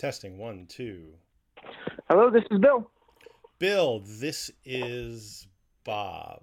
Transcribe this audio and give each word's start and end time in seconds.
Testing 0.00 0.38
one, 0.38 0.64
two. 0.66 1.08
Hello, 2.08 2.30
this 2.30 2.42
is 2.50 2.58
Bill. 2.58 2.90
Bill, 3.58 4.02
this 4.06 4.50
is 4.64 5.46
Bob. 5.84 6.40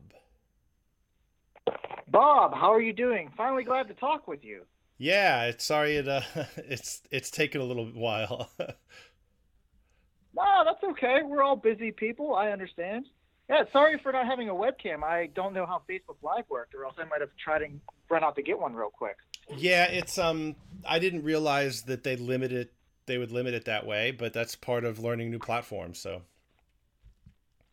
Bob, 2.08 2.54
how 2.54 2.72
are 2.72 2.80
you 2.80 2.94
doing? 2.94 3.32
Finally 3.36 3.64
glad 3.64 3.88
to 3.88 3.96
talk 3.96 4.28
with 4.28 4.44
you. 4.44 4.62
Yeah, 5.00 5.46
it's 5.46 5.66
sorry 5.66 5.96
it 5.96 6.08
uh, 6.08 6.22
it's 6.58 7.02
it's 7.10 7.32
taken 7.32 7.60
a 7.60 7.64
little 7.64 7.88
while. 7.88 8.48
no, 8.60 10.64
that's 10.64 10.84
okay. 10.92 11.22
We're 11.26 11.42
all 11.42 11.56
busy 11.56 11.92
people. 11.92 12.36
I 12.36 12.52
understand. 12.52 13.08
Yeah, 13.50 13.64
sorry 13.74 14.00
for 14.04 14.12
not 14.12 14.28
having 14.28 14.50
a 14.50 14.54
webcam. 14.54 15.04
I 15.04 15.32
don't 15.34 15.56
know 15.56 15.66
how 15.66 15.82
Facebook 15.90 16.18
Live 16.22 16.46
worked, 16.48 16.76
or 16.76 16.86
else 16.86 16.98
I 17.00 17.06
might 17.06 17.22
have 17.22 17.36
tried 17.44 17.64
and 17.64 17.82
run 18.08 18.24
out 18.24 18.36
to 18.36 18.44
get 18.44 18.60
one 18.60 18.76
real 18.76 18.92
quick. 18.92 19.16
Yeah, 19.58 19.86
it's 19.86 20.20
um. 20.20 20.56
I 20.88 21.00
didn't 21.00 21.24
realize 21.24 21.82
that 21.84 22.04
they 22.04 22.18
limited 22.18 22.70
they 23.08 23.18
would 23.18 23.32
limit 23.32 23.54
it 23.54 23.66
that 23.66 23.86
way, 23.86 24.12
but 24.12 24.34
that's 24.34 24.56
part 24.56 24.86
of 24.86 25.00
learning 25.00 25.32
new 25.32 25.40
platforms. 25.40 25.98
So 26.00 26.22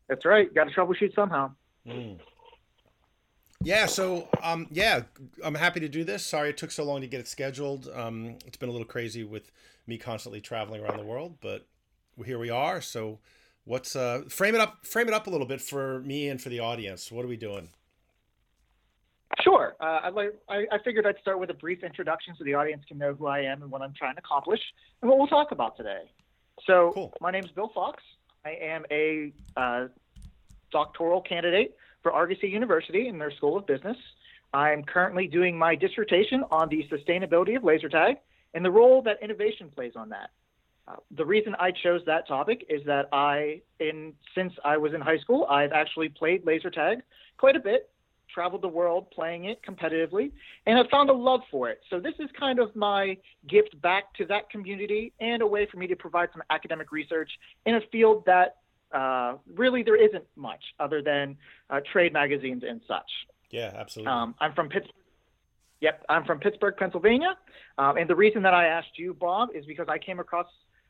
that's 0.08 0.24
right. 0.24 0.52
Got 0.54 0.68
to 0.68 0.70
troubleshoot 0.70 1.14
somehow. 1.14 1.50
Mm. 1.86 2.18
Yeah. 3.62 3.86
So 3.86 4.28
um, 4.42 4.66
yeah, 4.70 5.02
I'm 5.44 5.54
happy 5.54 5.80
to 5.80 5.88
do 5.88 6.04
this. 6.04 6.24
Sorry 6.24 6.50
it 6.50 6.56
took 6.56 6.70
so 6.70 6.84
long 6.84 7.02
to 7.02 7.06
get 7.06 7.20
it 7.20 7.28
scheduled. 7.28 7.88
Um, 7.94 8.38
it's 8.46 8.56
been 8.56 8.68
a 8.68 8.72
little 8.72 8.86
crazy 8.86 9.24
with 9.24 9.50
me 9.86 9.98
constantly 9.98 10.40
traveling 10.40 10.82
around 10.82 10.98
the 10.98 11.04
world, 11.04 11.36
but 11.40 11.66
here 12.24 12.38
we 12.38 12.50
are. 12.50 12.80
So 12.80 13.18
what's 13.64 13.96
uh 13.96 14.22
frame 14.28 14.54
it 14.54 14.60
up 14.60 14.86
frame 14.86 15.08
it 15.08 15.14
up 15.14 15.26
a 15.26 15.30
little 15.30 15.46
bit 15.46 15.60
for 15.60 16.00
me 16.00 16.28
and 16.28 16.40
for 16.40 16.48
the 16.48 16.60
audience. 16.60 17.10
What 17.10 17.24
are 17.24 17.28
we 17.28 17.36
doing? 17.36 17.70
Sure. 19.42 19.74
Uh, 19.80 20.10
I, 20.48 20.66
I, 20.72 20.78
figured 20.84 21.06
I'd 21.06 21.18
start 21.20 21.38
with 21.38 21.50
a 21.50 21.54
brief 21.54 21.82
introduction 21.82 22.34
so 22.38 22.44
the 22.44 22.54
audience 22.54 22.82
can 22.86 22.98
know 22.98 23.14
who 23.14 23.27
I 23.27 23.41
am 23.41 23.62
and 23.62 23.70
what 23.70 23.82
I'm 23.82 23.92
trying 23.92 24.14
to 24.14 24.20
accomplish 24.20 24.60
and 25.02 25.08
what 25.08 25.18
we'll 25.18 25.26
talk 25.26 25.50
about 25.50 25.76
today. 25.76 26.02
So, 26.66 26.92
cool. 26.94 27.12
my 27.20 27.30
name 27.30 27.44
is 27.44 27.50
Bill 27.50 27.70
Fox. 27.74 28.02
I 28.44 28.50
am 28.50 28.84
a 28.91 29.32
uh, 29.56 29.88
doctoral 30.70 31.20
candidate 31.20 31.76
for 32.02 32.12
Argosy 32.12 32.48
University 32.48 33.08
in 33.08 33.18
their 33.18 33.30
School 33.32 33.56
of 33.56 33.66
Business. 33.66 33.96
I'm 34.52 34.84
currently 34.84 35.26
doing 35.26 35.58
my 35.58 35.74
dissertation 35.74 36.44
on 36.50 36.69
the 36.69 36.86
sustainability 36.88 37.56
of 37.56 37.64
laser 37.64 37.88
tag 37.88 38.16
and 38.54 38.64
the 38.64 38.70
role 38.70 39.02
that 39.02 39.20
innovation 39.22 39.69
plays 39.74 39.92
on 39.96 40.10
that. 40.10 40.30
Uh, 40.86 40.96
the 41.16 41.24
reason 41.24 41.56
I 41.58 41.72
chose 41.72 42.02
that 42.06 42.28
topic 42.28 42.66
is 42.69 42.82
that 42.86 43.08
I, 43.10 43.62
in 43.80 44.12
since 44.34 44.52
I 44.64 44.76
was 44.76 44.92
in 44.92 45.00
high 45.00 45.19
school, 45.19 45.46
I've 45.48 45.72
actually 45.72 46.10
played 46.10 46.46
laser 46.46 46.70
tag 46.70 46.98
quite 47.38 47.56
a 47.56 47.60
bit 47.60 47.91
traveled 48.34 48.62
the 48.62 48.68
world 48.68 49.10
playing 49.10 49.44
it 49.44 49.60
competitively, 49.62 50.32
and 50.66 50.77
have 50.77 50.88
found 50.90 51.08
a 51.08 51.12
love 51.12 51.40
for 51.50 51.70
it. 51.70 51.80
So 51.88 52.00
this 52.00 52.14
is 52.18 52.28
kind 52.38 52.58
of 52.58 52.74
my 52.74 53.16
gift 53.48 53.80
back 53.80 54.12
to 54.14 54.26
that 54.26 54.50
community 54.50 55.12
and 55.20 55.41
a 55.42 55.46
way 55.46 55.66
for 55.70 55.76
me 55.76 55.86
to 55.86 55.96
provide 55.96 56.30
some 56.32 56.42
academic 56.50 56.91
research 56.91 57.30
in 57.64 57.76
a 57.76 57.80
field 57.92 58.24
that 58.26 58.56
uh, 58.92 59.36
really 59.54 59.82
there 59.82 59.96
isn't 59.96 60.24
much 60.36 60.62
other 60.80 61.02
than 61.02 61.36
uh, 61.70 61.80
trade 61.92 62.12
magazines 62.12 62.62
and 62.68 62.80
such. 62.86 63.10
Yeah, 63.50 63.72
absolutely. 63.74 64.12
Um, 64.12 64.34
I'm 64.41 64.52
from 64.54 64.69
Pittsburgh. 64.69 64.94
Yep, 65.80 66.04
I'm 66.08 66.24
from 66.24 66.38
Pittsburgh, 66.41 66.74
Pennsylvania, 66.78 67.36
um, 67.76 67.98
and 67.98 68.08
the 68.08 68.14
reason 68.14 68.42
that 68.42 68.54
I 68.54 68.66
asked 68.66 68.96
you, 68.96 69.12
Bob, 69.12 69.50
is 69.54 69.66
because 69.66 69.86
I 69.88 69.98
came 69.98 70.19
across 70.19 70.46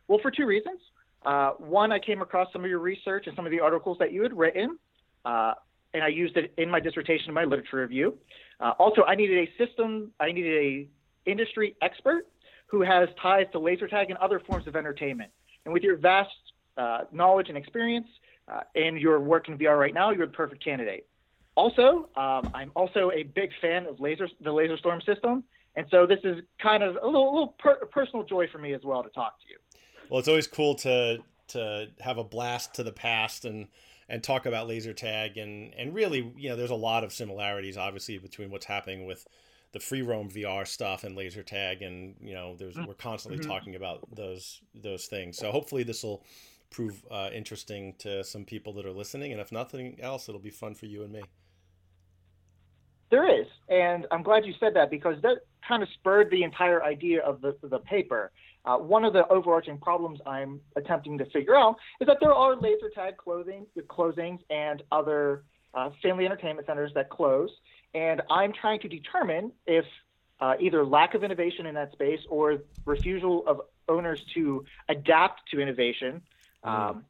well 0.06 0.20
for 0.22 0.30
two 0.30 0.46
reasons. 0.46 0.78
Uh, 1.26 1.52
one, 1.58 1.90
I 1.90 1.98
came 1.98 2.22
across 2.22 2.52
some 2.52 2.62
of 2.62 2.70
your 2.70 2.78
research 2.78 3.26
and 3.26 3.34
some 3.34 3.44
of 3.44 3.50
the 3.50 3.60
articles 3.60 3.96
that 3.98 4.12
you 4.12 4.22
had 4.22 4.36
written. 4.36 4.78
Uh, 5.24 5.54
and 5.94 6.02
I 6.02 6.08
used 6.08 6.36
it 6.36 6.52
in 6.58 6.68
my 6.68 6.80
dissertation 6.80 7.28
in 7.28 7.34
my 7.34 7.44
literature 7.44 7.78
review. 7.78 8.18
Uh, 8.60 8.72
also, 8.78 9.04
I 9.04 9.14
needed 9.14 9.48
a 9.48 9.64
system, 9.64 10.10
I 10.20 10.32
needed 10.32 10.52
a 10.52 11.30
industry 11.30 11.76
expert 11.80 12.26
who 12.66 12.82
has 12.82 13.08
ties 13.22 13.46
to 13.52 13.58
laser 13.58 13.88
tag 13.88 14.10
and 14.10 14.18
other 14.18 14.40
forms 14.40 14.66
of 14.66 14.76
entertainment. 14.76 15.30
And 15.64 15.72
with 15.72 15.82
your 15.82 15.96
vast 15.96 16.30
uh, 16.76 17.02
knowledge 17.12 17.48
and 17.48 17.56
experience 17.56 18.08
uh, 18.52 18.60
and 18.74 18.98
your 18.98 19.20
work 19.20 19.48
in 19.48 19.56
VR 19.56 19.78
right 19.78 19.94
now, 19.94 20.10
you're 20.10 20.26
the 20.26 20.32
perfect 20.32 20.62
candidate. 20.62 21.06
Also, 21.54 22.08
um, 22.16 22.50
I'm 22.52 22.72
also 22.74 23.12
a 23.14 23.22
big 23.22 23.50
fan 23.60 23.86
of 23.86 24.00
laser, 24.00 24.28
the 24.40 24.50
LaserStorm 24.50 25.04
system, 25.06 25.44
and 25.76 25.86
so 25.90 26.04
this 26.06 26.18
is 26.24 26.38
kind 26.60 26.82
of 26.82 26.96
a 26.96 27.06
little, 27.06 27.32
little 27.32 27.54
per- 27.58 27.86
personal 27.86 28.24
joy 28.24 28.48
for 28.50 28.58
me 28.58 28.74
as 28.74 28.82
well 28.82 29.02
to 29.04 29.08
talk 29.10 29.38
to 29.40 29.48
you. 29.48 29.58
Well, 30.10 30.18
it's 30.18 30.28
always 30.28 30.46
cool 30.46 30.74
to 30.76 31.18
to 31.46 31.88
have 32.00 32.16
a 32.16 32.24
blast 32.24 32.74
to 32.74 32.82
the 32.82 32.92
past 32.92 33.44
and 33.44 33.68
and 34.08 34.22
talk 34.22 34.46
about 34.46 34.68
laser 34.68 34.92
tag 34.92 35.36
and 35.36 35.74
and 35.74 35.94
really 35.94 36.32
you 36.36 36.48
know 36.48 36.56
there's 36.56 36.70
a 36.70 36.74
lot 36.74 37.04
of 37.04 37.12
similarities 37.12 37.76
obviously 37.76 38.18
between 38.18 38.50
what's 38.50 38.66
happening 38.66 39.06
with 39.06 39.26
the 39.74 39.80
free 39.80 40.02
roam 40.02 40.30
VR 40.30 40.66
stuff 40.66 41.02
and 41.02 41.16
laser 41.16 41.42
tag 41.42 41.82
and 41.82 42.14
you 42.20 42.32
know 42.32 42.54
there's 42.56 42.76
we're 42.86 42.94
constantly 42.94 43.40
mm-hmm. 43.40 43.50
talking 43.50 43.74
about 43.74 44.06
those 44.14 44.62
those 44.74 45.06
things. 45.06 45.36
So 45.36 45.50
hopefully 45.50 45.82
this 45.82 46.04
will 46.04 46.24
prove 46.70 47.04
uh, 47.10 47.30
interesting 47.34 47.94
to 47.98 48.24
some 48.24 48.44
people 48.44 48.72
that 48.74 48.86
are 48.86 48.92
listening 48.92 49.32
and 49.32 49.40
if 49.40 49.50
nothing 49.50 49.98
else 50.00 50.28
it'll 50.28 50.40
be 50.40 50.50
fun 50.50 50.74
for 50.74 50.86
you 50.86 51.02
and 51.02 51.12
me. 51.12 51.22
There 53.10 53.28
is 53.28 53.46
and 53.68 54.06
i'm 54.10 54.22
glad 54.22 54.44
you 54.44 54.54
said 54.60 54.74
that 54.74 54.90
because 54.90 55.20
that 55.22 55.38
kind 55.66 55.82
of 55.82 55.88
spurred 55.94 56.30
the 56.30 56.42
entire 56.42 56.82
idea 56.84 57.22
of 57.22 57.40
the, 57.40 57.56
the 57.62 57.78
paper 57.80 58.30
uh, 58.64 58.76
one 58.76 59.04
of 59.04 59.12
the 59.12 59.26
overarching 59.28 59.78
problems 59.78 60.20
I'm 60.26 60.60
attempting 60.76 61.18
to 61.18 61.26
figure 61.26 61.54
out 61.54 61.76
is 62.00 62.06
that 62.06 62.18
there 62.20 62.32
are 62.32 62.56
laser 62.56 62.88
tag 62.94 63.16
clothing, 63.16 63.66
closings 63.88 64.40
and 64.50 64.82
other 64.90 65.44
uh, 65.74 65.90
family 66.02 66.24
entertainment 66.24 66.66
centers 66.66 66.92
that 66.94 67.10
close, 67.10 67.50
and 67.94 68.22
I'm 68.30 68.52
trying 68.52 68.80
to 68.80 68.88
determine 68.88 69.52
if 69.66 69.84
uh, 70.40 70.54
either 70.60 70.84
lack 70.84 71.14
of 71.14 71.24
innovation 71.24 71.66
in 71.66 71.74
that 71.74 71.92
space 71.92 72.20
or 72.28 72.58
refusal 72.84 73.44
of 73.46 73.60
owners 73.88 74.20
to 74.34 74.64
adapt 74.88 75.48
to 75.50 75.60
innovation, 75.60 76.22
mm. 76.64 76.68
um, 76.68 77.04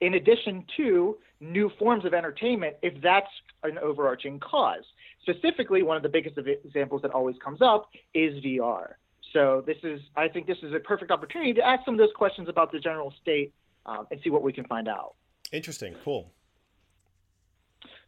in 0.00 0.14
addition 0.14 0.64
to 0.76 1.16
new 1.40 1.70
forms 1.78 2.04
of 2.04 2.14
entertainment, 2.14 2.76
if 2.82 3.00
that's 3.00 3.30
an 3.62 3.78
overarching 3.78 4.40
cause. 4.40 4.84
Specifically, 5.22 5.82
one 5.82 5.96
of 5.96 6.02
the 6.02 6.08
biggest 6.08 6.36
examples 6.38 7.02
that 7.02 7.12
always 7.12 7.36
comes 7.42 7.62
up 7.62 7.90
is 8.12 8.42
VR. 8.44 8.94
So 9.34 9.64
this 9.66 9.76
is, 9.82 10.00
I 10.16 10.28
think, 10.28 10.46
this 10.46 10.58
is 10.62 10.72
a 10.72 10.78
perfect 10.78 11.10
opportunity 11.10 11.52
to 11.54 11.66
ask 11.66 11.84
some 11.84 11.94
of 11.94 11.98
those 11.98 12.14
questions 12.14 12.48
about 12.48 12.72
the 12.72 12.78
general 12.78 13.12
state 13.20 13.52
um, 13.84 14.06
and 14.10 14.20
see 14.22 14.30
what 14.30 14.42
we 14.42 14.52
can 14.52 14.64
find 14.64 14.88
out. 14.88 15.14
Interesting. 15.52 15.94
Cool. 16.04 16.30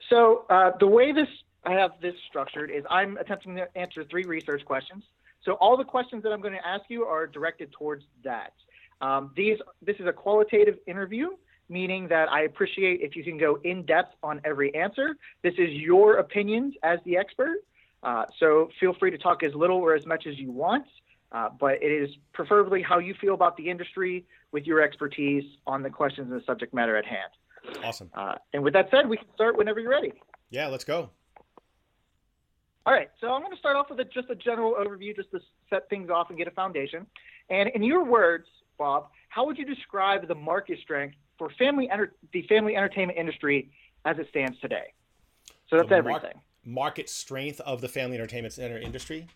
So 0.09 0.47
uh, 0.49 0.71
the 0.79 0.87
way 0.87 1.13
this 1.13 1.29
I 1.65 1.73
have 1.73 1.91
this 2.01 2.15
structured 2.29 2.71
is 2.71 2.85
I'm 2.89 3.17
attempting 3.17 3.57
to 3.57 3.67
answer 3.77 4.05
three 4.05 4.23
research 4.23 4.65
questions. 4.65 5.03
So 5.45 5.55
all 5.55 5.77
the 5.77 5.85
questions 5.85 6.23
that 6.23 6.33
I'm 6.33 6.41
going 6.41 6.55
to 6.55 6.67
ask 6.67 6.85
you 6.89 7.05
are 7.05 7.27
directed 7.27 7.73
towards 7.73 8.05
that. 8.23 8.53
Um, 9.01 9.33
these 9.37 9.59
this 9.83 9.97
is 9.99 10.07
a 10.07 10.13
qualitative 10.13 10.79
interview, 10.87 11.31
meaning 11.69 12.07
that 12.09 12.31
I 12.31 12.43
appreciate 12.43 13.01
if 13.01 13.17
you 13.17 13.25
can 13.25 13.37
go 13.37 13.59
in 13.65 13.85
depth 13.85 14.15
on 14.23 14.41
every 14.45 14.73
answer. 14.77 15.17
This 15.43 15.55
is 15.59 15.71
your 15.71 16.19
opinions 16.19 16.75
as 16.85 17.01
the 17.05 17.17
expert. 17.17 17.65
Uh, 18.03 18.25
so 18.39 18.69
feel 18.79 18.95
free 18.95 19.11
to 19.11 19.19
talk 19.19 19.43
as 19.43 19.53
little 19.55 19.79
or 19.79 19.97
as 19.97 20.07
much 20.07 20.27
as 20.29 20.39
you 20.39 20.53
want. 20.53 20.87
Uh, 21.33 21.49
but 21.59 21.83
it 21.83 21.91
is 21.91 22.09
preferably 22.33 22.83
how 22.83 22.99
you 22.99 23.15
feel 23.21 23.35
about 23.35 23.57
the 23.57 23.69
industry 23.69 24.25
with 24.53 24.65
your 24.65 24.81
expertise 24.81 25.45
on 25.67 25.83
the 25.83 25.91
questions 25.91 26.31
and 26.31 26.41
the 26.41 26.45
subject 26.45 26.73
matter 26.73 26.97
at 26.97 27.05
hand. 27.05 27.31
Awesome. 27.85 28.11
Uh, 28.15 28.37
and 28.53 28.63
with 28.63 28.73
that 28.75 28.89
said, 28.91 29.09
we 29.09 29.17
can 29.17 29.27
start 29.35 29.57
whenever 29.57 29.81
you're 29.81 29.91
ready. 29.91 30.13
Yeah, 30.51 30.69
let's 30.69 30.85
go. 30.85 31.11
All 32.87 32.93
right, 32.93 33.11
so 33.21 33.33
I'm 33.33 33.41
going 33.41 33.53
to 33.53 33.59
start 33.59 33.77
off 33.77 33.91
with 33.91 33.99
a, 33.99 34.05
just 34.05 34.31
a 34.31 34.37
general 34.37 34.75
overview 34.75 35.15
just 35.15 35.33
to 35.33 35.41
set 35.69 35.89
things 35.91 36.09
off 36.09 36.29
and 36.29 36.39
get 36.39 36.47
a 36.47 36.53
foundation. 36.53 37.05
And 37.51 37.69
in 37.71 37.83
your 37.83 38.05
words, 38.05 38.47
Bob, 38.79 39.09
how 39.29 39.45
would 39.45 39.59
you 39.59 39.65
describe 39.65 40.29
the 40.29 40.35
market 40.37 40.79
strength 40.81 41.17
for 41.37 41.51
family 41.59 41.91
enter- 41.91 42.15
the 42.33 42.43
family 42.43 42.77
entertainment 42.77 43.19
industry 43.19 43.71
as 44.05 44.19
it 44.19 44.29
stands 44.31 44.59
today? 44.61 44.93
So 45.69 45.77
that's 45.77 45.89
the 45.89 46.01
mar- 46.01 46.19
everything. 46.19 46.41
Market 46.65 47.09
strength 47.09 47.61
of 47.61 47.81
the 47.81 47.89
family 47.89 48.17
entertainment 48.17 48.55
center 48.55 48.79
industry? 48.79 49.27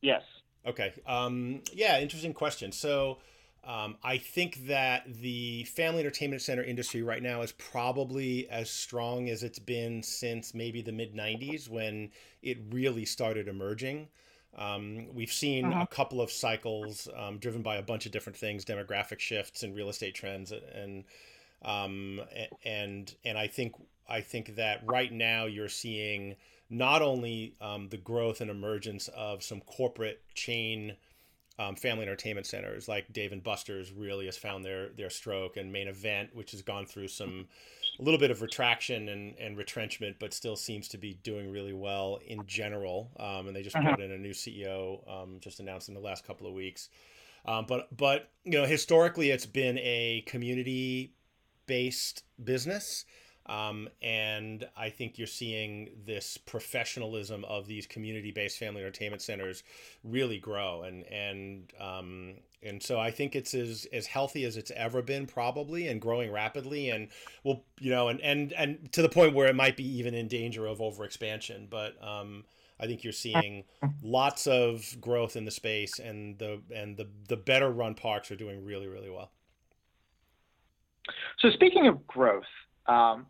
Yes. 0.00 0.22
Okay. 0.68 0.92
Um, 1.06 1.62
yeah, 1.72 1.98
interesting 1.98 2.34
question. 2.34 2.72
So, 2.72 3.18
um, 3.64 3.96
I 4.02 4.18
think 4.18 4.66
that 4.66 5.02
the 5.20 5.64
family 5.64 6.00
entertainment 6.00 6.42
center 6.42 6.62
industry 6.62 7.02
right 7.02 7.22
now 7.22 7.42
is 7.42 7.52
probably 7.52 8.48
as 8.48 8.70
strong 8.70 9.28
as 9.28 9.42
it's 9.42 9.58
been 9.58 10.02
since 10.02 10.54
maybe 10.54 10.80
the 10.80 10.92
mid 10.92 11.14
90s 11.14 11.68
when 11.68 12.10
it 12.42 12.58
really 12.70 13.04
started 13.04 13.48
emerging. 13.48 14.08
Um, 14.56 15.14
we've 15.14 15.32
seen 15.32 15.66
uh-huh. 15.66 15.82
a 15.82 15.86
couple 15.86 16.20
of 16.20 16.30
cycles 16.30 17.08
um, 17.16 17.38
driven 17.38 17.62
by 17.62 17.76
a 17.76 17.82
bunch 17.82 18.06
of 18.06 18.12
different 18.12 18.36
things, 18.36 18.64
demographic 18.64 19.20
shifts 19.20 19.62
and 19.62 19.74
real 19.74 19.88
estate 19.88 20.14
trends, 20.14 20.52
and 20.52 21.04
um, 21.62 22.20
and 22.64 23.14
and 23.24 23.36
I 23.36 23.46
think 23.46 23.74
I 24.08 24.20
think 24.20 24.56
that 24.56 24.80
right 24.84 25.12
now 25.12 25.44
you're 25.44 25.68
seeing 25.68 26.36
not 26.70 27.02
only 27.02 27.54
um, 27.60 27.88
the 27.88 27.96
growth 27.96 28.40
and 28.40 28.50
emergence 28.50 29.08
of 29.08 29.42
some 29.42 29.60
corporate 29.60 30.22
chain 30.34 30.96
um, 31.58 31.74
family 31.74 32.04
entertainment 32.04 32.46
centers 32.46 32.86
like 32.86 33.12
Dave 33.12 33.32
and 33.32 33.42
Buster's 33.42 33.92
really 33.92 34.26
has 34.26 34.36
found 34.36 34.64
their 34.64 34.90
their 34.90 35.10
stroke, 35.10 35.56
and 35.56 35.72
Main 35.72 35.88
Event, 35.88 36.30
which 36.34 36.52
has 36.52 36.62
gone 36.62 36.86
through 36.86 37.08
some 37.08 37.48
a 37.98 38.02
little 38.02 38.20
bit 38.20 38.30
of 38.30 38.42
retraction 38.42 39.08
and, 39.08 39.34
and 39.38 39.56
retrenchment, 39.56 40.16
but 40.20 40.32
still 40.32 40.54
seems 40.54 40.86
to 40.88 40.98
be 40.98 41.14
doing 41.24 41.50
really 41.50 41.72
well 41.72 42.20
in 42.24 42.46
general. 42.46 43.10
Um, 43.18 43.48
and 43.48 43.56
they 43.56 43.62
just 43.62 43.74
uh-huh. 43.74 43.88
brought 43.88 44.00
in 44.00 44.12
a 44.12 44.18
new 44.18 44.30
CEO, 44.30 45.00
um, 45.10 45.38
just 45.40 45.58
announced 45.58 45.88
in 45.88 45.94
the 45.94 46.00
last 46.00 46.24
couple 46.24 46.46
of 46.46 46.52
weeks. 46.52 46.90
Um, 47.44 47.66
but 47.66 47.88
but 47.96 48.30
you 48.44 48.52
know 48.52 48.64
historically 48.64 49.30
it's 49.30 49.46
been 49.46 49.78
a 49.78 50.22
community 50.26 51.14
based 51.66 52.22
business. 52.42 53.04
Um, 53.48 53.88
and 54.02 54.68
I 54.76 54.90
think 54.90 55.16
you're 55.16 55.26
seeing 55.26 55.90
this 56.04 56.36
professionalism 56.36 57.44
of 57.44 57.66
these 57.66 57.86
community-based 57.86 58.58
family 58.58 58.82
entertainment 58.82 59.22
centers 59.22 59.62
really 60.04 60.38
grow, 60.38 60.82
and 60.82 61.04
and 61.04 61.72
um, 61.80 62.34
and 62.62 62.82
so 62.82 62.98
I 62.98 63.10
think 63.10 63.34
it's 63.34 63.54
as 63.54 63.86
as 63.92 64.06
healthy 64.06 64.44
as 64.44 64.56
it's 64.56 64.70
ever 64.72 65.00
been, 65.00 65.26
probably, 65.26 65.88
and 65.88 66.00
growing 66.00 66.30
rapidly, 66.30 66.90
and 66.90 67.08
well, 67.42 67.64
you 67.80 67.90
know, 67.90 68.08
and 68.08 68.20
and 68.20 68.52
and 68.52 68.92
to 68.92 69.00
the 69.00 69.08
point 69.08 69.34
where 69.34 69.46
it 69.46 69.56
might 69.56 69.76
be 69.76 69.98
even 69.98 70.12
in 70.14 70.28
danger 70.28 70.66
of 70.66 70.78
overexpansion. 70.78 71.70
But 71.70 71.96
um, 72.06 72.44
I 72.78 72.86
think 72.86 73.02
you're 73.02 73.12
seeing 73.12 73.64
lots 74.02 74.46
of 74.46 74.96
growth 75.00 75.36
in 75.36 75.44
the 75.44 75.50
space, 75.50 75.98
and 75.98 76.38
the 76.38 76.60
and 76.74 76.96
the 76.96 77.08
the 77.28 77.36
better 77.36 77.70
run 77.70 77.94
parks 77.94 78.30
are 78.30 78.36
doing 78.36 78.64
really 78.64 78.88
really 78.88 79.10
well. 79.10 79.30
So 81.38 81.50
speaking 81.50 81.86
of 81.86 82.06
growth, 82.06 82.44
um, 82.86 83.26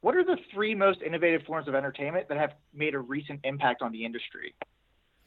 what 0.00 0.16
are 0.16 0.24
the 0.24 0.38
three 0.52 0.74
most 0.74 1.02
innovative 1.02 1.42
forms 1.42 1.68
of 1.68 1.74
entertainment 1.74 2.28
that 2.28 2.38
have 2.38 2.54
made 2.72 2.94
a 2.94 2.98
recent 2.98 3.40
impact 3.44 3.82
on 3.82 3.92
the 3.92 4.04
industry? 4.04 4.54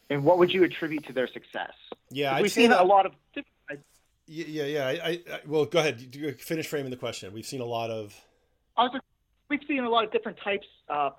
And 0.10 0.24
what 0.24 0.38
would 0.38 0.52
you 0.52 0.64
attribute 0.64 1.06
to 1.08 1.14
their 1.14 1.28
success? 1.28 1.72
Yeah, 2.10 2.40
we've 2.42 2.52
seen 2.52 2.72
that, 2.72 2.82
a 2.82 2.84
lot 2.84 3.06
of. 3.06 3.14
Yeah, 4.26 4.64
yeah. 4.64 4.88
I, 4.88 4.92
I, 4.92 5.22
well, 5.46 5.66
go 5.66 5.80
ahead. 5.80 6.38
Finish 6.40 6.68
framing 6.68 6.92
the 6.92 6.98
question. 6.98 7.34
We've 7.34 7.46
seen 7.46 7.62
a 7.62 7.66
lot 7.66 7.90
of. 7.90 8.16
Was, 8.78 9.00
we've 9.50 9.62
seen 9.68 9.84
a 9.84 9.90
lot 9.90 10.04
of 10.04 10.12
different 10.12 10.38
types 10.44 10.68
uh, 10.90 11.12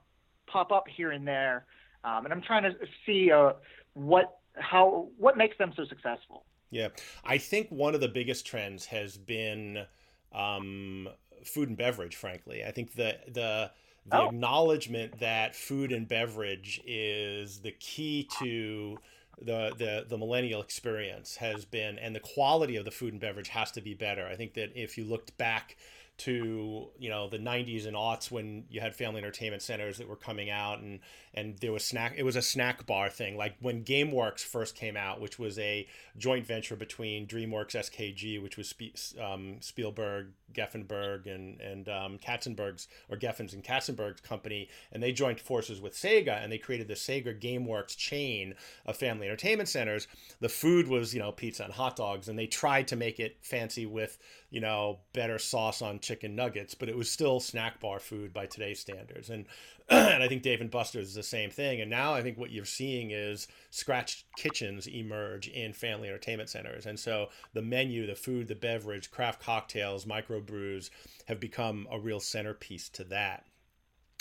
pop 0.47 0.73
up 0.73 0.85
here 0.89 1.13
and 1.13 1.27
there, 1.27 1.67
um, 2.03 2.25
and 2.25 2.33
I'm 2.33 2.43
trying 2.43 2.65
to 2.65 2.75
see 3.07 3.31
uh, 3.31 3.53
what 3.95 4.39
how 4.57 5.09
what 5.19 5.37
makes 5.37 5.57
them 5.59 5.73
so 5.77 5.85
successful. 5.85 6.45
Yeah, 6.71 6.89
I 7.25 7.39
think 7.39 7.69
one 7.69 7.95
of 7.95 8.01
the 8.01 8.09
biggest 8.09 8.47
trends 8.47 8.87
has 8.87 9.17
been 9.17 9.87
um, 10.33 11.09
food 11.47 11.69
and 11.69 11.79
beverage. 11.79 12.17
Frankly, 12.17 12.65
I 12.65 12.71
think 12.71 12.95
the 12.95 13.19
the 13.27 13.71
the 14.07 14.21
oh. 14.21 14.29
acknowledgement 14.29 15.21
that 15.21 15.57
food 15.57 15.93
and 15.93 16.07
beverage 16.07 16.81
is 16.87 17.61
the 17.61 17.73
key 17.73 18.29
to 18.39 18.99
the, 19.41 19.73
the 19.77 20.07
the 20.09 20.19
millennial 20.19 20.63
experience 20.63 21.37
has 21.37 21.65
been 21.65 21.99
and 21.99 22.15
the 22.15 22.21
quality 22.21 22.77
of 22.77 22.85
the 22.85 22.91
food 22.91 23.13
and 23.13 23.21
beverage 23.21 23.49
has 23.49 23.71
to 23.73 23.81
be 23.81 23.95
better. 23.95 24.27
I 24.27 24.37
think 24.37 24.55
that 24.55 24.71
if 24.75 24.99
you 24.99 25.05
looked 25.05 25.37
back 25.39 25.77
to 26.17 26.89
you 26.99 27.09
know 27.09 27.29
the 27.29 27.39
90s 27.39 27.87
and 27.87 27.97
aughts 27.97 28.31
when 28.31 28.65
you 28.71 28.81
had 28.81 28.95
family 28.95 29.19
entertainment 29.19 29.63
centers 29.63 29.99
that 29.99 30.09
were 30.09 30.17
coming 30.17 30.49
out 30.49 30.79
and 30.79 31.01
and 31.35 31.59
there 31.59 31.73
was 31.73 31.85
snack 31.85 32.15
it 32.17 32.23
was 32.23 32.37
a 32.37 32.43
snack 32.43 32.87
bar 32.87 33.11
thing 33.11 33.37
like 33.37 33.57
when 33.61 33.83
gameworks 33.83 34.41
first 34.41 34.77
came 34.77 34.97
out 34.97 35.21
which 35.21 35.39
was 35.39 35.59
a 35.59 35.87
joint 36.17 36.47
venture 36.47 36.77
between 36.77 37.27
dreamworks 37.27 37.75
skg 37.75 38.41
which 38.41 38.57
was 38.57 38.73
um, 39.21 39.57
spielberg 39.61 40.29
Geffenberg 40.55 41.27
and 41.27 41.61
and 41.61 41.89
um, 41.89 42.19
Katzenberg's 42.19 42.89
or 43.11 43.17
Geffen's 43.17 43.53
and 43.53 43.63
Katzenberg's 43.63 44.21
company, 44.21 44.69
and 44.93 45.03
they 45.03 45.13
joined 45.13 45.41
forces 45.41 45.81
with 45.81 45.95
Sega 45.95 46.43
and 46.43 46.51
they 46.51 46.59
created 46.59 46.89
the 46.89 46.95
Sega 46.95 47.39
GameWorks 47.39 47.97
chain 47.97 48.55
of 48.87 48.97
family 48.97 49.27
entertainment 49.27 49.69
centers. 49.69 50.07
The 50.41 50.49
food 50.49 50.89
was 50.89 51.13
you 51.13 51.21
know 51.21 51.33
pizza 51.33 51.65
and 51.65 51.73
hot 51.73 51.97
dogs, 51.97 52.29
and 52.29 52.39
they 52.39 52.47
tried 52.47 52.89
to 52.89 52.97
make 52.97 53.21
it 53.21 53.37
fancy 53.43 53.85
with 53.85 54.19
you 54.55 54.61
know 54.61 55.01
better 55.13 55.37
sauce 55.37 55.83
on 55.83 55.99
chicken 55.99 56.37
nuggets, 56.37 56.77
but 56.77 56.89
it 56.89 56.97
was 56.97 57.11
still 57.11 57.41
snack 57.41 57.81
bar 57.81 57.99
food 57.99 58.33
by 58.33 58.47
today's 58.47 58.79
standards. 58.79 59.29
And 59.29 59.47
and 59.89 60.23
I 60.23 60.29
think 60.29 60.43
Dave 60.43 60.61
and 60.61 60.71
Buster's 60.71 61.09
is 61.09 61.15
the 61.15 61.25
same 61.25 61.51
thing. 61.51 61.81
And 61.81 61.91
now 61.91 62.15
I 62.15 62.23
think 62.23 62.39
what 62.39 62.53
you're 62.53 62.65
seeing 62.65 63.11
is 63.11 63.49
scratch 63.71 64.25
kitchens 64.37 64.87
emerge 64.87 65.49
in 65.49 65.73
family 65.73 66.07
entertainment 66.07 66.51
centers. 66.51 66.87
And 66.87 67.01
so 67.01 67.31
the 67.53 67.63
menu, 67.63 68.07
the 68.07 68.15
food, 68.15 68.47
the 68.47 68.55
beverage, 68.55 69.11
craft 69.11 69.43
cocktails, 69.43 70.05
microbrews 70.05 70.89
have 71.27 71.41
become 71.41 71.89
a 71.91 71.99
real 71.99 72.21
centerpiece 72.21 72.89
to 72.91 73.03
that. 73.05 73.47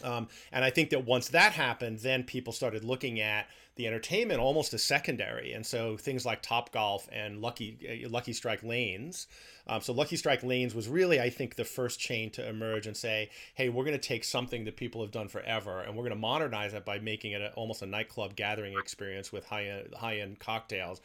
Um, 0.03 0.29
and 0.51 0.65
I 0.65 0.71
think 0.71 0.89
that 0.89 1.05
once 1.05 1.29
that 1.29 1.53
happened, 1.53 1.99
then 1.99 2.23
people 2.23 2.53
started 2.53 2.83
looking 2.83 3.19
at 3.19 3.47
the 3.75 3.87
entertainment 3.87 4.39
almost 4.39 4.73
as 4.73 4.83
secondary. 4.83 5.53
And 5.53 5.65
so 5.65 5.97
things 5.97 6.25
like 6.25 6.41
Top 6.41 6.71
Golf 6.71 7.07
and 7.11 7.41
Lucky 7.41 8.05
uh, 8.05 8.09
Lucky 8.09 8.33
Strike 8.33 8.63
Lanes. 8.63 9.27
Um, 9.65 9.81
so 9.81 9.93
Lucky 9.93 10.15
Strike 10.15 10.43
Lanes 10.43 10.75
was 10.75 10.87
really, 10.87 11.19
I 11.19 11.29
think, 11.29 11.55
the 11.55 11.65
first 11.65 11.99
chain 11.99 12.29
to 12.31 12.47
emerge 12.47 12.85
and 12.85 12.95
say, 12.95 13.29
"Hey, 13.55 13.69
we're 13.69 13.85
going 13.85 13.97
to 13.97 14.07
take 14.07 14.23
something 14.23 14.65
that 14.65 14.77
people 14.77 15.01
have 15.01 15.11
done 15.11 15.27
forever, 15.27 15.81
and 15.81 15.95
we're 15.95 16.03
going 16.03 16.11
to 16.11 16.15
modernize 16.15 16.73
it 16.73 16.85
by 16.85 16.99
making 16.99 17.31
it 17.31 17.41
a, 17.41 17.51
almost 17.53 17.81
a 17.81 17.87
nightclub 17.87 18.35
gathering 18.35 18.75
experience 18.77 19.31
with 19.31 19.45
high 19.45 19.65
end, 19.65 19.93
high 19.95 20.17
end 20.19 20.39
cocktails." 20.39 21.01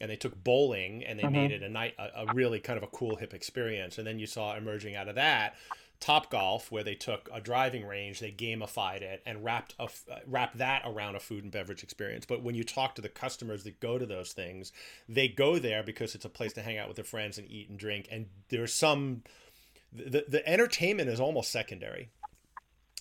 and 0.00 0.10
they 0.10 0.16
took 0.16 0.42
bowling 0.42 1.04
and 1.04 1.18
they 1.18 1.24
mm-hmm. 1.24 1.32
made 1.34 1.52
it 1.52 1.62
a 1.62 1.68
night 1.68 1.94
a, 1.98 2.22
a, 2.22 2.32
really 2.32 2.58
kind 2.58 2.78
of 2.78 2.82
a 2.82 2.86
cool 2.86 3.16
hip 3.16 3.34
experience 3.34 3.98
and 3.98 4.06
then 4.06 4.18
you 4.18 4.26
saw 4.26 4.56
emerging 4.56 4.96
out 4.96 5.08
of 5.08 5.16
that 5.16 5.54
Top 6.00 6.30
Golf, 6.30 6.72
where 6.72 6.82
they 6.82 6.94
took 6.94 7.28
a 7.32 7.42
driving 7.42 7.86
range, 7.86 8.20
they 8.20 8.32
gamified 8.32 9.02
it, 9.02 9.22
and 9.26 9.44
wrapped 9.44 9.74
a, 9.78 9.88
wrapped 10.26 10.56
that 10.56 10.82
around 10.86 11.14
a 11.14 11.20
food 11.20 11.44
and 11.44 11.52
beverage 11.52 11.82
experience. 11.82 12.24
But 12.24 12.42
when 12.42 12.54
you 12.54 12.64
talk 12.64 12.94
to 12.94 13.02
the 13.02 13.10
customers 13.10 13.64
that 13.64 13.80
go 13.80 13.98
to 13.98 14.06
those 14.06 14.32
things, 14.32 14.72
they 15.08 15.28
go 15.28 15.58
there 15.58 15.82
because 15.82 16.14
it's 16.14 16.24
a 16.24 16.30
place 16.30 16.54
to 16.54 16.62
hang 16.62 16.78
out 16.78 16.88
with 16.88 16.96
their 16.96 17.04
friends 17.04 17.36
and 17.36 17.50
eat 17.50 17.68
and 17.68 17.78
drink. 17.78 18.08
And 18.10 18.26
there's 18.48 18.72
some 18.72 19.22
the 19.92 20.24
the 20.26 20.48
entertainment 20.48 21.10
is 21.10 21.20
almost 21.20 21.50
secondary, 21.50 22.08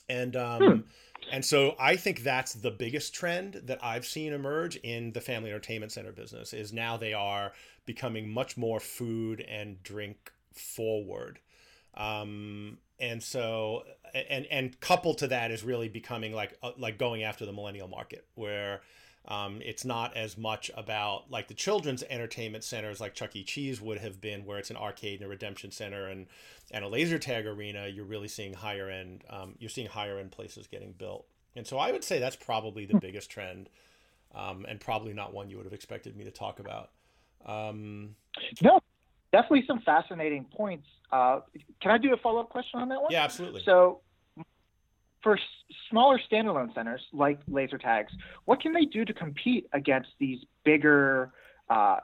and 0.09 0.35
um, 0.35 0.61
hmm. 0.61 0.79
and 1.31 1.45
so 1.45 1.75
I 1.79 1.95
think 1.95 2.23
that's 2.23 2.53
the 2.53 2.71
biggest 2.71 3.13
trend 3.13 3.61
that 3.65 3.83
I've 3.83 4.05
seen 4.05 4.33
emerge 4.33 4.75
in 4.77 5.13
the 5.13 5.21
family 5.21 5.51
entertainment 5.51 5.93
center 5.93 6.11
business 6.11 6.51
is 6.51 6.73
now 6.73 6.97
they 6.97 7.13
are 7.13 7.53
becoming 7.85 8.29
much 8.29 8.57
more 8.57 8.79
food 8.79 9.41
and 9.41 9.81
drink 9.83 10.31
forward. 10.53 11.39
Um, 11.99 12.77
and 12.99 13.21
so 13.21 13.83
and 14.13 14.45
and 14.47 14.79
coupled 14.79 15.19
to 15.19 15.27
that 15.27 15.51
is 15.51 15.63
really 15.63 15.89
becoming 15.89 16.33
like 16.33 16.57
uh, 16.63 16.71
like 16.77 16.97
going 16.97 17.23
after 17.23 17.45
the 17.45 17.53
millennial 17.53 17.87
market 17.87 18.25
where 18.35 18.81
um, 19.27 19.61
it's 19.63 19.85
not 19.85 20.15
as 20.15 20.37
much 20.37 20.71
about 20.75 21.29
like 21.29 21.47
the 21.47 21.53
children's 21.53 22.03
entertainment 22.09 22.63
centers 22.63 22.99
like 22.99 23.13
Chuck 23.13 23.35
E. 23.35 23.43
Cheese 23.43 23.79
would 23.79 23.99
have 23.99 24.19
been, 24.19 24.45
where 24.45 24.57
it's 24.57 24.71
an 24.71 24.77
arcade 24.77 25.19
and 25.19 25.27
a 25.27 25.29
redemption 25.29 25.71
center 25.71 26.07
and 26.07 26.27
and 26.71 26.83
a 26.83 26.87
laser 26.87 27.19
tag 27.19 27.45
arena. 27.45 27.87
You're 27.87 28.05
really 28.05 28.27
seeing 28.27 28.53
higher 28.53 28.89
end. 28.89 29.23
Um, 29.29 29.55
you're 29.59 29.69
seeing 29.69 29.87
higher 29.87 30.17
end 30.17 30.31
places 30.31 30.67
getting 30.67 30.93
built, 30.93 31.27
and 31.55 31.67
so 31.67 31.77
I 31.77 31.91
would 31.91 32.03
say 32.03 32.19
that's 32.19 32.37
probably 32.37 32.85
the 32.85 32.97
biggest 32.99 33.29
trend, 33.29 33.69
um, 34.33 34.65
and 34.67 34.79
probably 34.79 35.13
not 35.13 35.33
one 35.33 35.49
you 35.49 35.57
would 35.57 35.65
have 35.65 35.73
expected 35.73 36.15
me 36.15 36.23
to 36.23 36.31
talk 36.31 36.59
about. 36.59 36.89
Um, 37.45 38.15
no, 38.61 38.78
definitely 39.31 39.63
some 39.67 39.81
fascinating 39.81 40.45
points. 40.45 40.87
Uh, 41.11 41.41
can 41.81 41.91
I 41.91 41.97
do 41.97 42.13
a 42.13 42.17
follow 42.17 42.39
up 42.39 42.49
question 42.49 42.79
on 42.79 42.89
that 42.89 43.01
one? 43.01 43.11
Yeah, 43.11 43.23
absolutely. 43.23 43.63
So, 43.63 44.01
for 45.21 45.35
s- 45.35 45.43
smaller 45.89 46.19
standalone 46.31 46.73
centers 46.73 47.01
like 47.11 47.39
laser 47.47 47.77
tags, 47.77 48.11
what 48.45 48.61
can 48.61 48.73
they 48.73 48.85
do 48.85 49.05
to 49.05 49.13
compete 49.13 49.67
against 49.73 50.09
these 50.19 50.39
bigger 50.63 51.31
uh, 51.69 51.97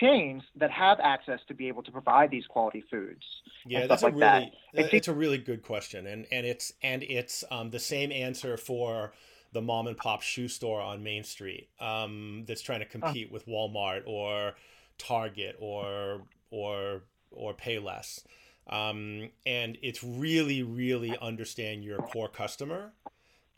chains 0.00 0.42
that 0.56 0.70
have 0.70 0.98
access 1.00 1.40
to 1.48 1.54
be 1.54 1.68
able 1.68 1.82
to 1.82 1.92
provide 1.92 2.30
these 2.30 2.46
quality 2.46 2.82
foods? 2.90 3.22
Yeah, 3.66 3.86
that's 3.86 4.02
like 4.02 4.14
a 4.14 4.16
really 4.16 4.52
that. 4.74 4.94
it's 4.94 5.08
a 5.08 5.14
really 5.14 5.38
good 5.38 5.62
question, 5.62 6.06
and 6.06 6.26
and 6.30 6.46
it's 6.46 6.72
and 6.82 7.02
it's 7.02 7.44
um, 7.50 7.70
the 7.70 7.80
same 7.80 8.10
answer 8.10 8.56
for 8.56 9.12
the 9.52 9.60
mom 9.60 9.86
and 9.86 9.96
pop 9.96 10.22
shoe 10.22 10.48
store 10.48 10.80
on 10.80 11.02
Main 11.02 11.24
Street 11.24 11.68
um, 11.78 12.44
that's 12.46 12.62
trying 12.62 12.80
to 12.80 12.86
compete 12.86 13.28
uh. 13.28 13.32
with 13.32 13.46
Walmart 13.46 14.02
or 14.06 14.54
Target 14.98 15.56
or 15.60 16.22
or 16.52 17.02
or 17.32 17.54
Payless. 17.54 18.22
Um, 18.68 19.30
and 19.44 19.76
it's 19.82 20.04
really, 20.04 20.62
really 20.62 21.18
understand 21.20 21.82
your 21.82 21.98
core 21.98 22.28
customer 22.28 22.92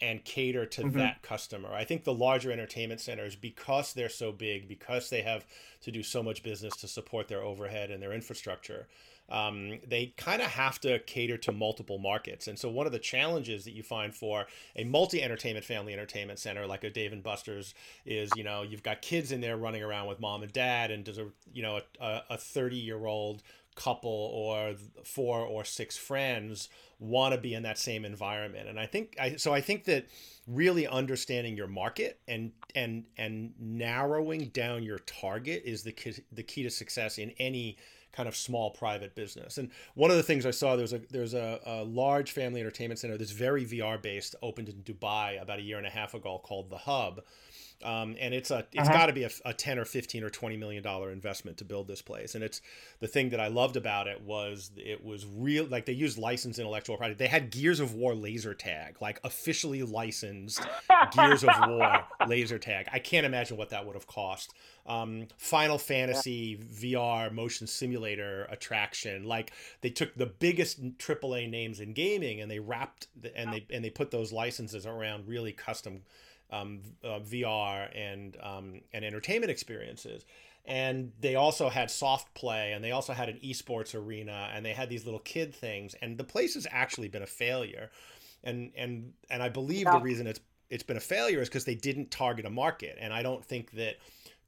and 0.00 0.24
cater 0.24 0.64
to 0.64 0.82
mm-hmm. 0.82 0.98
that 0.98 1.22
customer. 1.22 1.72
I 1.72 1.84
think 1.84 2.04
the 2.04 2.14
larger 2.14 2.50
entertainment 2.50 3.00
centers, 3.00 3.36
because 3.36 3.92
they're 3.92 4.08
so 4.08 4.32
big, 4.32 4.66
because 4.66 5.10
they 5.10 5.22
have 5.22 5.44
to 5.82 5.90
do 5.90 6.02
so 6.02 6.22
much 6.22 6.42
business 6.42 6.74
to 6.76 6.88
support 6.88 7.28
their 7.28 7.42
overhead 7.42 7.90
and 7.90 8.02
their 8.02 8.12
infrastructure, 8.12 8.88
um, 9.28 9.78
they 9.86 10.14
kind 10.16 10.42
of 10.42 10.48
have 10.48 10.80
to 10.80 10.98
cater 11.00 11.36
to 11.38 11.52
multiple 11.52 11.98
markets. 11.98 12.46
And 12.46 12.58
so, 12.58 12.68
one 12.68 12.86
of 12.86 12.92
the 12.92 12.98
challenges 12.98 13.64
that 13.64 13.72
you 13.72 13.82
find 13.82 14.14
for 14.14 14.46
a 14.76 14.84
multi 14.84 15.22
entertainment 15.22 15.64
family 15.64 15.92
entertainment 15.92 16.38
center 16.38 16.66
like 16.66 16.84
a 16.84 16.90
Dave 16.90 17.12
and 17.12 17.22
Buster's 17.22 17.74
is, 18.04 18.30
you 18.36 18.44
know, 18.44 18.62
you've 18.62 18.82
got 18.82 19.02
kids 19.02 19.32
in 19.32 19.40
there 19.40 19.56
running 19.56 19.82
around 19.82 20.08
with 20.08 20.20
mom 20.20 20.42
and 20.42 20.52
dad, 20.52 20.90
and 20.90 21.04
does 21.04 21.18
a, 21.18 21.28
you 21.52 21.62
know, 21.62 21.80
a 22.00 22.36
30 22.36 22.76
year 22.76 23.06
old 23.06 23.42
couple 23.74 24.30
or 24.32 24.74
four 25.04 25.40
or 25.40 25.64
six 25.64 25.96
friends 25.96 26.68
want 27.00 27.34
to 27.34 27.40
be 27.40 27.54
in 27.54 27.64
that 27.64 27.76
same 27.76 28.04
environment 28.04 28.68
and 28.68 28.78
i 28.78 28.86
think 28.86 29.16
i 29.20 29.34
so 29.34 29.52
i 29.52 29.60
think 29.60 29.84
that 29.84 30.06
really 30.46 30.86
understanding 30.86 31.56
your 31.56 31.66
market 31.66 32.20
and 32.28 32.52
and 32.76 33.04
and 33.18 33.52
narrowing 33.58 34.46
down 34.48 34.82
your 34.82 34.98
target 35.00 35.62
is 35.64 35.82
the 35.82 35.92
key, 35.92 36.14
the 36.30 36.42
key 36.42 36.62
to 36.62 36.70
success 36.70 37.18
in 37.18 37.30
any 37.38 37.76
kind 38.14 38.28
of 38.28 38.36
small 38.36 38.70
private 38.70 39.14
business. 39.14 39.58
And 39.58 39.70
one 39.94 40.10
of 40.10 40.16
the 40.16 40.22
things 40.22 40.46
I 40.46 40.50
saw 40.50 40.76
there's 40.76 40.92
a 40.92 41.00
there's 41.10 41.34
a, 41.34 41.60
a 41.66 41.84
large 41.84 42.32
family 42.32 42.60
entertainment 42.60 43.00
center 43.00 43.18
that's 43.18 43.32
very 43.32 43.64
VR 43.64 44.00
based, 44.00 44.34
opened 44.42 44.68
in 44.68 44.76
Dubai 44.76 45.40
about 45.40 45.58
a 45.58 45.62
year 45.62 45.78
and 45.78 45.86
a 45.86 45.90
half 45.90 46.14
ago, 46.14 46.40
called 46.42 46.70
the 46.70 46.78
Hub. 46.78 47.22
Um, 47.82 48.16
and 48.18 48.32
it's 48.32 48.50
a 48.50 48.66
it's 48.72 48.88
uh-huh. 48.88 48.92
got 48.92 49.06
to 49.06 49.12
be 49.12 49.24
a, 49.24 49.30
a, 49.44 49.52
10 49.52 49.78
or 49.78 49.84
15 49.84 50.24
or 50.24 50.30
20 50.30 50.56
million 50.56 50.82
dollar 50.82 51.10
investment 51.10 51.58
to 51.58 51.64
build 51.64 51.86
this 51.86 52.00
place 52.00 52.34
and 52.34 52.42
it's 52.42 52.62
the 53.00 53.06
thing 53.06 53.30
that 53.30 53.40
i 53.40 53.48
loved 53.48 53.76
about 53.76 54.06
it 54.06 54.22
was 54.22 54.70
it 54.76 55.04
was 55.04 55.26
real 55.26 55.66
like 55.66 55.84
they 55.84 55.92
used 55.92 56.16
licensed 56.16 56.58
intellectual 56.58 56.96
property 56.96 57.14
they 57.14 57.26
had 57.26 57.50
gears 57.50 57.80
of 57.80 57.94
war 57.94 58.14
laser 58.14 58.54
tag 58.54 58.96
like 59.02 59.20
officially 59.24 59.82
licensed 59.82 60.66
gears 61.12 61.44
of 61.44 61.50
war 61.68 62.04
laser 62.26 62.58
tag 62.58 62.86
i 62.92 62.98
can't 62.98 63.26
imagine 63.26 63.56
what 63.56 63.70
that 63.70 63.84
would 63.84 63.94
have 63.94 64.06
cost 64.06 64.54
um, 64.86 65.26
final 65.38 65.78
fantasy 65.78 66.58
yeah. 66.58 66.98
vr 66.98 67.32
motion 67.32 67.66
simulator 67.66 68.46
attraction 68.50 69.24
like 69.24 69.52
they 69.80 69.90
took 69.90 70.14
the 70.14 70.26
biggest 70.26 70.82
aaa 70.98 71.50
names 71.50 71.80
in 71.80 71.92
gaming 71.92 72.40
and 72.40 72.50
they 72.50 72.58
wrapped 72.58 73.08
the, 73.20 73.36
and 73.36 73.52
they 73.52 73.66
and 73.70 73.84
they 73.84 73.90
put 73.90 74.10
those 74.10 74.32
licenses 74.32 74.86
around 74.86 75.26
really 75.26 75.52
custom 75.52 76.02
um, 76.54 76.80
uh, 77.02 77.20
VR 77.20 77.88
and 77.96 78.36
um, 78.42 78.80
and 78.92 79.04
entertainment 79.04 79.50
experiences. 79.50 80.24
And 80.66 81.12
they 81.20 81.34
also 81.34 81.68
had 81.68 81.90
soft 81.90 82.32
play, 82.34 82.72
and 82.72 82.82
they 82.82 82.92
also 82.92 83.12
had 83.12 83.28
an 83.28 83.38
esports 83.44 83.94
arena, 83.94 84.50
and 84.54 84.64
they 84.64 84.72
had 84.72 84.88
these 84.88 85.04
little 85.04 85.20
kid 85.20 85.54
things. 85.54 85.94
And 86.00 86.16
the 86.16 86.24
place 86.24 86.54
has 86.54 86.66
actually 86.70 87.08
been 87.08 87.22
a 87.22 87.26
failure, 87.26 87.90
and 88.42 88.72
and 88.76 89.12
and 89.30 89.42
I 89.42 89.50
believe 89.50 89.82
yeah. 89.82 89.98
the 89.98 90.00
reason 90.02 90.26
it's 90.26 90.40
it's 90.70 90.82
been 90.82 90.96
a 90.96 91.00
failure 91.00 91.40
is 91.40 91.48
because 91.48 91.64
they 91.64 91.74
didn't 91.74 92.10
target 92.10 92.46
a 92.46 92.50
market. 92.50 92.96
And 93.00 93.12
I 93.12 93.22
don't 93.22 93.44
think 93.44 93.72
that 93.72 93.96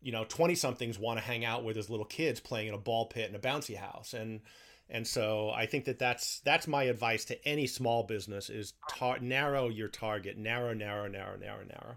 you 0.01 0.13
know 0.13 0.25
20 0.29 0.55
somethings 0.55 0.99
want 0.99 1.19
to 1.19 1.25
hang 1.25 1.45
out 1.45 1.65
with 1.65 1.77
those 1.77 1.91
little 1.91 2.07
kids 2.07 2.41
playing 2.41 2.69
in 2.69 2.75
a 2.75 2.79
ball 2.79 3.07
pit 3.07 3.27
and 3.27 3.37
a 3.37 3.39
bouncy 3.39 3.77
house 3.77 4.15
and 4.15 4.41
and 4.89 5.07
so 5.07 5.51
I 5.51 5.67
think 5.67 5.85
that 5.87 5.99
that's 5.99 6.41
that's 6.41 6.69
my 6.69 6.85
advice 6.85 7.25
to 7.27 7.49
any 7.49 7.67
small 7.67 8.05
business 8.05 8.49
is 8.49 8.75
tar- 8.89 9.19
narrow 9.19 9.69
your 9.69 9.89
target, 9.89 10.39
narrow, 10.39 10.73
narrow, 10.75 11.09
narrow, 11.09 11.37
narrow, 11.37 11.65
narrow. 11.65 11.97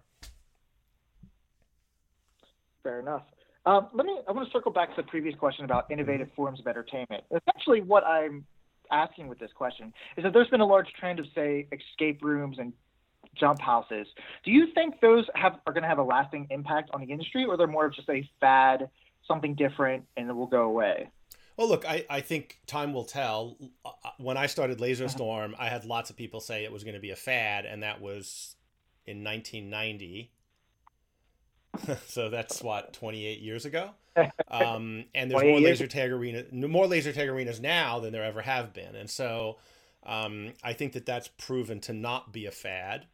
Fair 2.84 3.00
enough. 3.00 3.24
Um, 3.66 3.90
let 3.94 4.06
me. 4.06 4.18
I 4.28 4.32
want 4.32 4.48
to 4.48 4.52
circle 4.52 4.72
back 4.72 4.90
to 4.96 5.02
the 5.02 5.08
previous 5.08 5.36
question 5.36 5.66
about 5.66 5.92
innovative 5.92 6.30
forms 6.36 6.60
of 6.60 6.68
entertainment. 6.68 7.24
Essentially, 7.30 7.82
what 7.82 8.04
I'm 8.04 8.46
asking 8.92 9.28
with 9.28 9.38
this 9.38 9.52
question 9.54 9.94
is 10.18 10.24
that 10.24 10.34
there's 10.34 10.48
been 10.48 10.62
a 10.62 10.66
large 10.66 10.92
trend 11.00 11.20
of, 11.20 11.26
say, 11.36 11.68
escape 11.72 12.24
rooms 12.24 12.58
and 12.58 12.74
jump 13.36 13.62
houses. 13.62 14.08
Do 14.44 14.52
you 14.52 14.68
think 14.74 15.00
those 15.02 15.26
have 15.36 15.60
are 15.68 15.74
going 15.74 15.84
to 15.84 15.90
have 15.90 16.00
a 16.00 16.04
lasting 16.04 16.48
impact 16.50 16.90
on 16.94 17.02
the 17.02 17.12
industry, 17.12 17.46
or 17.46 17.58
they're 17.58 17.68
more 17.68 17.86
of 17.86 17.94
just 17.94 18.10
a 18.10 18.28
fad, 18.40 18.90
something 19.28 19.54
different, 19.54 20.06
and 20.18 20.30
it 20.30 20.34
will 20.34 20.48
go 20.48 20.64
away? 20.64 21.10
Well, 21.60 21.68
look, 21.68 21.84
I, 21.86 22.06
I 22.10 22.22
think 22.22 22.58
time 22.68 22.94
will 22.94 23.04
tell. 23.04 23.58
Uh, 23.84 23.90
uh, 24.06 24.12
when 24.18 24.38
I 24.38 24.46
started 24.46 24.80
Laser 24.80 25.04
uh-huh. 25.04 25.14
Storm, 25.14 25.56
I 25.60 25.68
had 25.68 25.84
lots 25.84 26.10
of 26.10 26.16
people 26.16 26.40
say 26.40 26.64
it 26.64 26.72
was 26.72 26.86
going 26.86 26.94
to 26.94 27.02
be 27.02 27.10
a 27.10 27.18
fad, 27.18 27.66
and 27.66 27.84
that 27.84 28.00
was 28.00 28.56
in 29.06 29.26
1990. 29.26 30.32
so 32.08 32.30
that's 32.30 32.64
what 32.64 32.94
28 32.94 33.42
years 33.42 33.66
ago. 33.66 33.92
Um, 34.50 35.06
and 35.16 35.32
there's 35.32 35.44
more 35.44 35.62
laser 35.62 35.88
tag 35.88 36.12
arena, 36.12 36.44
more 36.52 36.88
laser 36.88 37.14
tag 37.14 37.30
arenas 37.30 37.62
now 37.62 38.00
than 38.00 38.12
there 38.12 38.24
ever 38.24 38.42
have 38.42 38.74
been, 38.74 38.96
and 38.96 39.10
so 39.10 39.60
um, 40.06 40.52
I 40.62 40.74
think 40.74 40.92
that 40.94 41.06
that's 41.06 41.30
proven 41.30 41.80
to 41.82 41.94
not 41.94 42.34
be 42.34 42.46
a 42.46 42.52
fad. 42.52 43.06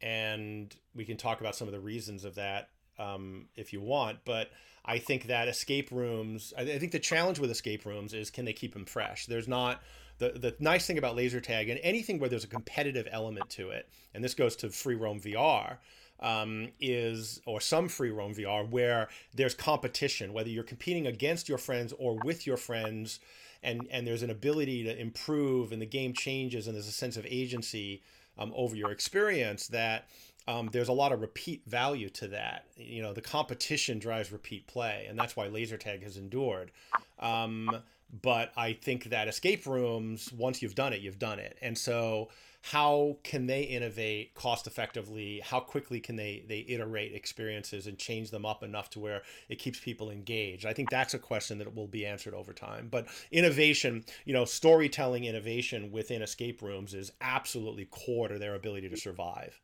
And 0.00 0.74
we 0.94 1.04
can 1.04 1.18
talk 1.18 1.40
about 1.40 1.56
some 1.56 1.68
of 1.68 1.72
the 1.72 1.80
reasons 1.80 2.24
of 2.24 2.36
that 2.36 2.70
um, 2.98 3.46
if 3.56 3.72
you 3.72 3.80
want, 3.80 4.18
but 4.24 4.50
I 4.86 4.98
think 4.98 5.26
that 5.26 5.48
escape 5.48 5.90
rooms. 5.90 6.54
I, 6.56 6.64
think 6.64 6.92
the 6.92 6.98
challenge 6.98 7.38
with 7.38 7.50
escape 7.50 7.84
rooms 7.84 8.14
is 8.14 8.30
can 8.30 8.44
they 8.44 8.52
keep 8.52 8.72
them 8.72 8.84
fresh? 8.84 9.26
There's 9.26 9.48
not 9.48 9.82
the 10.18 10.30
the 10.30 10.54
nice 10.60 10.86
thing 10.86 10.98
about 10.98 11.16
laser 11.16 11.40
tag 11.40 11.68
and 11.68 11.80
anything 11.82 12.18
where 12.18 12.30
there's 12.30 12.44
a 12.44 12.48
competitive 12.48 13.08
element 13.10 13.50
to 13.50 13.70
it, 13.70 13.88
and 14.14 14.22
this 14.22 14.34
goes 14.34 14.56
to 14.56 14.70
free 14.70 14.94
roam 14.94 15.20
VR. 15.20 15.78
Um, 16.18 16.68
is 16.80 17.42
or 17.44 17.60
some 17.60 17.90
free 17.90 18.08
roam 18.08 18.34
VR 18.34 18.66
where 18.70 19.10
there's 19.34 19.54
competition, 19.54 20.32
whether 20.32 20.48
you're 20.48 20.64
competing 20.64 21.06
against 21.06 21.46
your 21.46 21.58
friends 21.58 21.92
or 21.98 22.16
with 22.24 22.46
your 22.46 22.56
friends, 22.56 23.20
and 23.62 23.86
and 23.90 24.06
there's 24.06 24.22
an 24.22 24.30
ability 24.30 24.84
to 24.84 24.98
improve, 24.98 25.72
and 25.72 25.82
the 25.82 25.86
game 25.86 26.14
changes, 26.14 26.66
and 26.66 26.74
there's 26.74 26.88
a 26.88 26.92
sense 26.92 27.18
of 27.18 27.26
agency 27.26 28.02
um, 28.38 28.50
over 28.56 28.74
your 28.74 28.92
experience 28.92 29.66
that 29.68 30.08
um, 30.48 30.68
there's 30.72 30.88
a 30.88 30.92
lot 30.92 31.12
of 31.12 31.20
repeat 31.20 31.62
value 31.66 32.08
to 32.10 32.28
that. 32.28 32.66
You 32.76 33.02
know, 33.02 33.12
the 33.12 33.20
competition 33.20 33.98
drives 33.98 34.30
repeat 34.30 34.66
play, 34.66 35.06
and 35.08 35.18
that's 35.18 35.34
why 35.34 35.48
laser 35.48 35.76
tag 35.76 36.02
has 36.02 36.16
endured. 36.16 36.70
Um, 37.18 37.82
but 38.22 38.52
I 38.56 38.74
think 38.74 39.04
that 39.06 39.26
escape 39.26 39.66
rooms, 39.66 40.32
once 40.32 40.62
you've 40.62 40.76
done 40.76 40.92
it, 40.92 41.00
you've 41.00 41.18
done 41.18 41.40
it. 41.40 41.58
And 41.60 41.76
so, 41.76 42.28
how 42.62 43.18
can 43.22 43.46
they 43.46 43.62
innovate 43.62 44.34
cost 44.34 44.66
effectively? 44.68 45.40
How 45.44 45.58
quickly 45.58 45.98
can 45.98 46.14
they 46.14 46.44
they 46.46 46.64
iterate 46.68 47.12
experiences 47.12 47.88
and 47.88 47.98
change 47.98 48.30
them 48.30 48.46
up 48.46 48.62
enough 48.62 48.90
to 48.90 49.00
where 49.00 49.22
it 49.48 49.56
keeps 49.56 49.80
people 49.80 50.10
engaged? 50.10 50.64
I 50.64 50.72
think 50.72 50.90
that's 50.90 51.14
a 51.14 51.18
question 51.18 51.58
that 51.58 51.74
will 51.74 51.88
be 51.88 52.06
answered 52.06 52.34
over 52.34 52.52
time. 52.52 52.86
But 52.88 53.08
innovation, 53.32 54.04
you 54.24 54.32
know, 54.32 54.44
storytelling 54.44 55.24
innovation 55.24 55.90
within 55.90 56.22
escape 56.22 56.62
rooms 56.62 56.94
is 56.94 57.10
absolutely 57.20 57.86
core 57.86 58.28
to 58.28 58.38
their 58.38 58.54
ability 58.54 58.88
to 58.90 58.96
survive 58.96 59.60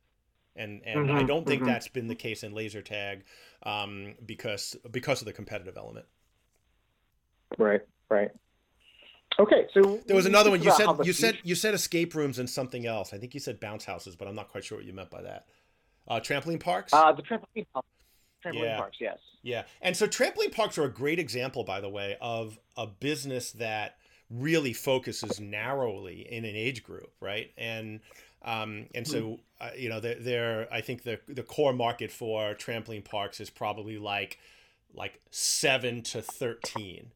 and 0.57 0.83
and 0.85 1.09
mm-hmm, 1.09 1.17
I 1.17 1.23
don't 1.23 1.47
think 1.47 1.63
mm-hmm. 1.63 1.71
that's 1.71 1.89
been 1.89 2.09
the 2.09 2.15
case 2.15 2.43
in 2.43 2.53
laser 2.53 2.83
tag 2.83 3.25
um, 3.65 4.15
because 4.25 4.77
because 4.91 5.21
of 5.21 5.27
the 5.27 5.33
competitive 5.33 5.77
element. 5.77 6.07
Right, 7.59 7.83
right. 8.09 8.31
Okay, 9.39 9.67
so 9.73 10.01
there 10.07 10.17
was 10.17 10.27
another 10.27 10.51
one. 10.51 10.63
You 10.63 10.73
said 10.73 10.89
you 11.05 11.13
said 11.13 11.39
you 11.43 11.55
said 11.55 11.75
escape 11.75 12.15
rooms 12.15 12.39
and 12.39 12.49
something 12.49 12.87
else. 12.87 13.15
I 13.15 13.19
think 13.19 13.35
you 13.35 13.41
said 13.41 13.61
bounce 13.61 13.85
houses, 13.85 14.17
but 14.17 14.29
I'm 14.29 14.35
not 14.35 14.49
quite 14.49 14.65
sure 14.65 14.79
what 14.79 14.87
you 14.87 14.93
meant 14.93 15.11
by 15.11 15.23
that. 15.23 15.47
Uh, 16.07 16.21
trampoline 16.21 16.61
parks. 16.61 16.93
Uh, 16.93 17.13
the 17.13 17.23
trampoline 17.23 17.67
parks. 17.73 17.89
Trampoline 18.45 18.63
yeah. 18.63 18.77
parks, 18.77 18.97
yes. 19.01 19.19
Yeah, 19.43 19.63
and 19.81 19.97
so 19.97 20.07
trampoline 20.07 20.53
parks 20.53 20.77
are 20.77 20.85
a 20.85 20.93
great 20.93 21.19
example, 21.19 21.65
by 21.65 21.81
the 21.81 21.89
way, 21.89 22.17
of 22.21 22.59
a 22.77 22.87
business 22.87 23.53
that 23.53 23.97
really 24.31 24.73
focuses 24.73 25.41
narrowly 25.41 26.27
in 26.31 26.45
an 26.45 26.57
age 26.57 26.83
group, 26.83 27.13
right? 27.21 27.53
And 27.57 28.01
um, 28.45 28.87
and 28.95 29.07
so, 29.07 29.21
hmm. 29.21 29.35
uh, 29.61 29.71
you 29.77 29.89
know, 29.89 30.01
they're, 30.01 30.19
they're, 30.19 30.69
I 30.73 30.81
think 30.81 31.05
the 31.05 31.21
the 31.29 31.43
core 31.43 31.73
market 31.73 32.11
for 32.11 32.55
trampoline 32.55 33.05
parks 33.05 33.41
is 33.41 33.51
probably 33.51 33.99
like 33.99 34.39
like 34.95 35.21
seven 35.31 36.03
to 36.03 36.23
thirteen. 36.23 37.13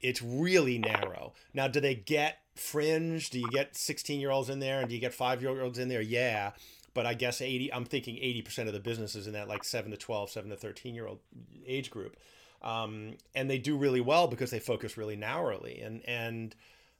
It's 0.00 0.22
really 0.22 0.78
narrow. 0.78 1.32
Now, 1.52 1.68
do 1.68 1.80
they 1.80 1.94
get 1.94 2.38
fringe? 2.54 3.30
Do 3.30 3.38
you 3.38 3.48
get 3.50 3.76
sixteen 3.76 4.20
year 4.20 4.30
olds 4.30 4.50
in 4.50 4.60
there, 4.60 4.80
and 4.80 4.88
do 4.88 4.94
you 4.94 5.00
get 5.00 5.14
five 5.14 5.40
year 5.40 5.62
olds 5.62 5.78
in 5.78 5.88
there? 5.88 6.02
Yeah, 6.02 6.52
but 6.92 7.06
I 7.06 7.14
guess 7.14 7.40
eighty. 7.40 7.72
I'm 7.72 7.86
thinking 7.86 8.18
eighty 8.18 8.42
percent 8.42 8.68
of 8.68 8.74
the 8.74 8.80
businesses 8.80 9.26
in 9.26 9.32
that 9.32 9.48
like 9.48 9.64
seven 9.64 9.90
to 9.92 9.96
12, 9.96 10.30
7 10.30 10.50
to 10.50 10.56
thirteen 10.56 10.94
year 10.94 11.06
old 11.06 11.20
age 11.66 11.90
group, 11.90 12.16
um, 12.60 13.14
and 13.34 13.48
they 13.48 13.58
do 13.58 13.78
really 13.78 14.02
well 14.02 14.28
because 14.28 14.50
they 14.50 14.60
focus 14.60 14.98
really 14.98 15.16
narrowly 15.16 15.80
and 15.80 16.02
and. 16.06 16.54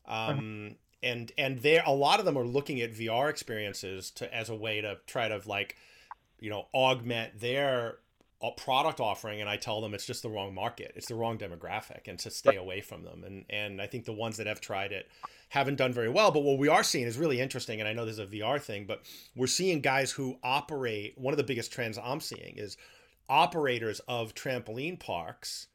Um, 0.06 0.76
and 1.02 1.32
and 1.38 1.60
there 1.60 1.82
a 1.86 1.92
lot 1.92 2.18
of 2.18 2.24
them 2.24 2.36
are 2.36 2.44
looking 2.44 2.80
at 2.80 2.92
VR 2.92 3.30
experiences 3.30 4.10
to 4.12 4.34
as 4.34 4.48
a 4.48 4.54
way 4.54 4.80
to 4.80 4.98
try 5.06 5.28
to 5.28 5.40
like 5.46 5.76
you 6.38 6.50
know 6.50 6.66
augment 6.74 7.40
their 7.40 7.98
uh, 8.42 8.50
product 8.52 9.00
offering 9.00 9.40
and 9.40 9.50
I 9.50 9.56
tell 9.56 9.80
them 9.80 9.92
it's 9.92 10.06
just 10.06 10.22
the 10.22 10.30
wrong 10.30 10.54
market. 10.54 10.92
It's 10.96 11.08
the 11.08 11.14
wrong 11.14 11.36
demographic 11.36 12.08
and 12.08 12.18
to 12.20 12.30
stay 12.30 12.56
away 12.56 12.80
from 12.80 13.02
them. 13.02 13.24
And 13.24 13.44
and 13.50 13.82
I 13.82 13.86
think 13.86 14.04
the 14.04 14.12
ones 14.12 14.36
that 14.38 14.46
have 14.46 14.60
tried 14.60 14.92
it 14.92 15.08
haven't 15.50 15.76
done 15.76 15.92
very 15.92 16.08
well 16.08 16.30
but 16.30 16.42
what 16.42 16.58
we 16.58 16.68
are 16.68 16.84
seeing 16.84 17.06
is 17.06 17.18
really 17.18 17.40
interesting 17.40 17.80
and 17.80 17.88
I 17.88 17.92
know 17.92 18.04
there's 18.04 18.18
a 18.18 18.26
VR 18.26 18.60
thing 18.60 18.86
but 18.86 19.02
we're 19.34 19.46
seeing 19.46 19.80
guys 19.80 20.12
who 20.12 20.38
operate 20.42 21.18
one 21.18 21.34
of 21.34 21.38
the 21.38 21.44
biggest 21.44 21.72
trends 21.72 21.98
I'm 21.98 22.20
seeing 22.20 22.56
is 22.56 22.76
operators 23.28 24.00
of 24.06 24.34
trampoline 24.34 24.98
parks 24.98 25.66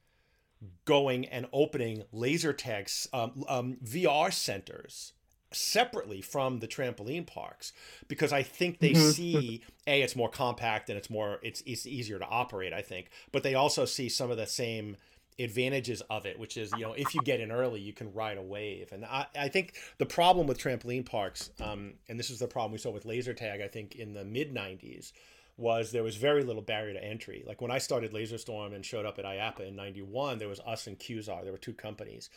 going 0.85 1.25
and 1.25 1.45
opening 1.51 2.03
laser 2.11 2.53
tags 2.53 3.07
um, 3.13 3.43
um, 3.47 3.77
VR 3.83 4.31
centers 4.31 5.13
separately 5.55 6.21
from 6.21 6.59
the 6.59 6.67
trampoline 6.67 7.25
parks 7.25 7.73
because 8.07 8.33
I 8.33 8.43
think 8.43 8.79
they 8.79 8.91
mm-hmm. 8.91 9.09
see 9.09 9.61
a 9.87 10.01
it's 10.01 10.15
more 10.15 10.29
compact 10.29 10.89
and 10.89 10.97
it's 10.97 11.09
more 11.09 11.39
it's 11.41 11.63
it's 11.65 11.85
easier 11.85 12.19
to 12.19 12.25
operate 12.25 12.73
I 12.73 12.81
think 12.81 13.09
but 13.31 13.43
they 13.43 13.55
also 13.55 13.85
see 13.85 14.09
some 14.09 14.31
of 14.31 14.37
the 14.37 14.47
same 14.47 14.97
advantages 15.37 16.01
of 16.09 16.25
it 16.25 16.39
which 16.39 16.55
is 16.55 16.71
you 16.73 16.83
know 16.83 16.93
if 16.93 17.13
you 17.13 17.21
get 17.21 17.41
in 17.41 17.51
early 17.51 17.81
you 17.81 17.91
can 17.91 18.13
ride 18.13 18.37
a 18.37 18.41
wave 18.41 18.91
and 18.93 19.03
I, 19.05 19.25
I 19.37 19.47
think 19.49 19.75
the 19.97 20.05
problem 20.05 20.47
with 20.47 20.57
trampoline 20.57 21.05
parks 21.05 21.51
um, 21.59 21.95
and 22.07 22.17
this 22.17 22.29
is 22.29 22.39
the 22.39 22.47
problem 22.47 22.71
we 22.71 22.77
saw 22.77 22.91
with 22.91 23.05
laser 23.05 23.33
tag 23.33 23.61
I 23.61 23.67
think 23.67 23.95
in 23.95 24.13
the 24.13 24.23
mid 24.23 24.53
90s 24.53 25.11
was 25.57 25.91
there 25.91 26.03
was 26.03 26.17
very 26.17 26.43
little 26.43 26.61
barrier 26.61 26.93
to 26.93 27.03
entry. 27.03 27.43
Like 27.47 27.61
when 27.61 27.71
I 27.71 27.77
started 27.77 28.11
LaserStorm 28.11 28.75
and 28.75 28.85
showed 28.85 29.05
up 29.05 29.17
at 29.19 29.25
IAAPA 29.25 29.67
in 29.67 29.75
91, 29.75 30.37
there 30.37 30.49
was 30.49 30.59
us 30.61 30.87
and 30.87 30.99
Qzar. 30.99 31.43
There 31.43 31.51
were 31.51 31.57
two 31.57 31.73
companies. 31.73 32.29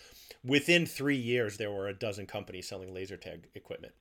Within 0.44 0.86
three 0.86 1.16
years, 1.16 1.56
there 1.56 1.70
were 1.70 1.88
a 1.88 1.94
dozen 1.94 2.26
companies 2.26 2.68
selling 2.68 2.94
laser 2.94 3.16
tag 3.16 3.48
equipment. 3.54 3.94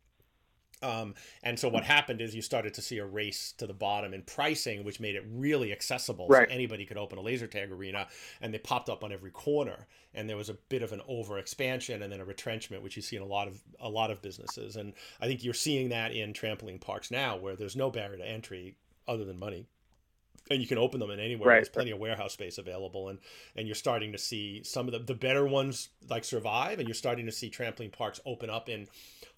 Um, 0.84 1.16
and 1.42 1.60
so 1.60 1.70
what 1.70 1.84
happened 1.84 2.22
is 2.22 2.36
you 2.36 2.44
started 2.44 2.74
to 2.76 2.82
see 2.82 3.00
a 3.00 3.06
race 3.06 3.52
to 3.58 3.66
the 3.66 3.74
bottom 3.74 4.14
in 4.14 4.22
pricing, 4.22 4.84
which 4.84 5.00
made 5.00 5.16
it 5.16 5.26
really 5.28 5.72
accessible. 5.72 6.28
Right. 6.28 6.48
So 6.48 6.54
anybody 6.54 6.86
could 6.86 6.98
open 6.98 7.18
a 7.18 7.22
laser 7.22 7.48
tag 7.48 7.72
arena 7.72 8.08
and 8.42 8.54
they 8.54 8.60
popped 8.60 8.90
up 8.90 9.04
on 9.04 9.12
every 9.12 9.32
corner. 9.32 9.88
And 10.14 10.30
there 10.30 10.38
was 10.38 10.50
a 10.50 10.54
bit 10.70 10.84
of 10.84 10.94
an 10.94 11.02
over 11.08 11.40
expansion 11.40 12.04
and 12.04 12.12
then 12.12 12.20
a 12.20 12.26
retrenchment, 12.26 12.84
which 12.84 12.96
you 12.96 13.02
see 13.02 13.16
in 13.16 13.22
a 13.22 13.28
lot 13.28 13.48
of 13.48 13.62
a 13.80 13.90
lot 13.90 14.12
of 14.12 14.22
businesses. 14.22 14.76
And 14.76 14.94
I 15.20 15.26
think 15.26 15.44
you're 15.44 15.54
seeing 15.54 15.90
that 15.90 16.12
in 16.12 16.34
trampoline 16.34 16.82
parks 16.82 17.10
now 17.10 17.38
where 17.38 17.56
there's 17.56 17.76
no 17.76 17.90
barrier 17.90 18.18
to 18.18 18.28
entry 18.28 18.76
other 19.08 19.26
than 19.26 19.38
money. 19.40 19.68
and 20.50 20.62
you 20.62 20.68
can 20.68 20.78
open 20.78 21.00
them 21.00 21.12
in 21.12 21.20
anywhere. 21.20 21.50
Right. 21.50 21.56
There's 21.56 21.70
plenty 21.70 21.92
of 21.92 22.00
warehouse 22.00 22.34
space 22.34 22.58
available, 22.58 23.10
and 23.10 23.20
and 23.56 23.68
you're 23.68 23.76
starting 23.76 24.12
to 24.14 24.18
see 24.18 24.64
some 24.64 24.88
of 24.88 24.94
the 24.94 25.00
the 25.00 25.14
better 25.14 25.46
ones 25.46 25.90
like 26.10 26.24
survive, 26.24 26.80
and 26.80 26.88
you're 26.88 26.96
starting 26.96 27.26
to 27.26 27.32
see 27.32 27.50
trampoline 27.50 27.92
parks 27.92 28.20
open 28.26 28.50
up 28.50 28.70
in 28.70 28.88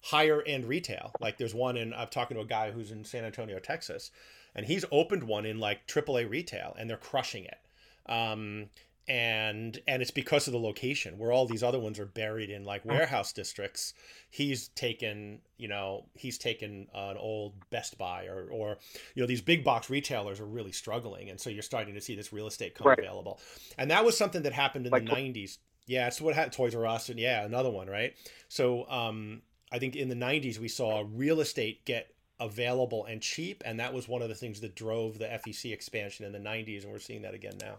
higher 0.02 0.42
end 0.46 0.66
retail. 0.66 1.12
Like 1.20 1.36
there's 1.38 1.54
one 1.54 1.76
in 1.76 1.92
I'm 1.94 2.08
talking 2.08 2.36
to 2.36 2.42
a 2.42 2.46
guy 2.46 2.70
who's 2.70 2.90
in 2.92 3.04
San 3.04 3.24
Antonio, 3.24 3.58
Texas, 3.58 4.10
and 4.54 4.66
he's 4.66 4.84
opened 4.92 5.24
one 5.24 5.46
in 5.46 5.58
like 5.58 5.86
AAA 5.86 6.30
retail, 6.30 6.76
and 6.78 6.88
they're 6.88 6.96
crushing 6.96 7.44
it. 7.44 7.58
Um, 8.06 8.66
and 9.10 9.80
and 9.88 10.02
it's 10.02 10.12
because 10.12 10.46
of 10.46 10.52
the 10.52 10.58
location 10.60 11.18
where 11.18 11.32
all 11.32 11.44
these 11.44 11.64
other 11.64 11.80
ones 11.80 11.98
are 11.98 12.06
buried 12.06 12.48
in 12.48 12.62
like 12.64 12.84
warehouse 12.84 13.32
districts. 13.32 13.92
He's 14.30 14.68
taken 14.68 15.40
you 15.58 15.66
know 15.66 16.06
he's 16.14 16.38
taken 16.38 16.86
an 16.94 17.16
old 17.16 17.54
best 17.70 17.98
buy 17.98 18.26
or 18.26 18.46
or 18.52 18.78
you 19.16 19.22
know 19.22 19.26
these 19.26 19.40
big 19.40 19.64
box 19.64 19.90
retailers 19.90 20.38
are 20.38 20.46
really 20.46 20.70
struggling. 20.70 21.28
And 21.28 21.40
so 21.40 21.50
you're 21.50 21.64
starting 21.64 21.94
to 21.94 22.00
see 22.00 22.14
this 22.14 22.32
real 22.32 22.46
estate 22.46 22.76
come 22.76 22.86
right. 22.86 22.98
available. 23.00 23.40
And 23.76 23.90
that 23.90 24.04
was 24.04 24.16
something 24.16 24.42
that 24.42 24.52
happened 24.52 24.86
in 24.86 24.92
like, 24.92 25.04
the 25.06 25.10
90s 25.10 25.58
yeah 25.86 26.06
it's 26.06 26.20
what 26.20 26.36
happened 26.36 26.52
toys 26.52 26.74
r 26.76 26.86
us 26.86 27.08
and 27.08 27.18
yeah 27.18 27.44
another 27.44 27.70
one 27.70 27.88
right? 27.88 28.14
So 28.48 28.88
um 28.88 29.42
i 29.72 29.80
think 29.80 29.96
in 29.96 30.08
the 30.08 30.14
90s 30.14 30.60
we 30.60 30.68
saw 30.68 31.04
real 31.12 31.40
estate 31.40 31.84
get 31.84 32.14
available 32.38 33.04
and 33.06 33.20
cheap. 33.20 33.62
And 33.66 33.80
that 33.80 33.92
was 33.92 34.06
one 34.06 34.22
of 34.22 34.28
the 34.28 34.36
things 34.36 34.60
that 34.60 34.76
drove 34.76 35.18
the 35.18 35.24
fec 35.24 35.72
expansion 35.72 36.24
in 36.24 36.32
the 36.32 36.38
90s 36.38 36.84
and 36.84 36.92
we're 36.92 37.00
seeing 37.00 37.22
that 37.22 37.34
again 37.34 37.58
now 37.60 37.78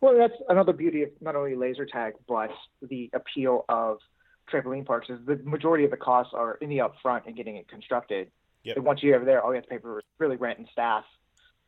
well, 0.00 0.16
that's 0.16 0.34
another 0.48 0.72
beauty 0.72 1.02
of 1.02 1.10
not 1.20 1.36
only 1.36 1.54
laser 1.54 1.86
tag, 1.86 2.14
but 2.26 2.50
the 2.82 3.10
appeal 3.12 3.64
of 3.68 3.98
trampoline 4.50 4.84
parks 4.84 5.08
is 5.08 5.18
the 5.26 5.36
majority 5.44 5.84
of 5.84 5.90
the 5.90 5.96
costs 5.96 6.32
are 6.34 6.54
in 6.56 6.68
the 6.68 6.78
upfront 6.78 7.26
and 7.26 7.36
getting 7.36 7.56
it 7.56 7.68
constructed. 7.68 8.30
Yep. 8.64 8.76
And 8.76 8.84
once 8.84 9.02
you're 9.02 9.16
over 9.16 9.24
there, 9.24 9.42
all 9.42 9.50
you 9.50 9.56
have 9.56 9.64
to 9.64 9.70
pay 9.70 9.78
for 9.78 9.98
is 9.98 10.04
really 10.18 10.36
rent 10.36 10.58
and 10.58 10.68
staff, 10.72 11.04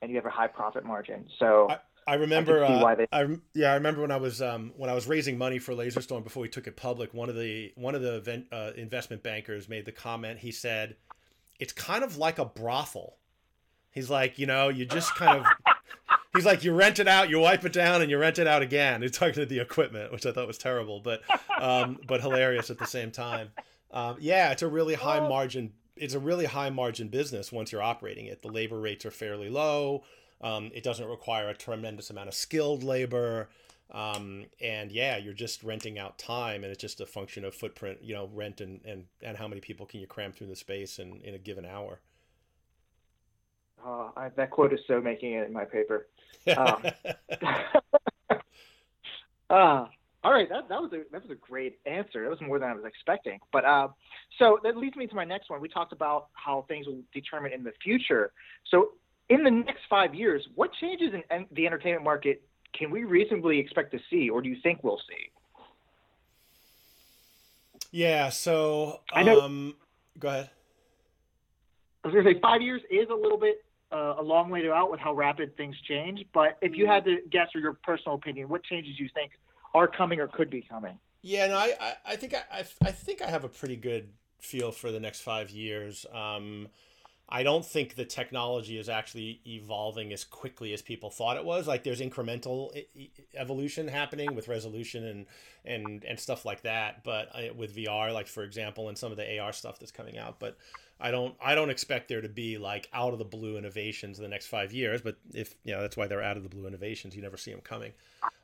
and 0.00 0.10
you 0.10 0.16
have 0.16 0.26
a 0.26 0.30
high 0.30 0.48
profit 0.48 0.84
margin. 0.84 1.26
So 1.38 1.68
I, 1.70 1.78
I 2.06 2.14
remember, 2.14 2.64
I, 2.64 2.68
uh, 2.68 2.94
they... 2.94 3.06
I, 3.12 3.26
yeah, 3.54 3.70
I 3.70 3.74
remember 3.74 4.00
when 4.02 4.10
I 4.10 4.16
was 4.16 4.42
um, 4.42 4.72
when 4.76 4.90
I 4.90 4.94
was 4.94 5.06
raising 5.06 5.38
money 5.38 5.58
for 5.58 5.72
Laserstorm 5.72 6.24
before 6.24 6.42
we 6.42 6.48
took 6.48 6.66
it 6.66 6.76
public. 6.76 7.14
One 7.14 7.28
of 7.28 7.36
the 7.36 7.72
one 7.76 7.94
of 7.94 8.02
the 8.02 8.16
event, 8.16 8.46
uh, 8.52 8.72
investment 8.76 9.22
bankers 9.22 9.68
made 9.68 9.86
the 9.86 9.92
comment. 9.92 10.40
He 10.40 10.50
said, 10.50 10.96
"It's 11.58 11.72
kind 11.72 12.02
of 12.04 12.16
like 12.16 12.38
a 12.38 12.44
brothel." 12.44 13.16
He's 13.92 14.08
like, 14.08 14.38
you 14.38 14.46
know, 14.46 14.70
you 14.70 14.86
just 14.86 15.14
kind 15.16 15.38
of 15.38 15.46
he's 16.34 16.46
like, 16.46 16.64
you 16.64 16.72
rent 16.72 16.98
it 16.98 17.08
out, 17.08 17.28
you 17.28 17.38
wipe 17.38 17.64
it 17.64 17.72
down, 17.72 18.02
and 18.02 18.10
you 18.10 18.18
rent 18.18 18.38
it 18.38 18.46
out 18.46 18.62
again. 18.62 19.02
He's 19.02 19.12
talking 19.12 19.34
to 19.34 19.46
the 19.46 19.60
equipment, 19.60 20.12
which 20.12 20.26
I 20.26 20.32
thought 20.32 20.46
was 20.46 20.58
terrible, 20.58 21.00
but 21.00 21.22
um, 21.60 21.98
but 22.06 22.20
hilarious 22.20 22.70
at 22.70 22.78
the 22.78 22.86
same 22.86 23.10
time. 23.10 23.50
Um, 23.90 24.16
yeah, 24.20 24.50
it's 24.50 24.62
a 24.62 24.68
really 24.68 24.94
high 24.94 25.20
margin. 25.20 25.72
It's 25.96 26.14
a 26.14 26.20
really 26.20 26.46
high 26.46 26.70
margin 26.70 27.08
business 27.08 27.52
once 27.52 27.70
you're 27.70 27.82
operating 27.82 28.26
it. 28.26 28.42
The 28.42 28.48
labor 28.48 28.80
rates 28.80 29.04
are 29.04 29.10
fairly 29.10 29.50
low. 29.50 30.04
Um, 30.40 30.70
it 30.74 30.82
doesn't 30.82 31.06
require 31.06 31.48
a 31.48 31.54
tremendous 31.54 32.10
amount 32.10 32.28
of 32.28 32.34
skilled 32.34 32.82
labor. 32.82 33.48
Um, 33.92 34.46
and 34.60 34.90
yeah, 34.90 35.18
you're 35.18 35.34
just 35.34 35.62
renting 35.62 35.98
out 35.98 36.18
time, 36.18 36.64
and 36.64 36.72
it's 36.72 36.80
just 36.80 37.00
a 37.02 37.06
function 37.06 37.44
of 37.44 37.54
footprint, 37.54 37.98
you 38.02 38.14
know, 38.14 38.30
rent 38.32 38.60
and 38.60 38.80
and 38.86 39.04
and 39.22 39.36
how 39.36 39.46
many 39.46 39.60
people 39.60 39.84
can 39.84 40.00
you 40.00 40.06
cram 40.06 40.32
through 40.32 40.46
the 40.46 40.56
space 40.56 40.98
in 40.98 41.20
in 41.20 41.34
a 41.34 41.38
given 41.38 41.66
hour. 41.66 42.00
Uh, 43.84 44.10
I, 44.16 44.28
that 44.36 44.50
quote 44.50 44.72
is 44.72 44.80
so 44.86 45.00
making 45.00 45.32
it 45.32 45.46
in 45.46 45.52
my 45.52 45.64
paper. 45.64 46.08
Um, 46.56 46.82
uh, 49.48 49.86
all 50.24 50.32
right, 50.32 50.48
that, 50.48 50.68
that 50.68 50.80
was 50.80 50.92
a 50.92 51.02
that 51.12 51.22
was 51.22 51.30
a 51.30 51.36
great 51.36 51.78
answer. 51.86 52.22
That 52.22 52.30
was 52.30 52.40
more 52.40 52.58
than 52.58 52.68
I 52.68 52.74
was 52.74 52.84
expecting. 52.84 53.40
But 53.52 53.64
uh, 53.64 53.88
so 54.38 54.58
that 54.62 54.76
leads 54.76 54.96
me 54.96 55.06
to 55.06 55.14
my 55.14 55.24
next 55.24 55.50
one. 55.50 55.60
We 55.60 55.68
talked 55.68 55.92
about 55.92 56.28
how 56.32 56.64
things 56.66 56.86
will 56.86 57.02
determine 57.12 57.52
in 57.52 57.62
the 57.62 57.72
future. 57.82 58.32
So 58.70 58.90
in 59.28 59.42
the 59.42 59.50
next 59.50 59.82
five 59.90 60.14
years, 60.14 60.46
what 60.54 60.72
changes 60.80 61.12
in 61.12 61.46
the 61.52 61.66
entertainment 61.66 62.04
market 62.04 62.42
can 62.76 62.90
we 62.90 63.04
reasonably 63.04 63.58
expect 63.58 63.92
to 63.92 64.00
see, 64.10 64.30
or 64.30 64.42
do 64.42 64.48
you 64.48 64.56
think 64.62 64.82
we'll 64.82 65.00
see? 65.08 65.30
Yeah. 67.90 68.30
So 68.30 69.00
um, 69.12 69.18
I 69.20 69.22
know. 69.24 69.40
Um, 69.40 69.74
go 70.18 70.28
ahead. 70.28 70.50
I 72.04 72.08
was 72.08 72.14
going 72.14 72.24
to 72.24 72.32
say 72.32 72.40
five 72.40 72.62
years 72.62 72.82
is 72.90 73.08
a 73.10 73.14
little 73.14 73.38
bit 73.38 73.64
uh, 73.92 74.16
a 74.18 74.22
long 74.22 74.50
way 74.50 74.62
to 74.62 74.72
out 74.72 74.90
with 74.90 75.00
how 75.00 75.12
rapid 75.12 75.56
things 75.56 75.76
change. 75.86 76.24
But 76.32 76.58
if 76.62 76.74
you 76.74 76.86
had 76.86 77.04
to 77.04 77.18
guess 77.30 77.48
or 77.54 77.60
your 77.60 77.74
personal 77.74 78.14
opinion, 78.16 78.48
what 78.48 78.64
changes 78.64 78.98
you 78.98 79.08
think 79.14 79.32
are 79.74 79.86
coming 79.86 80.20
or 80.20 80.28
could 80.28 80.50
be 80.50 80.62
coming? 80.62 80.98
Yeah, 81.22 81.46
no, 81.46 81.56
I, 81.56 81.74
I, 81.80 81.94
I 82.06 82.16
think 82.16 82.34
I, 82.34 82.64
I, 82.84 82.90
think 82.90 83.22
I 83.22 83.30
have 83.30 83.44
a 83.44 83.48
pretty 83.48 83.76
good 83.76 84.08
feel 84.40 84.72
for 84.72 84.90
the 84.90 84.98
next 84.98 85.20
five 85.20 85.50
years. 85.50 86.04
Um, 86.12 86.68
I 87.34 87.42
don't 87.42 87.64
think 87.64 87.94
the 87.94 88.04
technology 88.04 88.76
is 88.76 88.90
actually 88.90 89.40
evolving 89.46 90.12
as 90.12 90.22
quickly 90.22 90.74
as 90.74 90.82
people 90.82 91.08
thought 91.08 91.38
it 91.38 91.44
was. 91.46 91.66
Like 91.66 91.82
there's 91.82 92.02
incremental 92.02 92.70
evolution 93.34 93.88
happening 93.88 94.34
with 94.34 94.48
resolution 94.48 95.06
and 95.06 95.26
and 95.64 96.04
and 96.04 96.20
stuff 96.20 96.44
like 96.44 96.60
that. 96.62 97.02
But 97.04 97.30
uh, 97.34 97.54
with 97.56 97.74
VR, 97.74 98.12
like 98.12 98.26
for 98.26 98.42
example, 98.42 98.90
and 98.90 98.98
some 98.98 99.10
of 99.10 99.16
the 99.16 99.38
AR 99.38 99.54
stuff 99.54 99.78
that's 99.78 99.90
coming 99.90 100.18
out, 100.18 100.38
but 100.40 100.58
I 101.00 101.10
don't 101.10 101.34
I 101.42 101.54
don't 101.54 101.70
expect 101.70 102.08
there 102.08 102.20
to 102.20 102.28
be 102.28 102.58
like 102.58 102.90
out 102.92 103.14
of 103.14 103.18
the 103.18 103.24
blue 103.24 103.56
innovations 103.56 104.18
in 104.18 104.22
the 104.22 104.28
next 104.28 104.48
five 104.48 104.74
years. 104.74 105.00
But 105.00 105.16
if 105.32 105.54
you 105.64 105.72
know 105.72 105.80
that's 105.80 105.96
why 105.96 106.08
they're 106.08 106.22
out 106.22 106.36
of 106.36 106.42
the 106.42 106.50
blue 106.50 106.66
innovations, 106.66 107.16
you 107.16 107.22
never 107.22 107.38
see 107.38 107.50
them 107.50 107.62
coming. 107.62 107.92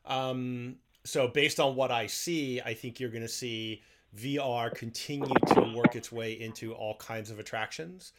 Um, 0.07 0.77
so 1.05 1.29
based 1.29 1.61
on 1.61 1.77
what 1.77 1.91
I 1.91 2.07
see, 2.07 2.63
I 2.63 2.73
think 2.73 3.01
you're 3.01 3.11
going 3.11 3.21
to 3.21 3.29
see 3.29 3.83
VR 4.19 4.75
continue 4.75 5.35
to 5.49 5.75
work 5.77 5.95
its 5.95 6.11
way 6.11 6.33
into 6.41 6.73
all 6.73 6.95
kinds 6.97 7.31
of 7.31 7.39
attractions. 7.39 8.15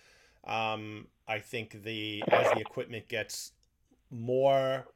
Um, 0.50 1.08
I 1.28 1.40
think 1.40 1.84
the 1.84 2.24
as 2.30 2.52
the 2.52 2.60
equipment 2.60 3.08
gets 3.08 3.52
more 4.10 4.88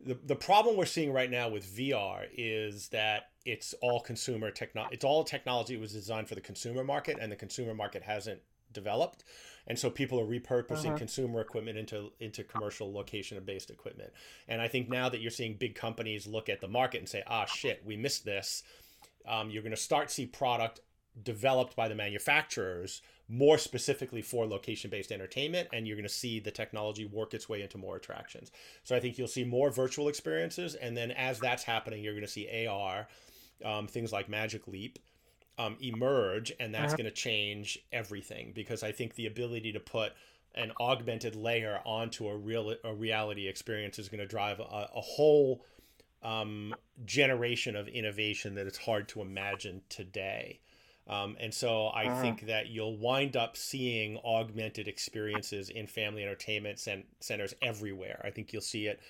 the, 0.00 0.18
the 0.24 0.36
problem 0.36 0.76
we're 0.76 0.86
seeing 0.86 1.12
right 1.12 1.30
now 1.30 1.48
with 1.48 1.64
VR 1.64 2.26
is 2.36 2.88
that 2.88 3.30
it's 3.44 3.74
all 3.80 4.00
consumer 4.00 4.50
technology. 4.50 4.94
It's 4.94 5.04
all 5.04 5.24
technology 5.24 5.76
was 5.76 5.92
designed 5.92 6.28
for 6.28 6.34
the 6.34 6.40
consumer 6.40 6.84
market, 6.84 7.18
and 7.20 7.32
the 7.32 7.36
consumer 7.36 7.74
market 7.74 8.02
hasn't 8.02 8.40
developed 8.72 9.24
and 9.66 9.78
so 9.78 9.90
people 9.90 10.18
are 10.18 10.26
repurposing 10.26 10.88
uh-huh. 10.88 10.98
consumer 10.98 11.40
equipment 11.40 11.78
into 11.78 12.10
into 12.20 12.42
commercial 12.42 12.92
location 12.92 13.40
based 13.44 13.70
equipment 13.70 14.12
and 14.48 14.60
i 14.60 14.68
think 14.68 14.88
now 14.88 15.08
that 15.08 15.20
you're 15.20 15.30
seeing 15.30 15.54
big 15.54 15.74
companies 15.74 16.26
look 16.26 16.48
at 16.48 16.60
the 16.60 16.68
market 16.68 16.98
and 16.98 17.08
say 17.08 17.22
ah 17.26 17.44
shit 17.44 17.82
we 17.84 17.96
missed 17.96 18.24
this 18.24 18.62
um, 19.26 19.50
you're 19.50 19.62
going 19.62 19.70
to 19.70 19.76
start 19.76 20.10
see 20.10 20.26
product 20.26 20.80
developed 21.22 21.76
by 21.76 21.88
the 21.88 21.94
manufacturers 21.94 23.02
more 23.28 23.58
specifically 23.58 24.22
for 24.22 24.46
location 24.46 24.90
based 24.90 25.12
entertainment 25.12 25.68
and 25.72 25.86
you're 25.86 25.96
going 25.96 26.02
to 26.02 26.08
see 26.08 26.40
the 26.40 26.50
technology 26.50 27.04
work 27.04 27.34
its 27.34 27.48
way 27.48 27.62
into 27.62 27.76
more 27.76 27.96
attractions 27.96 28.50
so 28.84 28.96
i 28.96 29.00
think 29.00 29.18
you'll 29.18 29.28
see 29.28 29.44
more 29.44 29.70
virtual 29.70 30.08
experiences 30.08 30.74
and 30.74 30.96
then 30.96 31.10
as 31.10 31.38
that's 31.38 31.62
happening 31.62 32.02
you're 32.02 32.14
going 32.14 32.24
to 32.24 32.30
see 32.30 32.66
ar 32.66 33.06
um, 33.64 33.86
things 33.86 34.12
like 34.12 34.28
magic 34.28 34.66
leap 34.68 34.98
um, 35.58 35.76
emerge, 35.80 36.52
and 36.60 36.72
that's 36.72 36.92
uh-huh. 36.92 36.96
going 36.96 37.04
to 37.06 37.10
change 37.10 37.78
everything 37.92 38.52
because 38.54 38.82
I 38.82 38.92
think 38.92 39.14
the 39.14 39.26
ability 39.26 39.72
to 39.72 39.80
put 39.80 40.12
an 40.54 40.72
augmented 40.80 41.36
layer 41.36 41.80
onto 41.84 42.28
a 42.28 42.36
real 42.36 42.74
a 42.84 42.94
reality 42.94 43.48
experience 43.48 43.98
is 43.98 44.08
going 44.08 44.20
to 44.20 44.26
drive 44.26 44.60
a, 44.60 44.88
a 44.94 45.00
whole 45.00 45.64
um, 46.22 46.74
generation 47.04 47.76
of 47.76 47.88
innovation 47.88 48.54
that 48.54 48.66
it's 48.66 48.78
hard 48.78 49.08
to 49.08 49.20
imagine 49.20 49.82
today. 49.88 50.60
Um, 51.08 51.36
and 51.40 51.52
so 51.52 51.86
I 51.86 52.06
uh-huh. 52.06 52.20
think 52.20 52.46
that 52.46 52.68
you'll 52.68 52.96
wind 52.96 53.36
up 53.36 53.56
seeing 53.56 54.18
augmented 54.24 54.88
experiences 54.88 55.70
in 55.70 55.86
family 55.86 56.22
entertainment 56.22 56.86
centers 57.20 57.54
everywhere. 57.62 58.20
I 58.24 58.30
think 58.30 58.52
you'll 58.52 58.62
see 58.62 58.86
it 58.86 59.00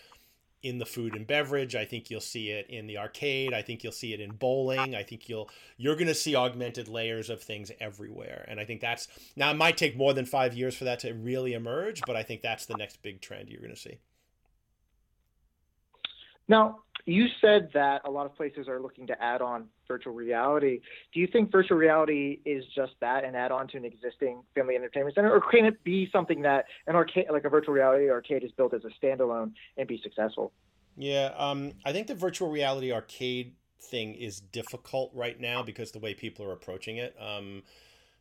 in 0.62 0.78
the 0.78 0.86
food 0.86 1.14
and 1.14 1.26
beverage. 1.26 1.74
I 1.74 1.84
think 1.84 2.10
you'll 2.10 2.20
see 2.20 2.50
it 2.50 2.68
in 2.68 2.86
the 2.86 2.98
arcade. 2.98 3.52
I 3.52 3.62
think 3.62 3.82
you'll 3.82 3.92
see 3.92 4.12
it 4.12 4.20
in 4.20 4.30
bowling. 4.30 4.94
I 4.94 5.02
think 5.02 5.28
you'll 5.28 5.48
you're 5.76 5.94
going 5.94 6.08
to 6.08 6.14
see 6.14 6.34
augmented 6.34 6.88
layers 6.88 7.30
of 7.30 7.42
things 7.42 7.70
everywhere. 7.80 8.44
And 8.48 8.58
I 8.58 8.64
think 8.64 8.80
that's 8.80 9.08
now 9.36 9.50
it 9.50 9.56
might 9.56 9.76
take 9.76 9.96
more 9.96 10.14
than 10.14 10.26
5 10.26 10.54
years 10.54 10.76
for 10.76 10.84
that 10.84 11.00
to 11.00 11.12
really 11.12 11.54
emerge, 11.54 12.02
but 12.06 12.16
I 12.16 12.22
think 12.22 12.42
that's 12.42 12.66
the 12.66 12.76
next 12.76 13.02
big 13.02 13.20
trend 13.20 13.48
you're 13.48 13.60
going 13.60 13.74
to 13.74 13.80
see. 13.80 13.98
Now, 16.48 16.80
you 17.04 17.26
said 17.40 17.70
that 17.74 18.02
a 18.04 18.10
lot 18.10 18.26
of 18.26 18.34
places 18.36 18.68
are 18.68 18.80
looking 18.80 19.06
to 19.06 19.22
add 19.22 19.40
on 19.40 19.68
virtual 19.86 20.12
reality. 20.12 20.80
Do 21.14 21.20
you 21.20 21.26
think 21.26 21.50
virtual 21.50 21.78
reality 21.78 22.40
is 22.44 22.64
just 22.74 22.92
that, 23.00 23.24
an 23.24 23.34
add-on 23.34 23.68
to 23.68 23.76
an 23.78 23.84
existing 23.84 24.42
family 24.54 24.76
entertainment 24.76 25.14
center, 25.14 25.32
or 25.32 25.40
can 25.40 25.64
it 25.64 25.82
be 25.84 26.08
something 26.12 26.42
that 26.42 26.66
an 26.86 26.94
arcade, 26.96 27.26
like 27.30 27.44
a 27.44 27.48
virtual 27.48 27.74
reality 27.74 28.10
arcade, 28.10 28.44
is 28.44 28.52
built 28.52 28.74
as 28.74 28.82
a 28.84 29.06
standalone 29.06 29.52
and 29.76 29.88
be 29.88 30.00
successful? 30.02 30.52
Yeah, 30.96 31.32
um, 31.36 31.72
I 31.86 31.92
think 31.92 32.08
the 32.08 32.14
virtual 32.14 32.50
reality 32.50 32.92
arcade 32.92 33.54
thing 33.80 34.14
is 34.14 34.40
difficult 34.40 35.10
right 35.14 35.40
now 35.40 35.62
because 35.62 35.92
the 35.92 36.00
way 36.00 36.12
people 36.12 36.44
are 36.44 36.52
approaching 36.52 36.96
it. 36.96 37.16
Um, 37.18 37.62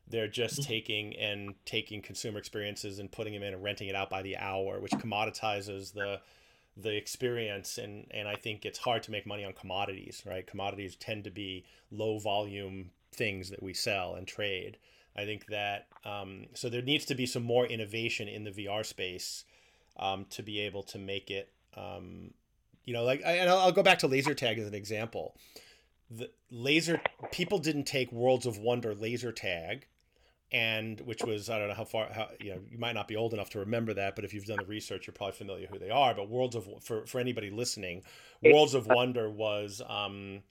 they're 0.08 0.28
just 0.28 0.62
mm-hmm. 0.62 0.70
taking 0.70 1.16
and 1.18 1.56
taking 1.66 2.02
consumer 2.02 2.40
experiences 2.40 3.00
and 3.00 3.12
putting 3.12 3.34
them 3.34 3.44
in 3.44 3.54
and 3.54 3.64
renting 3.64 3.90
it 3.90 3.96
out 3.96 4.10
by 4.10 4.22
the 4.22 4.38
hour, 4.38 4.80
which 4.80 4.94
commoditizes 4.94 5.94
the 5.94 6.22
the 6.80 6.96
experience 6.96 7.78
and 7.78 8.06
and 8.12 8.28
I 8.28 8.36
think 8.36 8.66
it's 8.66 8.80
hard 8.80 9.04
to 9.04 9.12
make 9.12 9.26
money 9.26 9.44
on 9.44 9.54
commodities, 9.54 10.22
right? 10.26 10.46
Commodities 10.46 10.96
tend 10.96 11.24
to 11.24 11.32
be 11.32 11.66
low 11.92 12.20
volume 12.20 12.92
things 13.12 13.50
that 13.50 13.64
we 13.64 13.74
sell 13.74 14.16
and 14.16 14.28
trade. 14.28 14.78
I 15.16 15.26
think 15.26 15.48
that 15.48 15.88
um, 16.06 16.46
so 16.54 16.70
there 16.70 16.82
needs 16.82 17.06
to 17.06 17.16
be 17.16 17.26
some 17.26 17.44
more 17.44 17.66
innovation 17.66 18.28
in 18.28 18.44
the 18.44 18.52
VR 18.52 18.86
space 18.86 19.44
um, 19.98 20.26
to 20.30 20.44
be 20.44 20.60
able 20.60 20.84
to 20.84 21.00
make 21.00 21.32
it. 21.32 21.52
Um, 21.76 22.34
you 22.86 22.94
know, 22.94 23.04
like, 23.04 23.22
and 23.26 23.50
I'll, 23.50 23.60
I'll 23.60 23.72
go 23.72 23.84
back 23.84 24.00
to 24.00 24.08
laser 24.08 24.34
tag 24.34 24.60
as 24.60 24.68
an 24.68 24.74
example. 24.76 25.36
The 26.10 26.30
laser 26.50 27.02
people 27.32 27.58
didn't 27.58 27.84
take 27.84 28.12
Worlds 28.12 28.46
of 28.46 28.58
Wonder 28.58 28.96
laser 28.96 29.32
tag 29.32 29.88
and 30.52 31.00
which 31.02 31.24
was 31.24 31.50
I 31.50 31.60
don't 31.60 31.68
know 31.68 31.74
how 31.74 31.84
far 31.84 32.12
how 32.12 32.30
you 32.40 32.52
know 32.52 32.62
you 32.70 32.78
might 32.78 32.94
not 32.94 33.08
be 33.08 33.16
old 33.16 33.34
enough 33.34 33.50
to 33.52 33.60
remember 33.60 33.94
that, 33.96 34.16
but 34.16 34.24
if 34.26 34.34
you've 34.34 34.46
done 34.46 34.60
the 34.60 34.66
research, 34.66 35.08
you're 35.08 35.14
probably 35.14 35.36
familiar 35.36 35.68
who 35.68 35.80
they 35.80 35.90
are. 35.90 36.14
But 36.14 36.30
Worlds 36.30 36.56
of 36.56 36.68
for 36.82 37.06
for 37.06 37.20
anybody 37.20 37.50
listening, 37.50 38.04
Worlds 38.42 38.74
of 38.74 38.88
Wonder 38.88 39.30
was 39.30 39.82
um, 39.88 40.42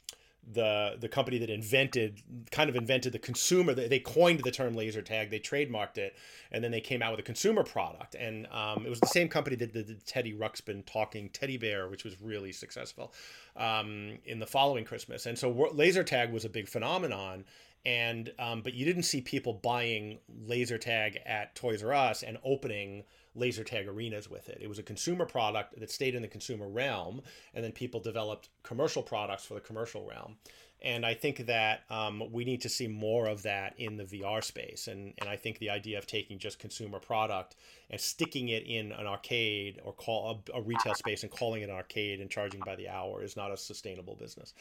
the 0.52 0.96
the 1.00 1.08
company 1.08 1.38
that 1.38 1.50
invented 1.50 2.22
kind 2.52 2.70
of 2.70 2.76
invented 2.76 3.12
the 3.12 3.18
consumer 3.18 3.74
they 3.74 3.98
coined 3.98 4.40
the 4.44 4.50
term 4.50 4.76
laser 4.76 5.02
tag 5.02 5.28
they 5.30 5.40
trademarked 5.40 5.98
it 5.98 6.16
and 6.52 6.62
then 6.62 6.70
they 6.70 6.80
came 6.80 7.02
out 7.02 7.10
with 7.10 7.18
a 7.18 7.24
consumer 7.24 7.64
product 7.64 8.14
and 8.14 8.46
um, 8.52 8.86
it 8.86 8.88
was 8.88 9.00
the 9.00 9.08
same 9.08 9.28
company 9.28 9.56
that 9.56 9.72
did 9.72 9.88
the 9.88 9.94
teddy 10.06 10.32
ruxpin 10.32 10.86
talking 10.86 11.28
teddy 11.30 11.56
bear 11.56 11.88
which 11.88 12.04
was 12.04 12.20
really 12.20 12.52
successful 12.52 13.12
um, 13.56 14.18
in 14.24 14.38
the 14.38 14.46
following 14.46 14.84
christmas 14.84 15.26
and 15.26 15.36
so 15.36 15.50
laser 15.72 16.04
tag 16.04 16.32
was 16.32 16.44
a 16.44 16.48
big 16.48 16.68
phenomenon 16.68 17.44
and 17.86 18.32
um, 18.40 18.62
but 18.62 18.74
you 18.74 18.84
didn't 18.84 19.04
see 19.04 19.20
people 19.20 19.54
buying 19.54 20.18
laser 20.44 20.76
tag 20.76 21.20
at 21.24 21.54
toys 21.54 21.84
r 21.84 21.94
us 21.94 22.24
and 22.24 22.36
opening 22.44 23.04
laser 23.36 23.62
tag 23.62 23.86
arenas 23.86 24.28
with 24.28 24.48
it. 24.48 24.58
It 24.60 24.68
was 24.68 24.78
a 24.78 24.82
consumer 24.82 25.24
product 25.24 25.78
that 25.78 25.90
stayed 25.90 26.14
in 26.14 26.22
the 26.22 26.28
consumer 26.28 26.68
realm, 26.68 27.22
and 27.54 27.64
then 27.64 27.70
people 27.70 28.00
developed 28.00 28.48
commercial 28.64 29.02
products 29.02 29.44
for 29.44 29.54
the 29.54 29.60
commercial 29.60 30.04
realm. 30.04 30.36
And 30.82 31.06
I 31.06 31.14
think 31.14 31.46
that 31.46 31.84
um, 31.90 32.22
we 32.32 32.44
need 32.44 32.60
to 32.62 32.68
see 32.68 32.86
more 32.86 33.26
of 33.26 33.42
that 33.44 33.74
in 33.78 33.96
the 33.96 34.04
VR 34.04 34.44
space. 34.44 34.88
And, 34.88 35.14
and 35.18 35.28
I 35.28 35.36
think 35.36 35.58
the 35.58 35.70
idea 35.70 35.96
of 35.96 36.06
taking 36.06 36.38
just 36.38 36.58
consumer 36.58 36.98
product 36.98 37.56
and 37.90 38.00
sticking 38.00 38.50
it 38.50 38.64
in 38.64 38.92
an 38.92 39.06
arcade 39.06 39.80
or 39.84 39.92
call 39.92 40.42
a, 40.54 40.58
a 40.58 40.62
retail 40.62 40.94
space 40.94 41.22
and 41.22 41.32
calling 41.32 41.62
it 41.62 41.70
an 41.70 41.74
arcade 41.74 42.20
and 42.20 42.30
charging 42.30 42.60
by 42.64 42.76
the 42.76 42.88
hour 42.88 43.22
is 43.22 43.36
not 43.36 43.50
a 43.50 43.56
sustainable 43.56 44.16
business. 44.16 44.52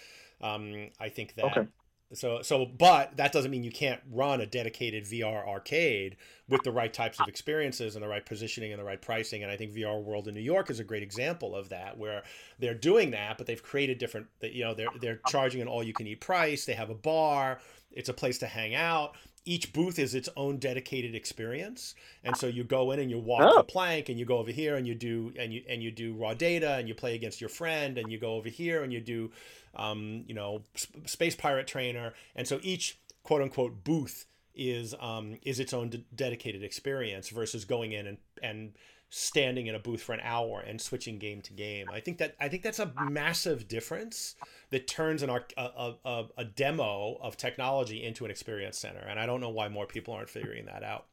Um, 0.41 0.89
I 0.99 1.09
think 1.09 1.35
that 1.35 1.45
okay. 1.45 1.67
So 2.15 2.41
so 2.41 2.65
but 2.65 3.17
that 3.17 3.31
doesn't 3.31 3.51
mean 3.51 3.63
you 3.63 3.71
can't 3.71 4.01
run 4.11 4.41
a 4.41 4.45
dedicated 4.45 5.05
VR 5.05 5.47
arcade 5.47 6.17
with 6.47 6.63
the 6.63 6.71
right 6.71 6.93
types 6.93 7.19
of 7.19 7.27
experiences 7.27 7.95
and 7.95 8.03
the 8.03 8.07
right 8.07 8.25
positioning 8.25 8.71
and 8.71 8.79
the 8.79 8.85
right 8.85 9.01
pricing. 9.01 9.43
And 9.43 9.51
I 9.51 9.57
think 9.57 9.73
VR 9.73 10.01
World 10.01 10.27
in 10.27 10.33
New 10.33 10.41
York 10.41 10.69
is 10.69 10.79
a 10.79 10.83
great 10.83 11.03
example 11.03 11.55
of 11.55 11.69
that 11.69 11.97
where 11.97 12.23
they're 12.59 12.73
doing 12.73 13.11
that 13.11 13.37
but 13.37 13.47
they've 13.47 13.61
created 13.61 13.97
different 13.97 14.27
you 14.41 14.63
know 14.63 14.73
they're 14.73 14.89
they're 15.01 15.19
charging 15.27 15.61
an 15.61 15.67
all 15.67 15.83
you 15.83 15.93
can 15.93 16.07
eat 16.07 16.21
price, 16.21 16.65
they 16.65 16.73
have 16.73 16.89
a 16.89 16.95
bar, 16.95 17.59
it's 17.91 18.09
a 18.09 18.13
place 18.13 18.37
to 18.39 18.47
hang 18.47 18.75
out 18.75 19.15
each 19.45 19.71
booth 19.73 19.99
is 19.99 20.15
its 20.15 20.27
own 20.35 20.57
dedicated 20.57 21.15
experience 21.15 21.95
and 22.23 22.35
so 22.35 22.47
you 22.47 22.63
go 22.63 22.91
in 22.91 22.99
and 22.99 23.09
you 23.09 23.19
walk 23.19 23.41
oh. 23.43 23.57
the 23.57 23.63
plank 23.63 24.09
and 24.09 24.19
you 24.19 24.25
go 24.25 24.37
over 24.37 24.51
here 24.51 24.75
and 24.75 24.87
you 24.87 24.95
do 24.95 25.31
and 25.39 25.53
you 25.53 25.61
and 25.69 25.81
you 25.83 25.91
do 25.91 26.13
raw 26.15 26.33
data 26.33 26.73
and 26.73 26.87
you 26.87 26.95
play 26.95 27.15
against 27.15 27.39
your 27.39 27.49
friend 27.49 27.97
and 27.97 28.11
you 28.11 28.17
go 28.17 28.33
over 28.35 28.49
here 28.49 28.83
and 28.83 28.91
you 28.91 28.99
do 28.99 29.31
um, 29.75 30.23
you 30.27 30.33
know 30.33 30.61
space 31.05 31.35
pirate 31.35 31.67
trainer 31.67 32.13
and 32.35 32.47
so 32.47 32.59
each 32.63 32.99
quote 33.23 33.41
unquote 33.41 33.83
booth 33.83 34.25
is 34.55 34.95
um, 34.99 35.37
is 35.43 35.59
its 35.59 35.73
own 35.73 35.89
de- 35.89 36.03
dedicated 36.15 36.63
experience 36.63 37.29
versus 37.29 37.65
going 37.65 37.91
in 37.91 38.07
and 38.07 38.17
and 38.41 38.71
standing 39.09 39.67
in 39.67 39.75
a 39.75 39.79
booth 39.79 40.01
for 40.01 40.13
an 40.13 40.19
hour 40.23 40.61
and 40.65 40.81
switching 40.81 41.19
game 41.19 41.41
to 41.41 41.53
game. 41.53 41.87
I 41.91 41.99
think 41.99 42.17
that 42.17 42.35
I 42.39 42.49
think 42.49 42.63
that's 42.63 42.79
a 42.79 42.91
massive 43.09 43.67
difference 43.67 44.35
that 44.71 44.87
turns 44.87 45.23
an 45.23 45.29
a, 45.29 45.93
a, 46.05 46.25
a 46.37 46.45
demo 46.45 47.17
of 47.21 47.37
technology 47.37 48.03
into 48.03 48.25
an 48.25 48.31
experience 48.31 48.77
center, 48.77 48.99
and 48.99 49.19
I 49.19 49.25
don't 49.25 49.41
know 49.41 49.49
why 49.49 49.69
more 49.69 49.85
people 49.85 50.13
aren't 50.13 50.29
figuring 50.29 50.65
that 50.65 50.83
out. 50.83 51.05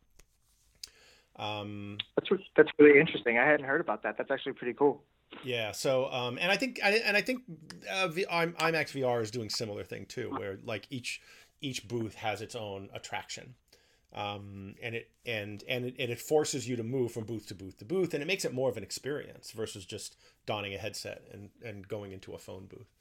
Um, 1.37 1.99
that's 2.17 2.43
that's 2.57 2.71
really 2.79 2.99
interesting. 2.99 3.39
I 3.39 3.47
hadn't 3.47 3.67
heard 3.67 3.81
about 3.81 4.03
that. 4.03 4.17
That's 4.19 4.31
actually 4.31 4.53
pretty 4.53 4.75
cool. 4.75 5.03
Yeah. 5.45 5.73
So, 5.73 6.11
um, 6.13 6.39
and 6.39 6.53
I 6.53 6.57
think, 6.57 6.79
and 6.83 7.17
I 7.17 7.23
think, 7.23 7.41
uh, 7.91 8.09
IMAX 8.09 8.93
VR 8.93 9.23
is 9.23 9.31
doing 9.31 9.49
similar 9.49 9.83
thing 9.83 10.07
too, 10.07 10.31
where 10.37 10.59
like 10.65 10.87
each 10.91 11.21
each 11.61 11.87
booth 11.89 12.15
has 12.17 12.43
its 12.43 12.55
own 12.55 12.91
attraction 12.93 13.55
um, 14.15 14.75
and 14.83 14.95
it 14.95 15.11
and 15.25 15.65
and 15.69 15.87
it, 15.87 15.95
and 15.99 16.11
it 16.11 16.21
forces 16.21 16.69
you 16.69 16.77
to 16.77 16.83
move 16.83 17.13
from 17.13 17.25
booth 17.25 17.47
to 17.49 17.55
booth 17.55 17.79
to 17.79 17.85
booth, 17.85 18.13
and 18.15 18.23
it 18.23 18.27
makes 18.27 18.45
it 18.45 18.53
more 18.53 18.69
of 18.69 18.77
an 18.77 18.83
experience 18.83 19.53
versus 19.53 19.87
just 19.87 20.17
donning 20.47 20.75
a 20.75 20.79
headset 20.79 21.23
and 21.33 21.51
and 21.65 21.89
going 21.89 22.13
into 22.13 22.33
a 22.33 22.39
phone 22.39 22.67
booth. 22.67 22.95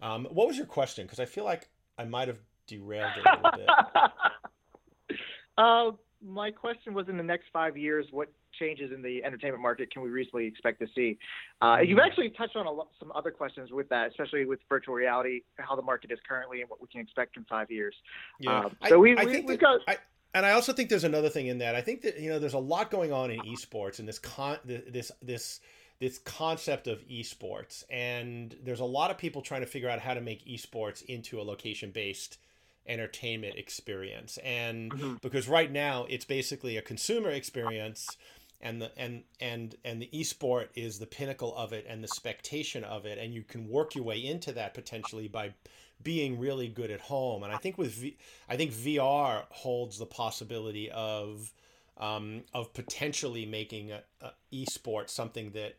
Um, 0.00 0.26
what 0.30 0.46
was 0.46 0.56
your 0.56 0.66
question? 0.66 1.04
Because 1.04 1.20
I 1.20 1.24
feel 1.24 1.44
like 1.44 1.68
I 1.96 2.04
might 2.04 2.28
have 2.28 2.38
derailed 2.66 3.12
it 3.16 3.26
a 3.26 3.36
little 3.36 3.50
bit. 3.56 5.18
uh, 5.58 5.90
my 6.24 6.50
question 6.50 6.94
was: 6.94 7.08
in 7.08 7.16
the 7.16 7.22
next 7.22 7.46
five 7.52 7.76
years, 7.76 8.06
what 8.10 8.28
changes 8.58 8.90
in 8.92 9.02
the 9.02 9.22
entertainment 9.24 9.62
market 9.62 9.92
can 9.92 10.02
we 10.02 10.08
reasonably 10.08 10.46
expect 10.46 10.80
to 10.80 10.86
see? 10.94 11.18
Uh, 11.60 11.78
you've 11.84 11.98
actually 11.98 12.30
touched 12.30 12.56
on 12.56 12.66
lot, 12.66 12.88
some 12.98 13.12
other 13.14 13.30
questions 13.30 13.70
with 13.70 13.88
that, 13.90 14.08
especially 14.08 14.44
with 14.44 14.58
virtual 14.68 14.94
reality, 14.94 15.42
how 15.58 15.76
the 15.76 15.82
market 15.82 16.10
is 16.10 16.18
currently, 16.28 16.60
and 16.60 16.70
what 16.70 16.80
we 16.80 16.88
can 16.88 17.00
expect 17.00 17.36
in 17.36 17.44
five 17.44 17.70
years. 17.70 17.94
Yeah, 18.40 18.64
um, 18.64 18.76
so 18.88 18.96
I, 18.96 18.98
we, 18.98 19.16
I 19.16 19.24
we, 19.24 19.32
think 19.32 19.48
we've 19.48 19.60
got. 19.60 19.80
I, 19.86 19.98
and 20.38 20.46
I 20.46 20.52
also 20.52 20.72
think 20.72 20.88
there's 20.88 21.04
another 21.04 21.28
thing 21.28 21.48
in 21.48 21.58
that. 21.58 21.74
I 21.74 21.80
think 21.80 22.02
that 22.02 22.18
you 22.18 22.30
know 22.30 22.38
there's 22.38 22.54
a 22.54 22.58
lot 22.58 22.90
going 22.90 23.12
on 23.12 23.30
in 23.30 23.40
esports 23.40 23.98
and 23.98 24.08
this 24.08 24.18
con 24.18 24.58
this 24.64 25.10
this 25.20 25.60
this 26.00 26.18
concept 26.18 26.86
of 26.86 27.00
esports 27.08 27.82
and 27.90 28.56
there's 28.62 28.80
a 28.80 28.84
lot 28.84 29.10
of 29.10 29.18
people 29.18 29.42
trying 29.42 29.62
to 29.62 29.66
figure 29.66 29.90
out 29.90 29.98
how 29.98 30.14
to 30.14 30.20
make 30.20 30.46
esports 30.46 31.02
into 31.04 31.40
a 31.40 31.42
location 31.42 31.90
based 31.90 32.38
entertainment 32.86 33.56
experience 33.56 34.38
and 34.44 34.92
mm-hmm. 34.92 35.14
because 35.22 35.48
right 35.48 35.72
now 35.72 36.06
it's 36.08 36.24
basically 36.24 36.76
a 36.76 36.82
consumer 36.82 37.30
experience 37.30 38.16
and 38.60 38.80
the 38.80 38.96
and 38.96 39.24
and 39.40 39.74
and 39.84 40.00
the 40.00 40.08
esport 40.14 40.68
is 40.76 41.00
the 41.00 41.06
pinnacle 41.06 41.54
of 41.56 41.72
it 41.72 41.84
and 41.88 42.02
the 42.02 42.08
spectation 42.08 42.84
of 42.84 43.04
it 43.04 43.18
and 43.18 43.34
you 43.34 43.42
can 43.42 43.68
work 43.68 43.96
your 43.96 44.04
way 44.04 44.18
into 44.24 44.52
that 44.52 44.74
potentially 44.74 45.26
by 45.26 45.52
being 46.02 46.38
really 46.38 46.68
good 46.68 46.90
at 46.90 47.00
home. 47.00 47.42
And 47.42 47.52
I 47.52 47.56
think 47.56 47.78
with 47.78 47.92
v, 47.92 48.16
I 48.48 48.56
think 48.56 48.72
VR 48.72 49.44
holds 49.50 49.98
the 49.98 50.06
possibility 50.06 50.90
of 50.90 51.52
um, 51.96 52.42
of 52.54 52.72
potentially 52.74 53.44
making 53.44 53.92
a, 53.92 54.02
a 54.20 54.32
esport 54.52 55.10
something 55.10 55.50
that 55.50 55.76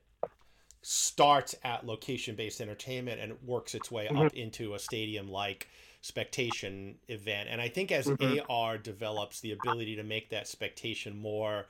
starts 0.82 1.56
at 1.64 1.86
location 1.86 2.36
based 2.36 2.62
entertainment 2.62 3.20
and 3.20 3.34
works 3.46 3.76
its 3.76 3.92
way 3.92 4.08
mm-hmm. 4.08 4.18
up 4.18 4.34
into 4.34 4.74
a 4.74 4.80
stadium 4.80 5.30
like 5.30 5.68
spectation 6.02 6.96
event. 7.08 7.50
And 7.52 7.62
I 7.62 7.68
think 7.68 7.92
as 7.92 8.08
mm-hmm. 8.08 8.40
AR 8.50 8.78
develops 8.78 9.42
the 9.42 9.52
ability 9.52 9.96
to 9.98 10.04
make 10.04 10.30
that 10.30 10.48
spectation 10.48 11.18
more 11.18 11.66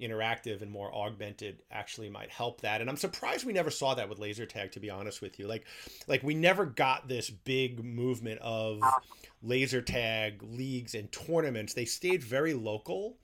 interactive 0.00 0.62
and 0.62 0.70
more 0.70 0.94
augmented 0.94 1.62
actually 1.70 2.10
might 2.10 2.30
help 2.30 2.60
that. 2.60 2.80
And 2.80 2.90
i'm 2.90 2.96
surprised 2.96 3.44
we 3.44 3.52
never 3.52 3.70
saw 3.70 3.94
that 3.94 4.08
with 4.08 4.18
laser 4.18 4.46
tag 4.46 4.72
to 4.72 4.80
be 4.80 4.90
honest 4.90 5.22
with 5.22 5.38
you. 5.38 5.46
Like 5.46 5.64
like 6.06 6.22
we 6.22 6.34
never 6.34 6.66
got 6.66 7.08
this 7.08 7.30
big 7.30 7.84
movement 7.84 8.40
of 8.40 8.80
laser 9.42 9.82
tag 9.82 10.42
leagues 10.42 10.94
and 10.94 11.10
tournaments. 11.10 11.74
They 11.74 11.84
stayed 11.84 12.22
very 12.22 12.54
local. 12.54 13.16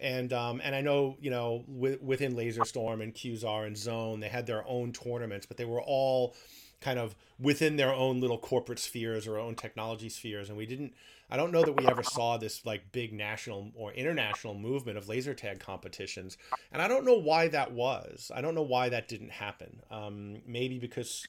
And 0.00 0.32
um, 0.32 0.60
and 0.64 0.74
I 0.74 0.80
know 0.80 1.16
you 1.20 1.30
know 1.30 1.64
with, 1.68 2.02
within 2.02 2.34
Laser 2.34 2.64
Storm 2.64 3.00
and 3.00 3.14
Qzar 3.14 3.66
and 3.66 3.76
Zone 3.76 4.20
they 4.20 4.28
had 4.28 4.46
their 4.46 4.66
own 4.66 4.92
tournaments, 4.92 5.46
but 5.46 5.56
they 5.56 5.64
were 5.64 5.80
all 5.80 6.34
kind 6.80 6.98
of 6.98 7.14
within 7.38 7.76
their 7.76 7.92
own 7.92 8.20
little 8.20 8.38
corporate 8.38 8.78
spheres 8.78 9.26
or 9.26 9.38
own 9.38 9.54
technology 9.54 10.08
spheres, 10.08 10.48
and 10.48 10.58
we 10.58 10.66
didn't 10.66 10.94
I 11.34 11.36
don't 11.36 11.50
know 11.50 11.64
that 11.64 11.72
we 11.72 11.84
ever 11.88 12.04
saw 12.04 12.36
this 12.36 12.64
like 12.64 12.92
big 12.92 13.12
national 13.12 13.72
or 13.74 13.90
international 13.90 14.54
movement 14.54 14.96
of 14.96 15.08
laser 15.08 15.34
tag 15.34 15.58
competitions, 15.58 16.38
and 16.70 16.80
I 16.80 16.86
don't 16.86 17.04
know 17.04 17.18
why 17.18 17.48
that 17.48 17.72
was. 17.72 18.30
I 18.32 18.40
don't 18.40 18.54
know 18.54 18.62
why 18.62 18.88
that 18.90 19.08
didn't 19.08 19.32
happen. 19.32 19.82
Um, 19.90 20.42
maybe 20.46 20.78
because 20.78 21.26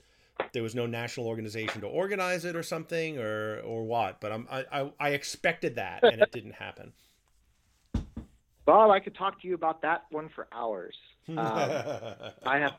there 0.54 0.62
was 0.62 0.76
no 0.76 0.86
national 0.86 1.26
organization 1.26 1.82
to 1.82 1.88
organize 1.88 2.46
it 2.46 2.56
or 2.56 2.62
something, 2.62 3.18
or 3.18 3.62
or 3.62 3.84
what. 3.84 4.22
But 4.22 4.32
I'm, 4.32 4.48
I 4.52 4.66
I, 4.72 4.92
I 5.00 5.10
expected 5.10 5.78
that, 5.78 6.04
and 6.04 6.22
it 6.22 6.32
didn't 6.32 6.54
happen. 6.54 6.94
Bob, 8.68 8.92
I 8.92 9.00
could 9.00 9.16
talk 9.16 9.42
to 9.42 9.48
you 9.48 9.56
about 9.56 9.82
that 9.82 10.06
one 10.12 10.30
for 10.36 10.46
hours. 10.52 10.96
Um, 11.30 11.38
I 11.40 12.60
have, 12.60 12.74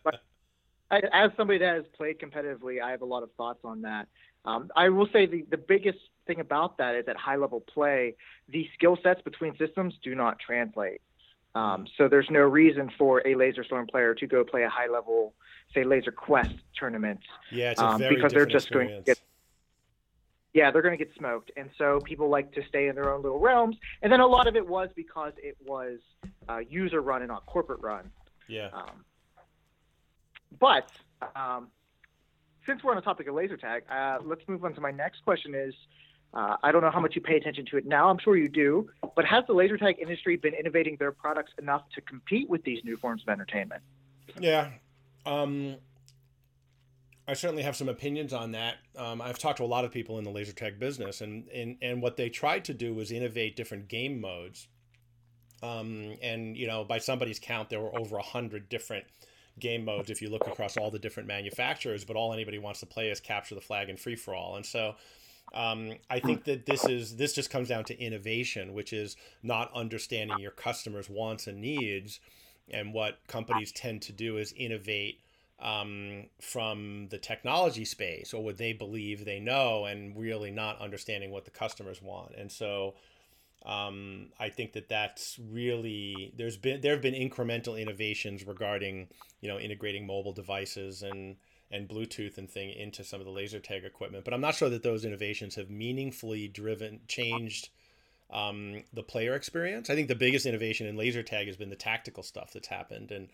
as 0.93 1.33
somebody 1.37 1.59
that 1.59 1.75
has 1.75 1.85
played 1.97 2.21
competitively, 2.21 2.81
I 2.81 2.93
have 2.93 3.03
a 3.03 3.05
lot 3.05 3.25
of 3.25 3.33
thoughts 3.33 3.65
on 3.65 3.83
that. 3.83 4.07
Um, 4.45 4.71
I 4.77 4.91
will 4.91 5.09
say 5.12 5.27
the, 5.27 5.45
the 5.51 5.57
biggest 5.57 5.99
thing 6.27 6.41
about 6.41 6.79
that 6.79 6.95
is 6.95 7.07
at 7.09 7.17
high 7.17 7.37
level 7.37 7.61
play, 7.61 8.15
the 8.49 8.69
skill 8.75 8.99
sets 9.03 9.21
between 9.23 9.57
systems 9.57 9.95
do 10.03 10.15
not 10.15 10.39
translate. 10.39 11.01
Um, 11.55 11.87
so 11.97 12.07
there's 12.07 12.29
no 12.31 12.41
reason 12.41 12.91
for 12.99 13.27
a 13.27 13.35
Laser 13.35 13.65
Storm 13.65 13.87
player 13.87 14.15
to 14.15 14.27
go 14.27 14.45
play 14.45 14.65
a 14.65 14.69
high 14.69 14.89
level, 14.89 15.33
say 15.73 15.85
Laser 15.85 16.12
Quest 16.12 16.55
tournament. 16.79 17.21
Yeah, 17.51 17.73
um, 17.79 18.03
because 18.09 18.33
they're 18.33 18.45
just 18.45 18.67
experience. 18.67 18.93
going 18.93 19.05
to 19.05 19.07
get. 19.07 19.21
Yeah, 20.53 20.71
they're 20.71 20.83
going 20.83 20.97
to 20.97 21.03
get 21.03 21.15
smoked, 21.17 21.51
and 21.57 21.71
so 21.77 22.01
people 22.01 22.29
like 22.29 22.53
to 22.53 22.62
stay 22.67 22.89
in 22.89 22.95
their 22.95 23.12
own 23.12 23.23
little 23.23 23.39
realms. 23.39 23.77
And 24.03 24.12
then 24.12 24.21
a 24.21 24.27
lot 24.27 24.47
of 24.47 24.57
it 24.57 24.67
was 24.67 24.89
because 24.95 25.33
it 25.37 25.57
was 25.67 25.99
uh, 26.49 26.59
user 26.59 27.01
run 27.01 27.23
and 27.23 27.29
not 27.29 27.45
corporate 27.47 27.81
run. 27.81 28.11
Yeah. 28.49 28.69
Um, 28.73 29.05
but 30.59 30.91
um, 31.35 31.69
since 32.67 32.83
we're 32.83 32.91
on 32.91 32.97
the 32.97 33.03
topic 33.03 33.29
of 33.29 33.35
laser 33.35 33.57
tag, 33.57 33.85
uh, 33.91 34.19
let's 34.25 34.43
move 34.47 34.65
on 34.65 34.75
to 34.75 34.81
my 34.81 34.91
next 34.91 35.25
question. 35.25 35.55
Is 35.55 35.75
uh, 36.37 36.57
I 36.62 36.70
don't 36.70 36.83
know 36.83 36.90
how 36.90 37.01
much 37.01 37.16
you 37.16 37.22
pay 37.22 37.37
attention 37.37 37.64
to 37.70 37.79
it 37.79 37.87
now. 37.87 38.11
I'm 38.11 38.18
sure 38.18 38.37
you 38.37 38.49
do. 38.49 38.90
But 39.14 39.25
has 39.25 39.44
the 39.46 39.55
laser 39.55 39.79
tag 39.79 39.96
industry 39.99 40.37
been 40.37 40.53
innovating 40.53 40.96
their 40.99 41.11
products 41.11 41.53
enough 41.59 41.83
to 41.94 42.03
compete 42.03 42.51
with 42.51 42.62
these 42.62 42.85
new 42.85 42.99
forms 42.99 43.22
of 43.22 43.31
entertainment? 43.31 43.83
Yeah. 44.38 44.68
Um, 45.25 45.77
I 47.27 47.33
certainly 47.33 47.62
have 47.62 47.75
some 47.75 47.88
opinions 47.88 48.35
on 48.35 48.53
that. 48.53 48.75
Um, 48.96 49.22
I've 49.22 49.38
talked 49.38 49.57
to 49.59 49.64
a 49.64 49.66
lot 49.66 49.87
of 49.87 49.92
people 49.92 50.18
in 50.18 50.25
the 50.25 50.31
laser 50.31 50.53
tag 50.53 50.79
business, 50.79 51.22
and, 51.22 51.49
and, 51.49 51.79
and 51.81 52.03
what 52.03 52.18
they 52.18 52.29
tried 52.29 52.66
to 52.66 52.75
do 52.75 52.92
was 52.92 53.11
innovate 53.11 53.57
different 53.57 53.88
game 53.88 54.20
modes. 54.20 54.68
Um, 55.62 56.16
and, 56.22 56.55
you 56.55 56.66
know, 56.66 56.85
by 56.85 56.99
somebody's 56.99 57.38
count, 57.38 57.70
there 57.70 57.81
were 57.81 57.99
over 57.99 58.18
a 58.18 58.22
hundred 58.22 58.68
different 58.68 59.07
game 59.59 59.87
modes 59.87 60.11
if 60.11 60.20
you 60.20 60.29
look 60.29 60.46
across 60.46 60.77
all 60.77 60.90
the 60.90 60.99
different 60.99 61.29
manufacturers, 61.29 62.05
but 62.05 62.14
all 62.14 62.35
anybody 62.35 62.59
wants 62.59 62.81
to 62.81 62.87
play 62.87 63.09
is 63.09 63.20
capture 63.20 63.55
the 63.55 63.61
flag 63.62 63.88
and 63.88 63.99
free 63.99 64.16
for 64.16 64.35
all. 64.35 64.57
And 64.57 64.66
so 64.66 64.96
um, 65.55 65.95
I 66.11 66.21
think 66.21 66.45
that 66.45 66.67
this 66.67 66.85
is 66.85 67.17
this 67.17 67.33
just 67.33 67.51
comes 67.51 67.69
down 67.69 67.85
to 67.85 67.99
innovation, 67.99 68.75
which 68.75 68.93
is 68.93 69.17
not 69.43 69.71
understanding 69.75 70.39
your 70.39 70.51
customers' 70.51 71.09
wants 71.09 71.47
and 71.47 71.61
needs. 71.61 72.21
And 72.71 72.93
what 72.93 73.19
companies 73.29 73.71
tend 73.71 74.03
to 74.03 74.13
do 74.13 74.39
is 74.39 74.53
innovate 74.57 75.21
um, 75.61 76.25
from 76.41 77.09
the 77.11 77.19
technology 77.19 77.85
space 77.85 78.35
or 78.35 78.43
what 78.43 78.59
they 78.59 78.73
believe 78.73 79.25
they 79.25 79.39
know, 79.39 79.85
and 79.85 80.17
really 80.17 80.51
not 80.51 80.81
understanding 80.81 81.31
what 81.31 81.45
the 81.45 81.53
customers 81.53 82.03
want. 82.03 82.35
And 82.37 82.51
so 82.51 82.95
um, 83.65 84.29
I 84.39 84.49
think 84.49 84.73
that 84.73 84.89
that's 84.89 85.39
really 85.51 86.33
there's 86.37 86.57
been 86.57 86.81
there 86.81 86.93
have 86.93 87.03
been 87.03 87.15
incremental 87.15 87.81
innovations 87.81 88.47
regarding 88.47 89.09
you 89.41 89.49
know 89.49 89.59
integrating 89.59 90.07
mobile 90.07 90.33
devices 90.33 91.03
and 91.03 91.37
and 91.70 91.88
Bluetooth 91.88 92.38
and 92.38 92.48
thing 92.48 92.70
into 92.70 93.02
some 93.05 93.20
of 93.20 93.26
the 93.26 93.33
laser 93.33 93.59
tag 93.59 93.85
equipment, 93.85 94.24
but 94.24 94.33
I'm 94.33 94.40
not 94.40 94.55
sure 94.55 94.68
that 94.68 94.83
those 94.83 95.05
innovations 95.05 95.57
have 95.57 95.68
meaningfully 95.68 96.48
driven 96.48 97.00
changed 97.09 97.70
um, 98.31 98.83
the 98.92 99.02
player 99.02 99.35
experience. 99.35 99.90
I 99.90 99.94
think 99.94 100.09
the 100.09 100.14
biggest 100.14 100.46
innovation 100.46 100.87
in 100.87 100.96
laser 100.96 101.22
tag 101.22 101.46
has 101.46 101.57
been 101.57 101.70
the 101.70 101.76
tactical 101.76 102.22
stuff 102.22 102.52
that's 102.52 102.68
happened, 102.68 103.11
and 103.11 103.29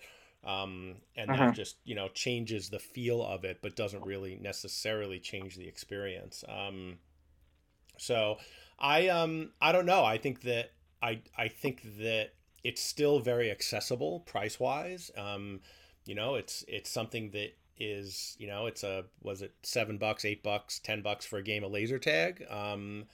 um, 0.45 0.97
and 1.17 1.31
uh-huh. 1.31 1.47
that 1.47 1.55
just 1.55 1.77
you 1.85 1.95
know 1.95 2.09
changes 2.09 2.69
the 2.69 2.79
feel 2.79 3.23
of 3.23 3.45
it, 3.45 3.59
but 3.63 3.77
doesn't 3.77 4.05
really 4.05 4.39
necessarily 4.41 5.19
change 5.19 5.57
the 5.57 5.69
experience. 5.69 6.45
Um, 6.49 6.99
so 7.99 8.39
I 8.79 9.09
um 9.09 9.53
I 9.61 9.73
don't 9.73 9.87
know. 9.87 10.05
I 10.05 10.19
think 10.19 10.43
that 10.43 10.73
I 11.03 11.23
I 11.37 11.49
think 11.49 11.83
that 12.01 12.31
it's 12.65 12.83
still 12.83 13.21
very 13.21 13.51
accessible 13.51 14.21
price 14.21 14.59
wise. 14.59 15.11
Um, 15.17 15.61
you 16.05 16.15
know, 16.15 16.35
it's 16.35 16.65
it's 16.69 16.91
something 16.91 17.31
that 17.31 17.57
is 17.83 18.37
you 18.39 18.47
know 18.47 18.67
it's 18.67 18.85
a 18.85 19.05
was 19.23 19.43
it 19.43 19.53
seven 19.63 19.99
bucks, 19.99 20.25
eight 20.25 20.43
bucks, 20.43 20.79
ten 20.79 21.03
bucks 21.03 21.27
for 21.27 21.39
a 21.39 21.43
game 21.43 21.65
of 21.65 21.73
laser 21.73 21.99
tag. 21.99 22.45
Um, 22.49 23.05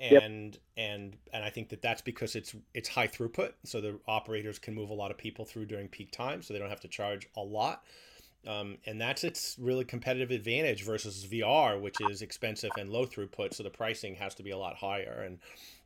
and 0.00 0.54
yep. 0.54 0.62
and 0.76 1.16
and 1.32 1.44
I 1.44 1.50
think 1.50 1.68
that 1.68 1.82
that's 1.82 2.02
because 2.02 2.34
it's 2.34 2.54
it's 2.72 2.88
high 2.88 3.08
throughput, 3.08 3.52
so 3.64 3.80
the 3.80 3.98
operators 4.06 4.58
can 4.58 4.74
move 4.74 4.90
a 4.90 4.94
lot 4.94 5.10
of 5.10 5.18
people 5.18 5.44
through 5.44 5.66
during 5.66 5.88
peak 5.88 6.10
time, 6.10 6.42
so 6.42 6.52
they 6.52 6.60
don't 6.60 6.70
have 6.70 6.80
to 6.80 6.88
charge 6.88 7.28
a 7.36 7.42
lot. 7.42 7.84
Um, 8.46 8.76
and 8.84 9.00
that's 9.00 9.24
its 9.24 9.56
really 9.58 9.84
competitive 9.84 10.30
advantage 10.30 10.84
versus 10.84 11.26
VR, 11.30 11.80
which 11.80 11.96
is 12.10 12.20
expensive 12.20 12.70
and 12.78 12.90
low 12.90 13.06
throughput, 13.06 13.54
so 13.54 13.62
the 13.62 13.70
pricing 13.70 14.16
has 14.16 14.34
to 14.34 14.42
be 14.42 14.50
a 14.50 14.58
lot 14.58 14.76
higher. 14.76 15.22
And 15.24 15.38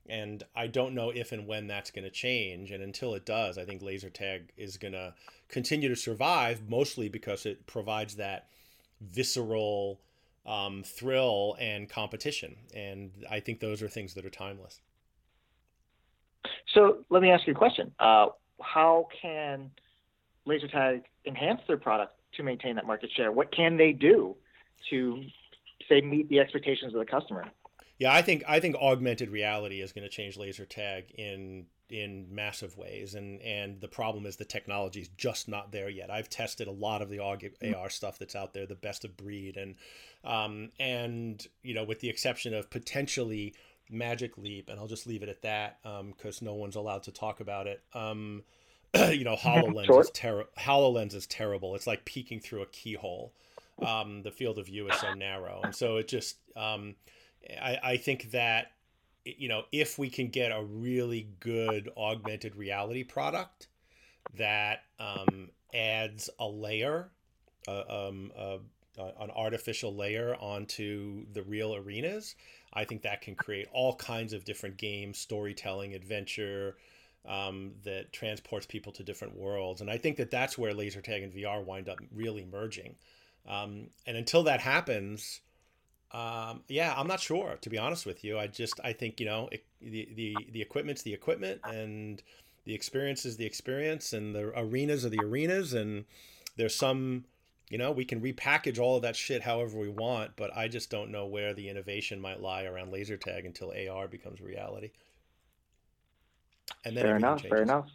and 0.08 0.42
I 0.56 0.66
don't 0.68 0.94
know 0.94 1.10
if 1.10 1.32
and 1.32 1.46
when 1.46 1.66
that's 1.66 1.90
going 1.90 2.04
to 2.04 2.10
change. 2.10 2.70
And 2.70 2.82
until 2.82 3.14
it 3.14 3.26
does, 3.26 3.58
I 3.58 3.64
think 3.64 3.82
laser 3.82 4.10
tag 4.10 4.50
is 4.56 4.78
going 4.78 4.94
to 4.94 5.14
continue 5.48 5.88
to 5.88 5.96
survive, 5.96 6.68
mostly 6.68 7.08
because 7.08 7.46
it 7.46 7.66
provides 7.66 8.16
that 8.16 8.48
visceral 9.00 10.00
um, 10.46 10.82
thrill 10.82 11.56
and 11.61 11.88
competition. 11.88 12.56
And 12.74 13.11
I 13.30 13.40
think 13.40 13.61
those 13.61 13.82
are 13.82 13.88
things 13.88 14.14
that 14.14 14.24
are 14.24 14.30
timeless. 14.30 14.80
So 16.74 17.04
let 17.11 17.22
me 17.22 17.30
ask 17.30 17.46
you 17.46 17.52
a 17.52 17.56
question. 17.56 17.92
Uh, 17.98 18.26
how 18.61 19.08
can 19.20 19.70
laser 20.44 20.68
tag 20.68 21.02
enhance 21.26 21.61
their 21.66 21.76
product 21.76 22.14
to 22.34 22.42
maintain 22.42 22.76
that 22.76 22.87
market 22.87 23.11
share? 23.16 23.32
What 23.32 23.54
can 23.54 23.76
they 23.76 23.92
do 23.92 24.37
to 24.90 25.22
say 25.88 26.00
meet 26.00 26.28
the 26.28 26.40
expectations 26.40 26.94
of 26.94 27.00
the 27.00 27.06
customer? 27.06 27.44
Yeah, 27.98 28.12
I 28.12 28.22
think 28.22 28.44
I 28.46 28.61
think 28.61 28.76
augmented 28.76 29.30
reality 29.30 29.80
is 29.80 29.92
going 29.92 30.04
to 30.04 30.08
change 30.08 30.37
laser 30.37 30.64
tag 30.64 31.11
in 31.16 31.66
in 31.90 32.27
massive 32.31 32.77
ways, 32.77 33.14
and 33.14 33.40
and 33.42 33.81
the 33.81 33.88
problem 33.88 34.27
is 34.27 34.37
the 34.37 34.44
technology 34.44 35.01
is 35.01 35.09
just 35.16 35.48
not 35.48 35.72
there 35.72 35.88
yet. 35.88 36.11
I've 36.11 36.29
tested 36.29 36.68
a 36.68 36.72
lot 36.72 37.03
of 37.03 37.11
the 37.11 37.18
AR 37.18 37.38
AR 37.74 37.90
stuff 37.90 38.18
that's 38.18 38.37
out 38.37 38.55
there, 38.55 38.66
the 38.66 38.74
best 38.74 39.05
of 39.05 39.16
breed, 39.16 39.57
and 39.57 39.77
um, 40.24 40.70
and 40.79 41.46
you 41.62 41.74
know, 41.74 41.85
with 41.85 42.01
the 42.01 42.09
exception 42.09 42.55
of 42.55 42.70
potentially 42.70 43.55
Magic 43.90 44.37
Leap, 44.38 44.68
and 44.68 44.79
I'll 44.79 44.87
just 44.87 45.07
leave 45.07 45.22
it 45.22 45.29
at 45.29 45.42
that 45.42 45.79
because 45.83 46.42
um, 46.42 46.46
no 46.46 46.55
one's 46.55 46.77
allowed 46.77 47.05
to 47.05 47.12
talk 47.12 47.40
about 47.40 47.66
it. 47.66 47.83
Um, 47.94 48.42
you 48.94 49.24
know, 49.24 49.37
Hololens 49.37 49.87
sure. 49.87 50.01
is 50.01 50.11
terrible. 50.11 50.51
Hololens 50.59 51.14
is 51.14 51.27
terrible. 51.27 51.74
It's 51.74 51.87
like 51.87 52.05
peeking 52.05 52.40
through 52.40 52.62
a 52.62 52.66
keyhole. 52.66 53.33
Um, 53.85 54.22
the 54.22 54.33
field 54.33 54.59
of 54.59 54.66
view 54.66 54.88
is 54.88 54.98
so 54.98 55.14
narrow, 55.14 55.61
and 55.62 55.74
so 55.74 55.96
it 55.96 56.09
just. 56.09 56.37
Um, 56.57 56.96
I, 57.62 57.79
I 57.83 57.96
think 57.96 58.33
that 58.33 58.72
you 59.24 59.48
know 59.48 59.62
if 59.72 59.98
we 59.98 60.11
can 60.11 60.28
get 60.28 60.52
a 60.52 60.62
really 60.62 61.28
good 61.40 61.90
augmented 61.96 62.57
reality 62.57 63.04
product 63.04 63.68
that 64.37 64.81
um, 64.98 65.50
adds 65.74 66.31
a 66.38 66.46
layer, 66.46 67.11
uh, 67.66 67.83
um, 67.88 68.33
uh, 68.37 68.59
uh, 68.98 69.11
an 69.20 69.31
artificial 69.31 69.94
layer 69.94 70.37
onto 70.37 71.26
the 71.33 71.42
real 71.42 71.74
arenas, 71.74 72.35
I 72.72 72.85
think 72.85 73.02
that 73.02 73.22
can 73.22 73.35
create 73.35 73.68
all 73.72 73.94
kinds 73.94 74.33
of 74.33 74.44
different 74.44 74.76
games, 74.76 75.18
storytelling, 75.18 75.94
adventure, 75.94 76.76
um, 77.26 77.72
that 77.85 78.12
transports 78.12 78.66
people 78.66 78.92
to 78.92 79.02
different 79.02 79.37
worlds. 79.37 79.81
And 79.81 79.90
I 79.90 79.98
think 79.98 80.16
that 80.16 80.31
that's 80.31 80.57
where 80.57 80.72
laser 80.72 81.00
tag 81.00 81.22
and 81.22 81.33
VR 81.33 81.64
wind 81.64 81.88
up 81.88 81.98
really 82.14 82.44
merging. 82.44 82.96
Um, 83.46 83.88
and 84.07 84.16
until 84.16 84.42
that 84.44 84.61
happens, 84.61 85.40
um, 86.12 86.62
yeah, 86.68 86.94
I'm 86.97 87.07
not 87.07 87.21
sure 87.21 87.59
to 87.61 87.71
be 87.71 87.79
honest 87.79 88.07
with 88.07 88.25
you. 88.25 88.38
I 88.38 88.47
just 88.47 88.81
I 88.83 88.92
think 88.92 89.21
you 89.21 89.27
know 89.27 89.49
it, 89.53 89.64
the 89.81 90.09
the 90.14 90.37
the 90.53 90.62
equipment's 90.62 91.03
the 91.03 91.12
equipment 91.12 91.61
and 91.64 92.23
the 92.64 92.75
experience 92.75 93.25
is 93.25 93.37
the 93.37 93.47
experience 93.47 94.12
and 94.12 94.35
the 94.35 94.53
arenas 94.57 95.05
are 95.05 95.11
the 95.11 95.21
arenas 95.23 95.75
and 95.75 96.05
there's 96.57 96.75
some 96.75 97.25
you 97.71 97.79
know 97.79 97.92
we 97.92 98.05
can 98.05 98.21
repackage 98.21 98.79
all 98.79 98.97
of 98.97 99.03
that 99.03 99.16
shit 99.16 99.42
however 99.42 99.79
we 99.79 99.88
want 99.88 100.33
but 100.37 100.55
i 100.57 100.68
just 100.68 100.90
don't 100.90 101.11
know 101.11 101.25
where 101.25 101.55
the 101.55 101.68
innovation 101.68 102.21
might 102.21 102.40
lie 102.42 102.64
around 102.64 102.90
laser 102.92 103.16
tag 103.16 103.47
until 103.47 103.73
ar 103.90 104.09
becomes 104.09 104.40
reality 104.40 104.90
and 106.85 106.97
then 106.97 107.05
fair 107.05 107.16
enough. 107.16 107.42
Changes. 107.42 107.51
Fair 107.51 107.62
enough. 107.62 107.87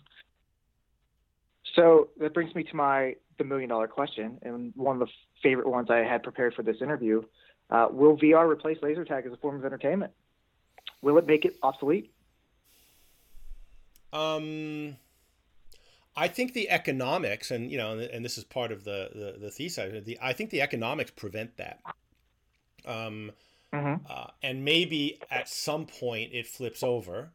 So 1.75 2.09
that 2.19 2.33
brings 2.33 2.53
me 2.55 2.63
to 2.63 2.75
my 2.75 3.15
the 3.37 3.43
million 3.43 3.69
dollar 3.69 3.87
question, 3.87 4.37
and 4.43 4.73
one 4.75 5.01
of 5.01 5.07
the 5.07 5.13
favorite 5.41 5.67
ones 5.67 5.89
I 5.89 5.99
had 5.99 6.23
prepared 6.23 6.53
for 6.53 6.63
this 6.63 6.77
interview. 6.81 7.23
Uh, 7.73 7.87
will 7.91 8.15
VR 8.17 8.47
replace 8.49 8.77
laser 8.81 9.03
tag 9.03 9.25
as 9.25 9.33
a 9.33 9.37
form 9.37 9.55
of 9.55 9.65
entertainment? 9.65 10.13
Will 11.01 11.17
it 11.17 11.27
make 11.27 11.43
it 11.43 11.57
obsolete? 11.61 12.13
Um, 14.13 14.95
I 16.15 16.27
think 16.27 16.53
the 16.53 16.69
economics, 16.69 17.51
and 17.51 17.71
you 17.71 17.77
know, 17.77 17.97
and 17.97 18.23
this 18.23 18.37
is 18.37 18.45
part 18.45 18.71
of 18.71 18.85
the 18.85 19.09
the, 19.13 19.39
the 19.39 19.51
thesis. 19.51 20.05
The, 20.05 20.17
I 20.21 20.33
think 20.33 20.51
the 20.51 20.61
economics 20.61 21.11
prevent 21.11 21.57
that. 21.57 21.79
Um, 22.85 23.31
mm-hmm. 23.73 24.05
uh, 24.09 24.27
and 24.41 24.63
maybe 24.63 25.19
at 25.31 25.49
some 25.49 25.85
point 25.85 26.31
it 26.33 26.45
flips 26.45 26.83
over 26.83 27.31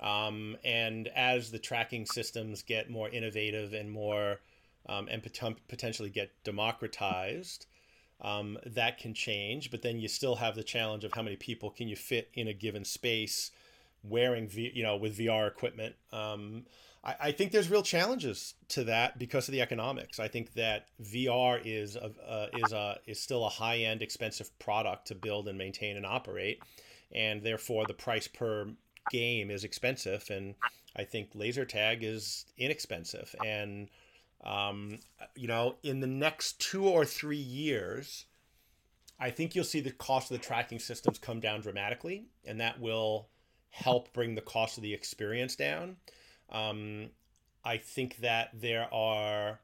um, 0.00 0.56
and 0.64 1.08
as 1.08 1.50
the 1.50 1.58
tracking 1.58 2.04
systems 2.06 2.62
get 2.62 2.90
more 2.90 3.08
innovative 3.08 3.72
and 3.72 3.90
more 3.90 4.40
um, 4.86 5.08
and 5.10 5.22
pot- 5.22 5.66
potentially 5.68 6.10
get 6.10 6.30
democratized, 6.44 7.66
um, 8.20 8.58
that 8.66 8.98
can 8.98 9.14
change. 9.14 9.70
But 9.70 9.82
then 9.82 9.98
you 9.98 10.08
still 10.08 10.36
have 10.36 10.54
the 10.54 10.64
challenge 10.64 11.04
of 11.04 11.12
how 11.12 11.22
many 11.22 11.36
people 11.36 11.70
can 11.70 11.88
you 11.88 11.96
fit 11.96 12.30
in 12.34 12.48
a 12.48 12.52
given 12.52 12.84
space 12.84 13.50
wearing, 14.02 14.48
v- 14.48 14.72
you 14.74 14.82
know, 14.82 14.96
with 14.96 15.18
VR 15.18 15.48
equipment. 15.48 15.96
Um, 16.12 16.66
I, 17.02 17.14
I, 17.20 17.32
think 17.32 17.52
there's 17.52 17.70
real 17.70 17.82
challenges 17.82 18.54
to 18.68 18.84
that 18.84 19.18
because 19.18 19.48
of 19.48 19.52
the 19.52 19.60
economics. 19.60 20.20
I 20.20 20.28
think 20.28 20.54
that 20.54 20.88
VR 21.02 21.60
is 21.64 21.96
a, 21.96 22.10
uh, 22.26 22.46
is 22.54 22.72
a 22.72 22.98
is 23.06 23.20
still 23.20 23.44
a 23.44 23.48
high 23.48 23.78
end, 23.78 24.02
expensive 24.02 24.56
product 24.58 25.06
to 25.08 25.14
build 25.14 25.48
and 25.48 25.58
maintain 25.58 25.96
and 25.96 26.06
operate, 26.06 26.62
and 27.12 27.42
therefore 27.42 27.86
the 27.86 27.94
price 27.94 28.28
per 28.28 28.68
game 29.10 29.50
is 29.50 29.64
expensive, 29.64 30.28
and 30.30 30.54
I 30.96 31.04
think 31.04 31.30
laser 31.34 31.64
tag 31.64 32.02
is 32.02 32.46
inexpensive. 32.56 33.34
And 33.44 33.88
um, 34.44 34.98
you 35.34 35.48
know, 35.48 35.76
in 35.82 36.00
the 36.00 36.06
next 36.06 36.60
two 36.60 36.86
or 36.86 37.04
three 37.04 37.36
years, 37.36 38.26
I 39.18 39.30
think 39.30 39.54
you'll 39.54 39.64
see 39.64 39.80
the 39.80 39.90
cost 39.90 40.30
of 40.30 40.38
the 40.38 40.44
tracking 40.44 40.78
systems 40.78 41.18
come 41.18 41.40
down 41.40 41.60
dramatically, 41.60 42.26
and 42.44 42.60
that 42.60 42.80
will 42.80 43.28
help 43.70 44.12
bring 44.12 44.34
the 44.34 44.40
cost 44.40 44.76
of 44.76 44.82
the 44.82 44.92
experience 44.92 45.56
down. 45.56 45.96
Um, 46.50 47.10
I 47.64 47.78
think 47.78 48.18
that 48.18 48.50
there 48.52 48.92
are 48.92 49.60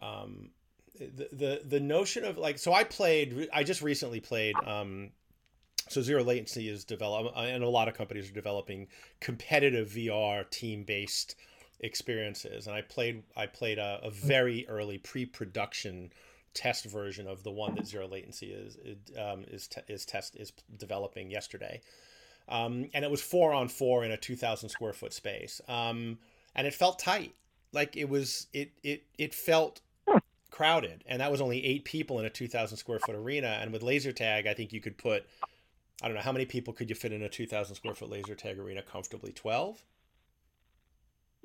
um, 0.00 0.50
the, 0.98 1.28
the 1.32 1.62
the 1.64 1.80
notion 1.80 2.24
of 2.24 2.38
like 2.38 2.58
so 2.58 2.72
I 2.72 2.84
played 2.84 3.48
I 3.52 3.62
just 3.62 3.82
recently 3.82 4.20
played 4.20 4.54
um, 4.66 5.10
so 5.88 6.00
zero 6.00 6.22
latency 6.22 6.68
is 6.68 6.84
developed, 6.84 7.36
uh, 7.36 7.40
and 7.40 7.62
a 7.62 7.68
lot 7.68 7.88
of 7.88 7.94
companies 7.94 8.30
are 8.30 8.34
developing 8.34 8.88
competitive 9.20 9.88
VR 9.90 10.48
team 10.48 10.84
based 10.84 11.36
experiences, 11.80 12.66
and 12.66 12.76
I 12.76 12.82
played 12.82 13.22
I 13.36 13.46
played 13.46 13.78
a, 13.78 14.00
a 14.02 14.10
very 14.10 14.66
early 14.68 14.98
pre-production 14.98 16.12
test 16.54 16.84
version 16.84 17.26
of 17.26 17.42
the 17.42 17.50
one 17.50 17.74
that 17.76 17.86
zero 17.86 18.06
latency 18.08 18.52
is 18.52 18.76
um, 19.18 19.44
is 19.48 19.68
is 19.88 20.04
test 20.04 20.36
is 20.36 20.52
developing 20.76 21.30
yesterday, 21.30 21.80
um, 22.48 22.90
and 22.94 23.04
it 23.04 23.10
was 23.10 23.22
four 23.22 23.52
on 23.52 23.68
four 23.68 24.04
in 24.04 24.10
a 24.10 24.16
two 24.16 24.36
thousand 24.36 24.68
square 24.68 24.92
foot 24.92 25.12
space, 25.12 25.60
um, 25.68 26.18
and 26.54 26.66
it 26.66 26.74
felt 26.74 26.98
tight, 26.98 27.34
like 27.72 27.96
it 27.96 28.08
was 28.08 28.46
it 28.52 28.72
it 28.82 29.04
it 29.18 29.34
felt 29.34 29.80
crowded, 30.50 31.04
and 31.06 31.20
that 31.20 31.30
was 31.30 31.40
only 31.40 31.64
eight 31.64 31.84
people 31.84 32.18
in 32.18 32.26
a 32.26 32.30
two 32.30 32.48
thousand 32.48 32.76
square 32.76 32.98
foot 32.98 33.14
arena, 33.14 33.58
and 33.60 33.72
with 33.72 33.82
laser 33.82 34.12
tag, 34.12 34.46
I 34.46 34.54
think 34.54 34.72
you 34.72 34.80
could 34.80 34.98
put. 34.98 35.26
I 36.02 36.08
don't 36.08 36.14
know 36.14 36.22
how 36.22 36.32
many 36.32 36.46
people 36.46 36.72
could 36.72 36.88
you 36.88 36.94
fit 36.94 37.12
in 37.12 37.20
a 37.20 37.28
2,000 37.28 37.74
square 37.74 37.92
foot 37.92 38.08
laser 38.08 38.34
tag 38.34 38.58
arena 38.58 38.80
comfortably? 38.80 39.32
12? 39.32 39.84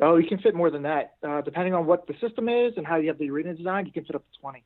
Oh, 0.02 0.18
you 0.18 0.28
can 0.28 0.40
fit 0.40 0.56
more 0.56 0.70
than 0.70 0.84
that. 0.84 1.16
Uh, 1.24 1.42
depending 1.42 1.74
on 1.74 1.86
what 1.86 2.06
the 2.08 2.14
system 2.20 2.50
is 2.50 2.74
and 2.78 2.86
how 2.86 2.98
you 2.98 3.08
have 3.08 3.18
the 3.18 3.30
arena 3.30 3.54
designed, 3.54 3.88
you 3.88 3.94
can 3.94 4.04
fit 4.04 4.16
up 4.16 4.24
to 4.32 4.40
20. 4.42 4.64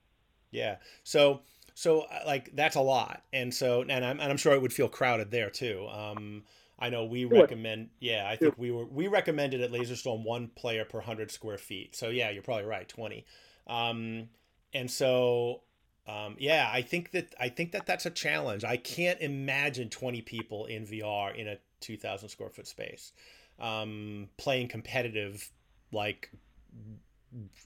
Yeah. 0.52 0.78
So 1.04 1.42
so 1.76 2.02
uh, 2.02 2.24
like 2.26 2.56
that's 2.56 2.76
a 2.76 2.82
lot, 2.82 3.24
and 3.32 3.54
so 3.54 3.84
and 3.88 4.04
I'm 4.04 4.20
and 4.20 4.30
I'm 4.30 4.38
sure 4.38 4.54
it 4.54 4.62
would 4.62 4.74
feel 4.74 4.90
crowded 4.90 5.32
there 5.32 5.50
too. 5.50 5.88
Um, 5.90 6.44
I 6.80 6.90
know 6.90 7.06
we 7.06 7.26
recommend. 7.26 7.90
Yeah, 8.00 8.28
I 8.28 8.36
think 8.36 8.56
we 8.58 8.72
were 8.72 8.86
we 8.86 9.08
recommended 9.08 9.62
at 9.62 9.72
Laserstorm 9.72 10.26
one 10.26 10.48
player 10.48 10.84
per 10.84 11.00
hundred 11.00 11.32
square 11.32 11.58
feet. 11.58 11.96
So 11.96 12.10
yeah, 12.10 12.32
you're 12.32 12.44
probably 12.44 12.66
right, 12.66 12.88
20. 12.88 13.26
Um, 13.68 14.30
and 14.74 14.90
so 14.90 15.62
um, 16.08 16.36
yeah, 16.40 16.70
I 16.72 16.82
think 16.82 17.12
that 17.12 17.34
I 17.40 17.50
think 17.50 17.72
that 17.74 17.86
that's 17.86 18.06
a 18.06 18.10
challenge. 18.10 18.64
I 18.64 18.78
can't 18.78 19.22
imagine 19.22 19.90
20 19.90 20.22
people 20.24 20.66
in 20.66 20.86
VR 20.86 21.36
in 21.36 21.48
a 21.48 21.58
2,000 21.82 22.30
square 22.30 22.50
foot 22.50 22.68
space 22.68 23.14
um, 23.60 24.30
playing 24.38 24.68
competitive 24.68 25.52
like 25.92 26.32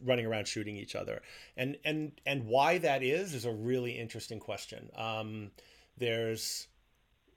running 0.03 0.25
around 0.25 0.47
shooting 0.47 0.75
each 0.75 0.95
other. 0.95 1.21
And 1.57 1.77
and 1.85 2.13
and 2.25 2.45
why 2.45 2.77
that 2.79 3.03
is 3.03 3.33
is 3.33 3.45
a 3.45 3.51
really 3.51 3.91
interesting 3.91 4.39
question. 4.39 4.89
Um, 4.95 5.51
there's 5.97 6.67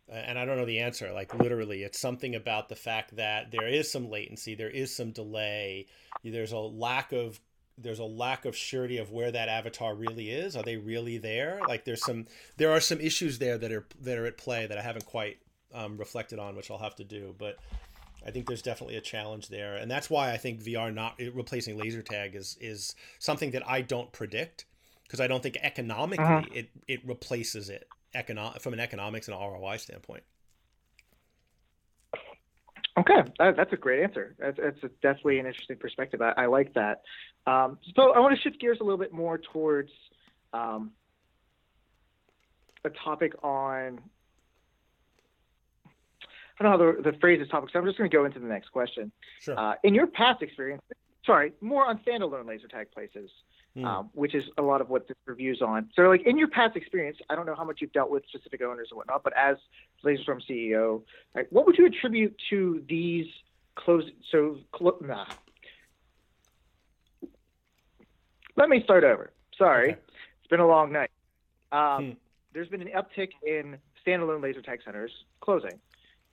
and 0.09 0.39
i 0.39 0.45
don't 0.45 0.57
know 0.57 0.65
the 0.65 0.79
answer 0.79 1.13
like 1.13 1.35
literally 1.35 1.83
it's 1.83 1.99
something 1.99 2.37
about 2.37 2.69
the 2.69 2.77
fact 2.77 3.17
that 3.17 3.51
there 3.51 3.67
is 3.67 3.91
some 3.91 4.09
latency 4.09 4.55
there 4.55 4.71
is 4.71 4.95
some 4.95 5.11
delay 5.11 5.85
there's 6.23 6.53
a 6.53 6.59
lack 6.59 7.11
of 7.11 7.41
there's 7.79 7.99
a 7.99 8.05
lack 8.05 8.45
of 8.45 8.57
surety 8.57 8.99
of 8.99 9.11
where 9.11 9.31
that 9.31 9.49
avatar 9.49 9.95
really 9.95 10.31
is. 10.31 10.57
Are 10.57 10.63
they 10.63 10.77
really 10.77 11.19
there? 11.19 11.61
Like 11.69 11.85
there's 11.85 12.05
some 12.05 12.27
there 12.57 12.73
are 12.73 12.81
some 12.81 13.01
issues 13.01 13.39
there 13.39 13.59
that 13.59 13.71
are 13.73 13.87
that 14.01 14.19
are 14.19 14.27
at 14.27 14.39
play 14.39 14.67
that 14.67 14.79
i 14.79 14.83
haven't 14.83 15.07
quite 15.07 15.39
um, 15.75 15.99
reflected 15.99 16.39
on 16.39 16.57
which 16.57 16.71
i'll 16.71 16.79
have 16.79 16.97
to 16.97 17.05
do. 17.05 17.35
But 17.37 17.57
I 18.27 18.31
think 18.33 18.49
there's 18.49 18.63
definitely 18.63 18.97
a 18.97 19.01
challenge 19.01 19.49
there, 19.49 19.77
and 19.77 19.89
that's 19.91 20.11
why 20.11 20.33
I 20.33 20.37
think 20.37 20.61
VR 20.61 20.93
not 20.93 21.21
replacing 21.33 21.79
laser 21.79 22.03
tag 22.03 22.35
is 22.35 22.57
is 22.61 22.95
something 23.19 23.53
that 23.53 23.69
I 23.69 23.83
don't 23.83 24.11
predict 24.11 24.65
because 25.05 25.21
I 25.21 25.29
don't 25.29 25.43
think 25.43 25.59
economically 25.63 26.25
uh-huh. 26.25 26.43
it 26.53 26.71
it 26.89 27.07
replaces 27.07 27.71
it 27.71 27.89
economic 28.15 28.61
from 28.61 28.73
an 28.73 28.81
economics 28.81 29.29
and 29.29 29.37
ROI 29.37 29.77
standpoint. 29.77 30.25
Okay, 32.99 33.31
that, 33.39 33.57
that's 33.57 33.73
a 33.75 33.77
great 33.77 34.03
answer. 34.03 34.35
That's, 34.39 34.57
that's 34.57 34.83
a, 34.83 34.89
definitely 35.03 35.39
an 35.39 35.47
interesting 35.47 35.77
perspective. 35.77 36.23
I, 36.23 36.31
I 36.31 36.47
like 36.47 36.73
that. 36.75 37.03
Um, 37.47 37.79
so 37.95 38.13
I 38.13 38.21
want 38.21 38.35
to 38.35 38.41
shift 38.41 38.59
gears 38.59 38.79
a 38.81 38.85
little 38.85 38.99
bit 38.99 39.13
more 39.13 39.39
towards 39.53 39.91
um, 40.55 40.93
a 42.85 42.91
topic 43.05 43.35
on 43.45 44.01
I 46.59 46.63
don't 46.63 46.73
know 46.73 46.87
how 46.87 47.03
the, 47.03 47.11
the 47.11 47.19
phrase 47.19 47.41
is 47.41 47.49
topic, 47.49 47.71
so 47.73 47.79
I'm 47.79 47.85
just 47.85 47.99
going 47.99 48.11
to 48.11 48.17
go 48.17 48.25
into 48.25 48.39
the 48.39 48.47
next 48.47 48.71
question. 48.71 49.13
Sure. 49.41 49.59
Uh, 49.59 49.75
in 49.85 49.95
your 49.95 50.07
past 50.07 50.43
experience, 50.43 50.83
sorry, 51.25 51.53
more 51.61 51.87
on 51.87 51.99
standalone 51.99 52.47
laser 52.47 52.67
tag 52.67 52.91
places, 52.93 53.31
mm. 53.77 53.85
um, 53.85 54.11
which 54.15 54.35
is 54.35 54.45
a 54.57 54.63
lot 54.63 54.81
of 54.81 54.89
what 54.89 55.07
this 55.07 55.17
review's 55.27 55.61
on. 55.61 55.91
So, 55.95 56.03
like 56.03 56.23
in 56.23 56.39
your 56.39 56.49
past 56.49 56.77
experience, 56.77 57.19
I 57.29 57.35
don't 57.35 57.45
know 57.45 57.55
how 57.55 57.65
much 57.65 57.79
you've 57.81 57.93
dealt 57.93 58.11
with 58.11 58.25
specific 58.29 58.63
owners 58.63 58.89
and 58.91 58.97
whatnot, 58.97 59.23
but 59.23 59.35
as 59.37 59.57
Laserstorm 60.03 60.41
CEO, 60.49 61.03
like, 61.35 61.49
what 61.51 61.67
would 61.67 61.77
you 61.77 61.85
attribute 61.87 62.35
to 62.49 62.83
these 62.89 63.27
close? 63.75 64.05
So, 64.31 64.59
clo- 64.73 64.99
nah. 65.03 65.27
Let 68.57 68.71
me 68.71 68.83
start 68.83 69.05
over. 69.05 69.33
Sorry, 69.59 69.91
okay. 69.91 70.01
it's 70.39 70.49
been 70.49 70.61
a 70.61 70.67
long 70.67 70.91
night. 70.91 71.11
Um, 71.71 72.05
hmm. 72.05 72.11
There's 72.55 72.69
been 72.69 72.81
an 72.81 72.89
uptick 72.97 73.31
in 73.47 73.77
standalone 74.07 74.43
laser 74.43 74.63
tag 74.63 74.81
centers 74.83 75.11
closing 75.43 75.79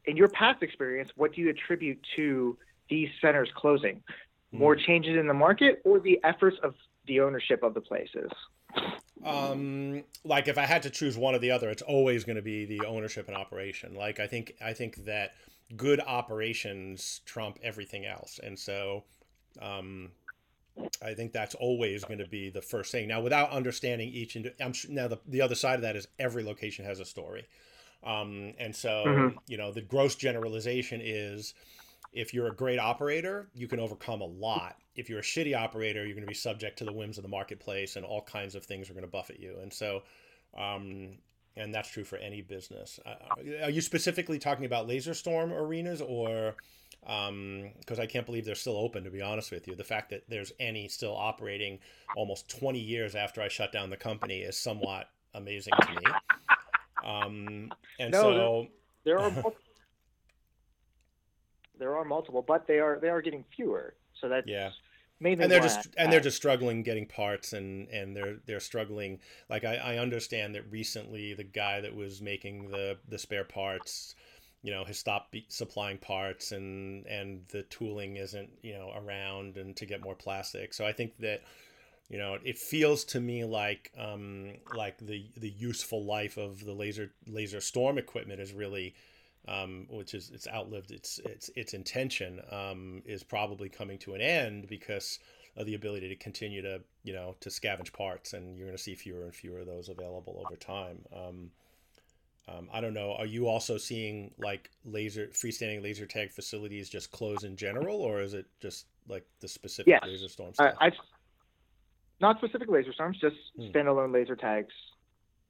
in 0.06 0.18
your 0.18 0.28
past 0.30 0.62
experience, 0.64 1.12
what 1.16 1.34
do 1.34 1.42
you 1.42 1.50
attribute 1.50 2.00
to 2.16 2.58
these 2.90 3.10
centers 3.22 3.50
closing? 3.56 4.02
More 4.52 4.76
mm. 4.76 4.86
changes 4.86 5.18
in 5.18 5.28
the 5.28 5.34
market 5.34 5.82
or 5.84 6.00
the 6.00 6.20
efforts 6.24 6.58
of 6.64 6.76
the 7.08 7.20
ownership 7.20 7.64
of 7.64 7.74
the 7.74 7.82
places? 7.82 8.30
Um, 9.26 10.04
like 10.26 10.48
if 10.48 10.58
I 10.58 10.66
had 10.66 10.84
to 10.84 10.90
choose 10.90 11.18
one 11.18 11.36
or 11.36 11.40
the 11.40 11.52
other, 11.52 11.70
it's 11.70 11.82
always 11.82 12.24
going 12.24 12.36
to 12.36 12.42
be 12.42 12.66
the 12.66 12.86
ownership 12.86 13.28
and 13.28 13.38
operation. 13.38 13.96
Like 13.96 14.20
I 14.20 14.28
think 14.28 14.56
I 14.62 14.74
think 14.74 15.06
that 15.06 15.34
good 15.78 16.02
operations 16.02 17.22
trump 17.26 17.58
everything 17.64 18.06
else, 18.06 18.40
and 18.44 18.60
so 18.60 19.06
um, 19.62 20.12
I 21.02 21.14
think 21.14 21.32
that's 21.32 21.56
always 21.56 22.04
going 22.04 22.20
to 22.20 22.28
be 22.28 22.50
the 22.50 22.62
first 22.62 22.92
thing. 22.92 23.08
Now, 23.08 23.22
without 23.22 23.52
understanding 23.52 24.10
each, 24.10 24.36
ind- 24.36 24.54
I'm 24.60 24.74
sure, 24.74 24.92
now 24.92 25.08
the 25.08 25.20
the 25.28 25.42
other 25.42 25.56
side 25.56 25.76
of 25.76 25.82
that 25.82 25.96
is 25.96 26.08
every 26.20 26.44
location 26.44 26.84
has 26.86 27.00
a 27.00 27.06
story. 27.06 27.46
Um, 28.06 28.54
and 28.60 28.76
so, 28.76 29.04
mm-hmm. 29.06 29.38
you 29.48 29.58
know, 29.58 29.72
the 29.72 29.82
gross 29.82 30.16
generalization 30.16 31.02
is 31.04 31.54
if 32.12 32.34
you're 32.34 32.48
a 32.48 32.56
great 32.56 32.80
operator, 32.80 33.50
you 33.54 33.68
can 33.68 33.80
overcome 33.80 34.22
a 34.22 34.26
lot. 34.26 34.76
If 34.96 35.10
you're 35.10 35.20
a 35.20 35.24
shitty 35.24 35.58
operator, 35.58 36.06
you're 36.06 36.16
going 36.16 36.26
to 36.26 36.28
be 36.28 36.34
subject 36.34 36.78
to 36.80 36.86
the 36.86 36.94
whims 36.94 37.18
of 37.18 37.24
the 37.24 37.30
marketplace 37.30 37.96
and 37.96 38.06
all 38.06 38.22
kinds 38.22 38.56
of 38.56 38.66
things 38.66 38.90
are 38.90 38.94
going 38.94 39.06
to 39.06 39.12
buffet 39.12 39.40
you. 39.40 39.58
And 39.62 39.74
so, 39.74 40.04
um, 40.58 41.18
and 41.56 41.74
that's 41.74 41.90
true 41.90 42.04
for 42.04 42.18
any 42.18 42.42
business. 42.42 43.00
Uh, 43.06 43.64
are 43.64 43.70
you 43.70 43.82
specifically 43.82 44.40
talking 44.40 44.66
about 44.66 44.88
Laserstorm 44.88 45.52
arenas 45.52 46.02
or 46.02 46.56
because 47.06 48.00
um, 48.00 48.00
I 48.00 48.06
can't 48.06 48.26
believe 48.26 48.46
they're 48.46 48.56
still 48.56 48.78
open. 48.78 49.04
To 49.04 49.10
be 49.10 49.22
honest 49.22 49.52
with 49.52 49.68
you, 49.68 49.76
the 49.76 49.84
fact 49.84 50.10
that 50.12 50.24
there's 50.30 50.54
any 50.60 50.88
still 50.88 51.16
operating 51.16 51.80
almost 52.16 52.50
20 52.60 52.80
years 52.80 53.16
after 53.16 53.42
I 53.42 53.50
shut 53.50 53.72
down 53.72 53.90
the 53.90 53.98
company 53.98 54.40
is 54.40 54.58
somewhat 54.58 55.10
amazing 55.34 55.74
to 55.82 55.90
me. 55.90 56.02
Um, 57.04 57.72
and 58.00 58.12
no, 58.12 58.22
so 58.22 58.68
there, 59.04 59.18
there 59.18 59.20
are 59.20 59.32
multiple, 59.32 59.56
there 61.80 61.98
are 61.98 62.06
multiple, 62.06 62.42
but 62.42 62.68
they 62.68 62.80
are 62.80 63.00
they 63.00 63.10
are 63.10 63.22
getting 63.22 63.44
fewer. 63.56 63.96
So 64.14 64.30
that's 64.30 64.48
yeah. 64.48 64.72
Mainly 65.20 65.44
and 65.44 65.52
they're 65.52 65.62
just 65.62 65.88
and 65.98 66.12
they're 66.12 66.20
just 66.20 66.36
struggling 66.36 66.84
getting 66.84 67.06
parts 67.06 67.54
and 67.54 67.88
and 67.90 68.16
they're 68.16 68.38
they're 68.46 68.60
struggling 68.60 69.20
like 69.50 69.64
I, 69.64 69.76
I 69.76 69.98
understand 69.98 70.54
that 70.56 70.70
recently 70.70 71.34
the 71.34 71.46
guy 71.46 71.80
that 71.80 71.96
was 71.96 72.22
making 72.22 72.70
the 72.70 72.98
the 73.08 73.18
spare 73.18 73.46
parts 73.46 74.16
you 74.64 74.72
know 74.72 74.84
has 74.84 74.98
stopped 74.98 75.36
supplying 75.50 75.98
parts 75.98 76.52
and 76.52 77.06
and 77.06 77.42
the 77.50 77.64
tooling 77.64 78.18
isn't 78.18 78.50
you 78.64 78.74
know 78.74 78.92
around 78.96 79.56
and 79.58 79.76
to 79.76 79.86
get 79.86 80.04
more 80.04 80.16
plastic 80.16 80.74
so 80.74 80.86
i 80.86 80.92
think 80.92 81.16
that 81.20 81.44
you 82.14 82.20
know 82.20 82.38
it 82.44 82.60
feels 82.60 83.04
to 83.04 83.20
me 83.20 83.44
like 83.44 83.92
um, 83.98 84.54
like 84.76 85.00
the 85.00 85.26
the 85.36 85.50
useful 85.50 86.06
life 86.06 86.38
of 86.38 86.64
the 86.64 86.72
laser 86.72 87.12
laser 87.26 87.60
storm 87.60 87.98
equipment 87.98 88.40
is 88.40 88.54
really 88.54 88.94
um, 89.48 89.88
which 89.90 90.14
is 90.14 90.30
it's 90.32 90.48
outlived 90.48 90.92
its 90.92 91.20
its 91.26 91.50
its 91.56 91.74
intention 91.74 92.40
um, 92.52 93.02
is 93.08 93.24
probably 93.24 93.68
coming 93.68 93.98
to 93.98 94.14
an 94.14 94.22
end 94.22 94.68
because 94.70 95.18
of 95.58 95.66
the 95.66 95.74
ability 95.74 96.08
to 96.08 96.16
continue 96.16 96.62
to 96.62 96.80
you 97.04 97.14
know 97.14 97.36
to 97.40 97.50
scavenge 97.50 97.92
parts 97.92 98.34
and 98.34 98.56
you're 98.56 98.68
going 98.68 98.78
to 98.78 98.84
see 98.84 98.94
fewer 98.94 99.24
and 99.24 99.34
fewer 99.34 99.62
of 99.62 99.66
those 99.66 99.90
available 99.90 100.40
over 100.46 100.56
time 100.56 101.00
um, 101.16 101.50
um, 102.48 102.68
I 102.74 102.82
don't 102.82 102.94
know. 102.94 103.14
Are 103.14 103.26
you 103.26 103.48
also 103.48 103.78
seeing 103.78 104.32
like 104.38 104.70
laser 104.84 105.28
freestanding 105.28 105.82
laser 105.82 106.06
tag 106.06 106.30
facilities 106.30 106.90
just 106.90 107.10
close 107.10 107.46
in 107.46 107.56
general, 107.56 108.02
or 108.02 108.22
is 108.22 108.34
it 108.34 108.48
just 108.60 108.88
like 109.08 109.26
the 109.40 109.48
specific 109.48 109.98
laser 110.06 110.28
storm 110.28 110.54
stuff? 110.54 110.76
I've 110.82 110.94
not 112.24 112.38
specific 112.38 112.70
laser 112.70 112.92
storms, 112.94 113.18
just 113.22 113.36
hmm. 113.56 113.68
standalone 113.68 114.12
laser 114.12 114.36
tags 114.36 114.74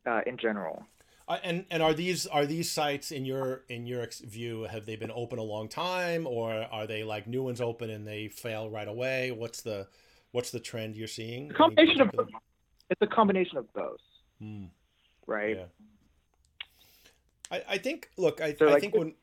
uh, 0.05 0.21
in 0.25 0.37
general. 0.37 0.85
Uh, 1.25 1.37
and 1.41 1.65
and 1.71 1.81
are 1.81 1.93
these 1.93 2.27
are 2.27 2.45
these 2.45 2.69
sites 2.69 3.09
in 3.09 3.23
your 3.23 3.63
in 3.69 3.85
your 3.85 4.05
view 4.23 4.63
have 4.63 4.85
they 4.85 4.97
been 4.97 5.11
open 5.15 5.39
a 5.39 5.43
long 5.43 5.69
time 5.69 6.27
or 6.27 6.51
are 6.51 6.85
they 6.85 7.05
like 7.05 7.27
new 7.27 7.43
ones 7.43 7.61
open 7.61 7.89
and 7.89 8.05
they 8.05 8.27
fail 8.27 8.69
right 8.69 8.89
away? 8.89 9.31
What's 9.31 9.61
the 9.61 9.87
what's 10.31 10.51
the 10.51 10.59
trend 10.59 10.97
you're 10.97 11.07
seeing? 11.07 11.49
A 11.51 11.53
combination 11.53 12.01
of 12.01 12.09
it's 12.89 13.01
a 13.01 13.07
combination 13.07 13.57
of 13.57 13.71
both, 13.71 14.01
hmm. 14.41 14.65
right? 15.25 15.55
Yeah. 15.55 15.65
I, 17.51 17.63
I 17.69 17.77
think. 17.77 18.09
Look, 18.17 18.41
I, 18.41 18.55
so 18.55 18.67
I 18.67 18.71
like, 18.71 18.81
think 18.81 18.95
when 18.95 19.13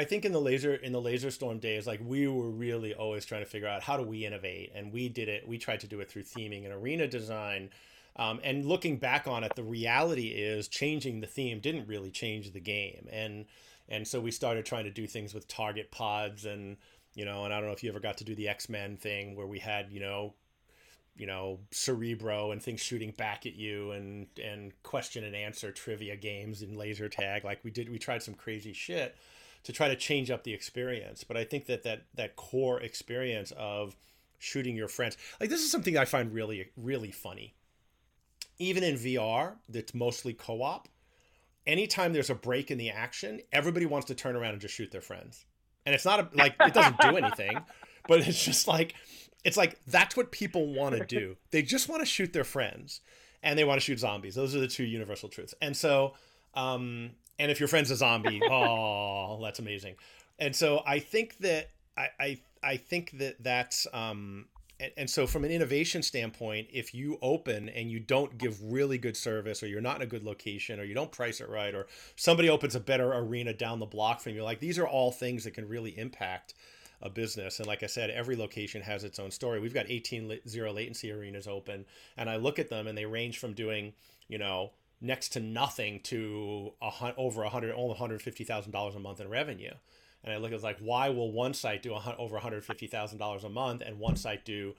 I 0.00 0.04
think 0.04 0.24
in 0.24 0.32
the 0.32 0.40
laser 0.40 0.74
in 0.74 0.92
the 0.92 1.00
laser 1.00 1.30
storm 1.30 1.58
days, 1.58 1.86
like 1.86 2.00
we 2.02 2.26
were 2.26 2.48
really 2.48 2.94
always 2.94 3.26
trying 3.26 3.42
to 3.42 3.46
figure 3.46 3.68
out 3.68 3.82
how 3.82 3.98
do 3.98 4.02
we 4.02 4.24
innovate, 4.24 4.72
and 4.74 4.94
we 4.94 5.10
did 5.10 5.28
it. 5.28 5.46
We 5.46 5.58
tried 5.58 5.80
to 5.80 5.86
do 5.86 6.00
it 6.00 6.10
through 6.10 6.22
theming 6.22 6.64
and 6.64 6.72
arena 6.72 7.06
design. 7.06 7.68
Um, 8.16 8.40
and 8.42 8.64
looking 8.64 8.96
back 8.96 9.28
on 9.28 9.44
it, 9.44 9.54
the 9.56 9.62
reality 9.62 10.28
is 10.28 10.68
changing 10.68 11.20
the 11.20 11.26
theme 11.26 11.60
didn't 11.60 11.86
really 11.86 12.10
change 12.10 12.50
the 12.52 12.60
game, 12.60 13.08
and 13.12 13.44
and 13.90 14.08
so 14.08 14.20
we 14.20 14.30
started 14.30 14.64
trying 14.64 14.84
to 14.84 14.90
do 14.90 15.06
things 15.06 15.34
with 15.34 15.46
target 15.48 15.90
pods 15.90 16.46
and 16.46 16.78
you 17.14 17.26
know, 17.26 17.44
and 17.44 17.52
I 17.52 17.58
don't 17.58 17.66
know 17.66 17.74
if 17.74 17.84
you 17.84 17.90
ever 17.90 18.00
got 18.00 18.16
to 18.18 18.24
do 18.24 18.34
the 18.34 18.48
X 18.48 18.70
Men 18.70 18.96
thing 18.96 19.36
where 19.36 19.46
we 19.46 19.58
had, 19.58 19.92
you 19.92 20.00
know, 20.00 20.32
you 21.14 21.26
know, 21.26 21.58
Cerebro 21.72 22.52
and 22.52 22.62
things 22.62 22.80
shooting 22.80 23.10
back 23.10 23.44
at 23.44 23.54
you 23.54 23.90
and 23.90 24.28
and 24.42 24.72
question 24.82 25.24
and 25.24 25.36
answer 25.36 25.70
trivia 25.70 26.16
games 26.16 26.62
and 26.62 26.74
laser 26.74 27.10
tag. 27.10 27.44
Like 27.44 27.62
we 27.62 27.70
did, 27.70 27.90
we 27.90 27.98
tried 27.98 28.22
some 28.22 28.32
crazy 28.32 28.72
shit 28.72 29.14
to 29.64 29.72
try 29.72 29.88
to 29.88 29.96
change 29.96 30.30
up 30.30 30.44
the 30.44 30.54
experience. 30.54 31.24
But 31.24 31.36
I 31.36 31.44
think 31.44 31.66
that 31.66 31.82
that 31.84 32.02
that 32.14 32.36
core 32.36 32.80
experience 32.80 33.52
of 33.56 33.96
shooting 34.38 34.76
your 34.76 34.88
friends, 34.88 35.16
like 35.40 35.50
this 35.50 35.60
is 35.60 35.70
something 35.70 35.96
I 35.96 36.04
find 36.04 36.32
really 36.32 36.70
really 36.76 37.10
funny. 37.10 37.54
Even 38.58 38.82
in 38.84 38.96
VR, 38.96 39.54
that's 39.68 39.94
mostly 39.94 40.34
co-op. 40.34 40.88
Anytime 41.66 42.12
there's 42.12 42.30
a 42.30 42.34
break 42.34 42.70
in 42.70 42.78
the 42.78 42.90
action, 42.90 43.40
everybody 43.52 43.86
wants 43.86 44.06
to 44.08 44.14
turn 44.14 44.36
around 44.36 44.52
and 44.52 44.60
just 44.60 44.74
shoot 44.74 44.90
their 44.90 45.00
friends 45.00 45.46
and 45.86 45.94
it's 45.94 46.04
not 46.04 46.20
a, 46.20 46.28
like 46.36 46.54
it 46.60 46.74
doesn't 46.74 47.00
do 47.00 47.16
anything, 47.16 47.58
but 48.08 48.20
it's 48.20 48.42
just 48.42 48.68
like 48.68 48.94
it's 49.44 49.56
like 49.56 49.78
that's 49.86 50.16
what 50.16 50.30
people 50.30 50.72
want 50.74 50.96
to 50.96 51.04
do. 51.04 51.36
They 51.50 51.62
just 51.62 51.88
want 51.88 52.00
to 52.00 52.06
shoot 52.06 52.32
their 52.32 52.44
friends, 52.44 53.00
and 53.42 53.58
they 53.58 53.64
want 53.64 53.80
to 53.80 53.84
shoot 53.84 53.98
zombies. 53.98 54.34
Those 54.34 54.54
are 54.54 54.60
the 54.60 54.68
two 54.68 54.84
universal 54.84 55.28
truths. 55.28 55.54
And 55.60 55.76
so, 55.76 56.14
um, 56.54 57.10
and 57.40 57.50
if 57.50 57.58
your 57.58 57.68
friend's 57.68 57.90
a 57.90 57.96
zombie, 57.96 58.40
oh, 58.50 59.40
that's 59.42 59.58
amazing. 59.58 59.96
And 60.38 60.54
so 60.54 60.82
I 60.86 60.98
think 60.98 61.38
that 61.38 61.70
I 61.96 62.08
I, 62.20 62.40
I 62.62 62.76
think 62.76 63.18
that 63.18 63.42
that's 63.42 63.86
um, 63.92 64.46
and, 64.78 64.92
and 64.96 65.10
so 65.10 65.26
from 65.26 65.44
an 65.44 65.50
innovation 65.50 66.02
standpoint 66.02 66.68
if 66.72 66.94
you 66.94 67.18
open 67.22 67.68
and 67.68 67.90
you 67.90 68.00
don't 68.00 68.38
give 68.38 68.62
really 68.62 68.98
good 68.98 69.16
service 69.16 69.62
or 69.62 69.66
you're 69.66 69.80
not 69.80 69.96
in 69.96 70.02
a 70.02 70.06
good 70.06 70.24
location 70.24 70.80
or 70.80 70.84
you 70.84 70.94
don't 70.94 71.12
price 71.12 71.40
it 71.40 71.48
right 71.48 71.74
or 71.74 71.86
somebody 72.16 72.48
opens 72.48 72.74
a 72.74 72.80
better 72.80 73.12
arena 73.12 73.52
down 73.52 73.78
the 73.78 73.86
block 73.86 74.20
from 74.20 74.34
you 74.34 74.42
like 74.42 74.60
these 74.60 74.78
are 74.78 74.88
all 74.88 75.12
things 75.12 75.44
that 75.44 75.52
can 75.52 75.68
really 75.68 75.96
impact 75.98 76.54
a 77.02 77.10
business 77.10 77.58
and 77.58 77.66
like 77.66 77.82
i 77.82 77.86
said 77.86 78.10
every 78.10 78.36
location 78.36 78.82
has 78.82 79.04
its 79.04 79.18
own 79.18 79.30
story 79.30 79.60
we've 79.60 79.74
got 79.74 79.86
18 79.88 80.40
zero 80.48 80.72
latency 80.72 81.10
arenas 81.10 81.46
open 81.46 81.84
and 82.16 82.28
i 82.28 82.36
look 82.36 82.58
at 82.58 82.68
them 82.68 82.86
and 82.86 82.96
they 82.96 83.06
range 83.06 83.38
from 83.38 83.52
doing 83.52 83.92
you 84.28 84.38
know 84.38 84.70
next 85.00 85.30
to 85.30 85.40
nothing 85.40 86.00
to 86.04 86.72
a, 86.82 87.14
over 87.16 87.42
100 87.42 87.74
only 87.74 87.94
$150000 87.96 88.96
a 88.96 88.98
month 88.98 89.20
in 89.20 89.28
revenue. 89.28 89.72
And 90.22 90.34
I 90.34 90.36
look 90.36 90.52
at 90.52 90.62
like 90.62 90.78
why 90.80 91.08
will 91.08 91.32
one 91.32 91.54
site 91.54 91.82
do 91.82 91.94
a, 91.94 92.16
over 92.18 92.34
one 92.34 92.42
hundred 92.42 92.64
fifty 92.64 92.86
thousand 92.86 93.18
dollars 93.18 93.44
a 93.44 93.48
month 93.48 93.82
and 93.84 93.98
one 93.98 94.16
site 94.16 94.44
do 94.44 94.74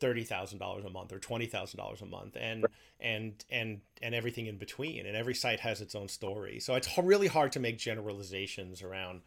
thirty 0.00 0.24
thousand 0.24 0.58
dollars 0.58 0.84
a 0.84 0.90
month 0.90 1.12
or 1.12 1.18
twenty 1.18 1.46
thousand 1.46 1.78
dollars 1.78 2.02
a 2.02 2.06
month 2.06 2.36
and 2.38 2.66
and 3.00 3.44
and 3.48 3.80
and 4.02 4.14
everything 4.14 4.46
in 4.46 4.56
between? 4.56 5.06
And 5.06 5.16
every 5.16 5.34
site 5.34 5.60
has 5.60 5.80
its 5.80 5.94
own 5.94 6.08
story. 6.08 6.58
So 6.58 6.74
it's 6.74 6.88
really 6.98 7.28
hard 7.28 7.52
to 7.52 7.60
make 7.60 7.78
generalizations 7.78 8.82
around 8.82 9.20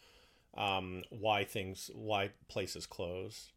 um, 0.58 1.04
why 1.10 1.46
things 1.46 1.90
why 1.94 2.32
places 2.50 2.86
close. 2.86 3.52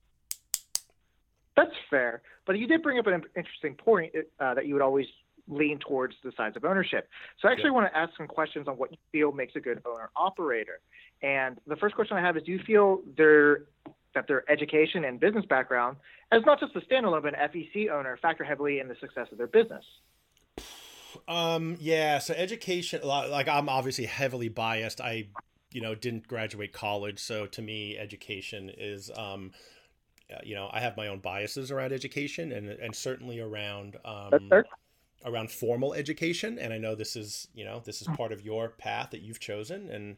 That's 1.56 1.74
fair. 1.90 2.22
But 2.46 2.58
you 2.58 2.68
did 2.68 2.84
bring 2.84 3.00
up 3.00 3.08
an 3.08 3.24
interesting 3.34 3.74
point 3.74 4.12
uh, 4.38 4.54
that 4.54 4.66
you 4.66 4.74
would 4.74 4.82
always 4.82 5.06
lean 5.48 5.78
towards 5.78 6.14
the 6.22 6.32
sides 6.36 6.56
of 6.56 6.64
ownership 6.64 7.08
so 7.40 7.48
i 7.48 7.52
actually 7.52 7.66
yeah. 7.66 7.72
want 7.72 7.92
to 7.92 7.96
ask 7.96 8.12
some 8.16 8.26
questions 8.26 8.68
on 8.68 8.74
what 8.74 8.90
you 8.90 8.98
feel 9.10 9.32
makes 9.32 9.56
a 9.56 9.60
good 9.60 9.80
owner 9.86 10.10
operator 10.16 10.80
and 11.22 11.58
the 11.66 11.76
first 11.76 11.94
question 11.94 12.16
I 12.16 12.20
have 12.20 12.36
is 12.36 12.42
do 12.44 12.52
you 12.52 12.60
feel 12.66 13.00
their, 13.16 13.64
that 14.14 14.28
their 14.28 14.48
education 14.50 15.04
and 15.04 15.18
business 15.18 15.44
background, 15.46 15.96
as 16.30 16.42
not 16.46 16.60
just 16.60 16.76
a 16.76 16.80
standalone, 16.80 17.22
but 17.22 17.34
an 17.38 17.48
FEC 17.50 17.90
owner, 17.90 18.16
factor 18.20 18.44
heavily 18.44 18.78
in 18.78 18.88
the 18.88 18.96
success 19.00 19.26
of 19.32 19.38
their 19.38 19.46
business? 19.46 19.84
Um, 21.26 21.76
yeah, 21.80 22.18
so 22.18 22.34
education, 22.34 23.00
like 23.02 23.48
I'm 23.48 23.68
obviously 23.68 24.04
heavily 24.04 24.48
biased. 24.48 25.00
I, 25.00 25.28
you 25.72 25.80
know, 25.80 25.94
didn't 25.94 26.28
graduate 26.28 26.72
college. 26.72 27.18
So 27.18 27.46
to 27.46 27.62
me, 27.62 27.98
education 27.98 28.70
is, 28.76 29.10
um, 29.16 29.52
uh, 30.32 30.38
you 30.44 30.54
know, 30.54 30.68
I 30.72 30.80
have 30.80 30.96
my 30.96 31.08
own 31.08 31.18
biases 31.18 31.70
around 31.70 31.92
education 31.92 32.52
and, 32.52 32.68
and 32.68 32.94
certainly 32.94 33.40
around, 33.40 33.96
um, 34.04 34.50
around 35.24 35.50
formal 35.50 35.94
education. 35.94 36.58
And 36.58 36.72
I 36.72 36.78
know 36.78 36.94
this 36.94 37.16
is, 37.16 37.48
you 37.54 37.64
know, 37.64 37.80
this 37.84 38.00
is 38.00 38.08
part 38.08 38.32
of 38.32 38.44
your 38.44 38.70
path 38.70 39.10
that 39.10 39.20
you've 39.22 39.40
chosen. 39.40 39.90
And, 39.90 40.16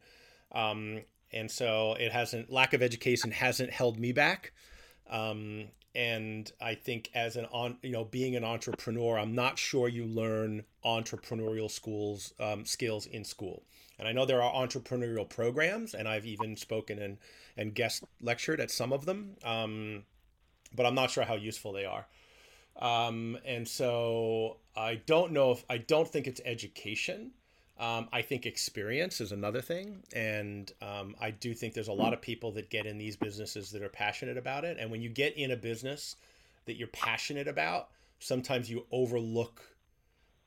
um, 0.53 1.01
and 1.32 1.51
so 1.51 1.94
it 1.98 2.12
hasn't 2.12 2.51
lack 2.51 2.72
of 2.72 2.82
education 2.82 3.30
hasn't 3.30 3.70
held 3.70 3.98
me 3.98 4.12
back. 4.12 4.53
Um, 5.09 5.68
and 5.94 6.51
I 6.61 6.74
think 6.74 7.11
as 7.14 7.36
an 7.36 7.46
on 7.46 7.78
you 7.82 7.90
know 7.90 8.05
being 8.05 8.36
an 8.36 8.44
entrepreneur, 8.44 9.18
I'm 9.18 9.34
not 9.34 9.59
sure 9.59 9.88
you 9.88 10.05
learn 10.05 10.64
entrepreneurial 10.84 11.70
schools 11.70 12.32
um, 12.38 12.64
skills 12.64 13.07
in 13.07 13.24
school. 13.24 13.64
And 13.98 14.09
I 14.09 14.12
know 14.12 14.24
there 14.24 14.42
are 14.42 14.53
entrepreneurial 14.53 15.28
programs, 15.28 15.94
and 15.94 16.09
I've 16.09 16.26
even 16.26 16.57
spoken 16.57 17.01
and 17.01 17.18
and 17.57 17.74
guest 17.74 18.05
lectured 18.22 18.61
at 18.61 18.70
some 18.70 18.92
of 18.92 19.05
them. 19.05 19.36
Um, 19.44 20.05
but 20.74 20.86
I'm 20.86 20.94
not 20.94 21.11
sure 21.11 21.24
how 21.24 21.34
useful 21.34 21.72
they 21.72 21.84
are. 21.84 22.07
Um, 22.76 23.38
and 23.44 23.66
so 23.66 24.58
I 24.76 24.96
don't 25.06 25.32
know 25.32 25.52
if 25.52 25.64
I 25.68 25.78
don't 25.78 26.08
think 26.08 26.26
it's 26.26 26.40
education. 26.44 27.32
Um, 27.78 28.08
I 28.12 28.20
think 28.20 28.44
experience 28.44 29.22
is 29.22 29.32
another 29.32 29.62
thing. 29.62 30.02
And 30.14 30.70
um, 30.82 31.16
I 31.20 31.30
do 31.30 31.54
think 31.54 31.72
there's 31.72 31.88
a 31.88 31.92
lot 31.92 32.12
of 32.12 32.20
people 32.20 32.52
that 32.52 32.68
get 32.68 32.84
in 32.86 32.98
these 32.98 33.16
businesses 33.16 33.70
that 33.70 33.82
are 33.82 33.88
passionate 33.88 34.36
about 34.36 34.64
it. 34.64 34.76
And 34.78 34.90
when 34.90 35.00
you 35.00 35.08
get 35.08 35.36
in 35.36 35.50
a 35.50 35.56
business 35.56 36.16
that 36.66 36.76
you're 36.76 36.88
passionate 36.88 37.48
about, 37.48 37.88
sometimes 38.18 38.70
you 38.70 38.84
overlook 38.92 39.62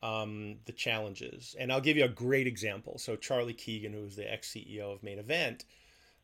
um, 0.04 0.58
the 0.66 0.72
challenges. 0.74 1.56
And 1.60 1.72
I'll 1.72 1.82
give 1.82 1.98
you 1.98 2.06
a 2.06 2.10
great 2.10 2.46
example. 2.46 3.00
So, 3.00 3.16
Charlie 3.16 3.54
Keegan, 3.54 3.94
who's 3.94 4.16
the 4.16 4.32
ex 4.32 4.52
CEO 4.52 4.94
of 4.94 5.02
Main 5.02 5.18
Event, 5.18 5.66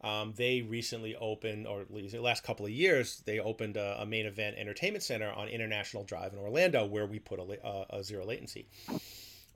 um, 0.02 0.34
they 0.38 0.62
recently 0.62 1.16
opened, 1.16 1.68
or 1.68 1.82
at 1.82 1.94
least 1.94 2.14
the 2.14 2.22
last 2.22 2.44
couple 2.44 2.66
of 2.66 2.72
years, 2.72 3.22
they 3.26 3.40
opened 3.40 3.76
a, 3.76 4.02
a, 4.02 4.06
main 4.06 4.26
event 4.26 4.56
entertainment 4.58 5.04
center 5.04 5.30
on 5.32 5.50
International 5.50 6.04
Drive 6.04 6.32
in 6.32 6.40
Orlando, 6.40 6.86
where 6.86 7.06
we 7.06 7.20
put 7.20 7.40
a, 7.40 7.68
a, 7.68 7.98
a 7.98 8.04
zero 8.04 8.26
latency. 8.26 8.68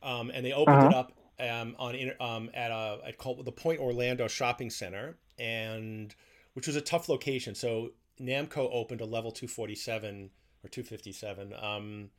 Um, 0.02 0.32
and 0.34 0.46
they 0.46 0.52
opened 0.52 0.78
uh-huh. 0.78 0.88
it 0.90 0.94
up 0.96 1.12
um, 1.40 1.76
on 1.80 1.96
um, 2.20 2.50
at 2.54 2.72
a 2.72 3.00
at 3.08 3.18
called 3.18 3.44
the 3.46 3.52
Point 3.52 3.80
Orlando 3.80 4.28
Shopping 4.28 4.70
Center, 4.70 5.18
and 5.40 6.14
which 6.54 6.68
was 6.68 6.76
a 6.76 6.82
tough 6.82 7.08
location. 7.08 7.56
So 7.56 7.92
Namco 8.20 8.70
opened 8.72 9.00
a 9.02 9.06
level 9.06 9.32
247 9.32 10.30
or 10.64 10.70
257 10.70 11.54
um, 11.62 12.10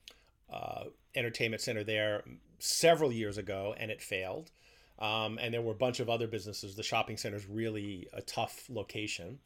uh, 0.52 0.84
entertainment 1.14 1.62
center 1.62 1.84
there 1.84 2.24
several 2.58 3.12
years 3.12 3.38
ago, 3.38 3.74
and 3.78 3.90
it 3.90 4.00
failed. 4.00 4.50
Um, 4.98 5.38
and 5.40 5.52
there 5.52 5.62
were 5.62 5.72
a 5.72 5.76
bunch 5.76 6.00
of 6.00 6.08
other 6.08 6.26
businesses. 6.26 6.76
The 6.76 6.82
shopping 6.82 7.16
center 7.16 7.36
is 7.36 7.46
really 7.46 8.08
a 8.12 8.22
tough 8.22 8.64
location, 8.68 9.38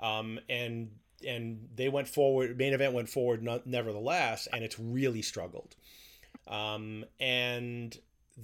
um, 0.00 0.40
and 0.48 0.90
and 1.26 1.68
they 1.76 1.88
went 1.88 2.08
forward. 2.08 2.58
Main 2.58 2.72
event 2.72 2.92
went 2.92 3.08
forward, 3.08 3.46
nevertheless, 3.64 4.48
and 4.52 4.64
it's 4.64 4.78
really 4.78 5.22
struggled. 5.22 5.76
Um, 6.48 7.04
and 7.20 7.96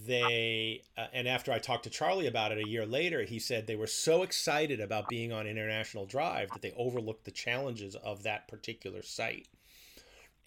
they 0.06 0.82
uh, 0.96 1.06
and 1.12 1.26
after 1.26 1.50
I 1.50 1.58
talked 1.58 1.84
to 1.84 1.90
Charlie 1.90 2.26
about 2.26 2.52
it 2.52 2.58
a 2.58 2.68
year 2.68 2.86
later, 2.86 3.22
he 3.24 3.38
said 3.38 3.66
they 3.66 3.76
were 3.76 3.86
so 3.86 4.22
excited 4.22 4.80
about 4.80 5.08
being 5.08 5.32
on 5.32 5.46
International 5.46 6.06
Drive 6.06 6.50
that 6.50 6.62
they 6.62 6.72
overlooked 6.76 7.24
the 7.24 7.30
challenges 7.30 7.96
of 7.96 8.22
that 8.22 8.48
particular 8.48 9.02
site. 9.02 9.48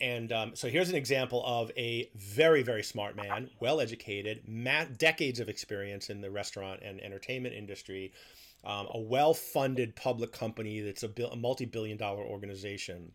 And 0.02 0.32
um, 0.32 0.56
so 0.56 0.68
here's 0.68 0.90
an 0.90 0.96
example 0.96 1.44
of 1.46 1.72
a 1.78 2.10
very, 2.16 2.64
very 2.64 2.82
smart 2.82 3.16
man, 3.16 3.50
well 3.60 3.80
educated, 3.80 4.42
decades 4.98 5.40
of 5.40 5.48
experience 5.48 6.10
in 6.10 6.22
the 6.22 6.32
restaurant 6.32 6.82
and 6.84 7.00
entertainment 7.00 7.54
industry, 7.54 8.12
um, 8.66 8.88
a 8.92 9.00
well 9.00 9.34
funded 9.34 9.96
public 9.96 10.32
company 10.32 10.82
that's 10.82 11.04
a, 11.04 11.12
a 11.32 11.36
multi 11.36 11.66
billion 11.66 11.98
dollar 11.98 12.24
organization 12.24 13.12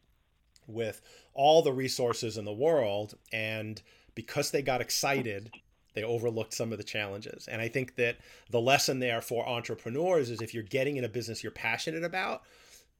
with 0.69 1.03
all 1.35 1.61
the 1.61 1.73
resources 1.73 2.39
in 2.39 2.45
the 2.45 2.53
world. 2.53 3.15
And 3.33 3.83
because 4.15 4.53
they 4.53 4.63
got 4.63 4.81
excited 4.81 5.51
they 5.97 6.05
overlooked 6.05 6.53
some 6.53 6.73
of 6.73 6.79
the 6.79 6.85
challenges. 6.85 7.49
And 7.49 7.61
I 7.61 7.69
think 7.69 7.97
that 7.97 8.19
the 8.51 8.61
lesson 8.61 8.99
there 8.99 9.23
for 9.23 9.49
entrepreneurs 9.49 10.29
is 10.29 10.43
if 10.43 10.53
you're 10.53 10.63
getting 10.63 10.99
in 10.99 11.05
a 11.05 11.09
business 11.09 11.43
you're 11.43 11.51
passionate 11.51 12.05
about, 12.05 12.43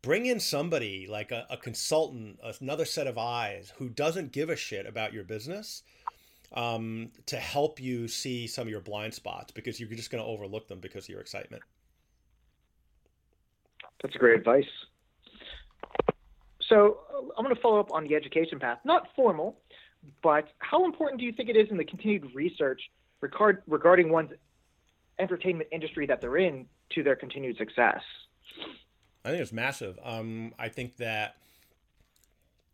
bring 0.03 0.27
in 0.27 0.41
somebody 0.41 1.07
like 1.09 1.33
a, 1.33 1.47
a 1.51 1.57
consultant, 1.57 2.39
another 2.61 2.85
set 2.85 3.07
of 3.07 3.19
eyes 3.19 3.73
who 3.79 3.89
doesn't 3.89 4.33
give 4.33 4.51
a 4.51 4.57
shit 4.57 4.87
about 4.87 5.13
your 5.13 5.25
business 5.25 5.83
um, 6.53 7.11
to 7.27 7.37
help 7.37 7.81
you 7.81 8.09
see 8.09 8.47
some 8.47 8.63
of 8.63 8.69
your 8.69 8.81
blind 8.81 9.15
spots 9.15 9.53
because 9.53 9.81
you're 9.81 9.89
just 9.91 10.11
going 10.11 10.23
to 10.23 10.29
overlook 10.29 10.69
them 10.69 10.81
because 10.81 11.05
of 11.05 11.09
your 11.11 11.21
excitement. 11.21 11.63
That's 14.03 14.15
great 14.17 14.39
advice. 14.39 14.65
So 16.69 17.01
I'm 17.37 17.45
going 17.45 17.55
to 17.55 17.61
follow 17.61 17.81
up 17.81 17.93
on 17.93 18.07
the 18.07 18.15
education 18.15 18.59
path, 18.59 18.79
not 18.85 19.09
formal, 19.15 19.61
but 20.23 20.49
how 20.59 20.85
important 20.85 21.21
do 21.21 21.27
you 21.27 21.33
think 21.33 21.49
it 21.49 21.57
is 21.57 21.69
in 21.71 21.77
the 21.77 21.85
continued 21.85 22.35
research 22.35 22.81
regard, 23.21 23.63
regarding 23.67 24.11
one's 24.11 24.31
entertainment 25.19 25.69
industry 25.73 26.07
that 26.07 26.21
they're 26.21 26.37
in 26.37 26.67
to 26.91 27.03
their 27.03 27.17
continued 27.17 27.57
success? 27.57 28.01
I 29.27 29.31
think 29.31 29.43
it's 29.43 29.53
massive. 29.53 29.99
Um, 30.03 30.55
I 30.59 30.69
think 30.69 30.97
that 30.97 31.37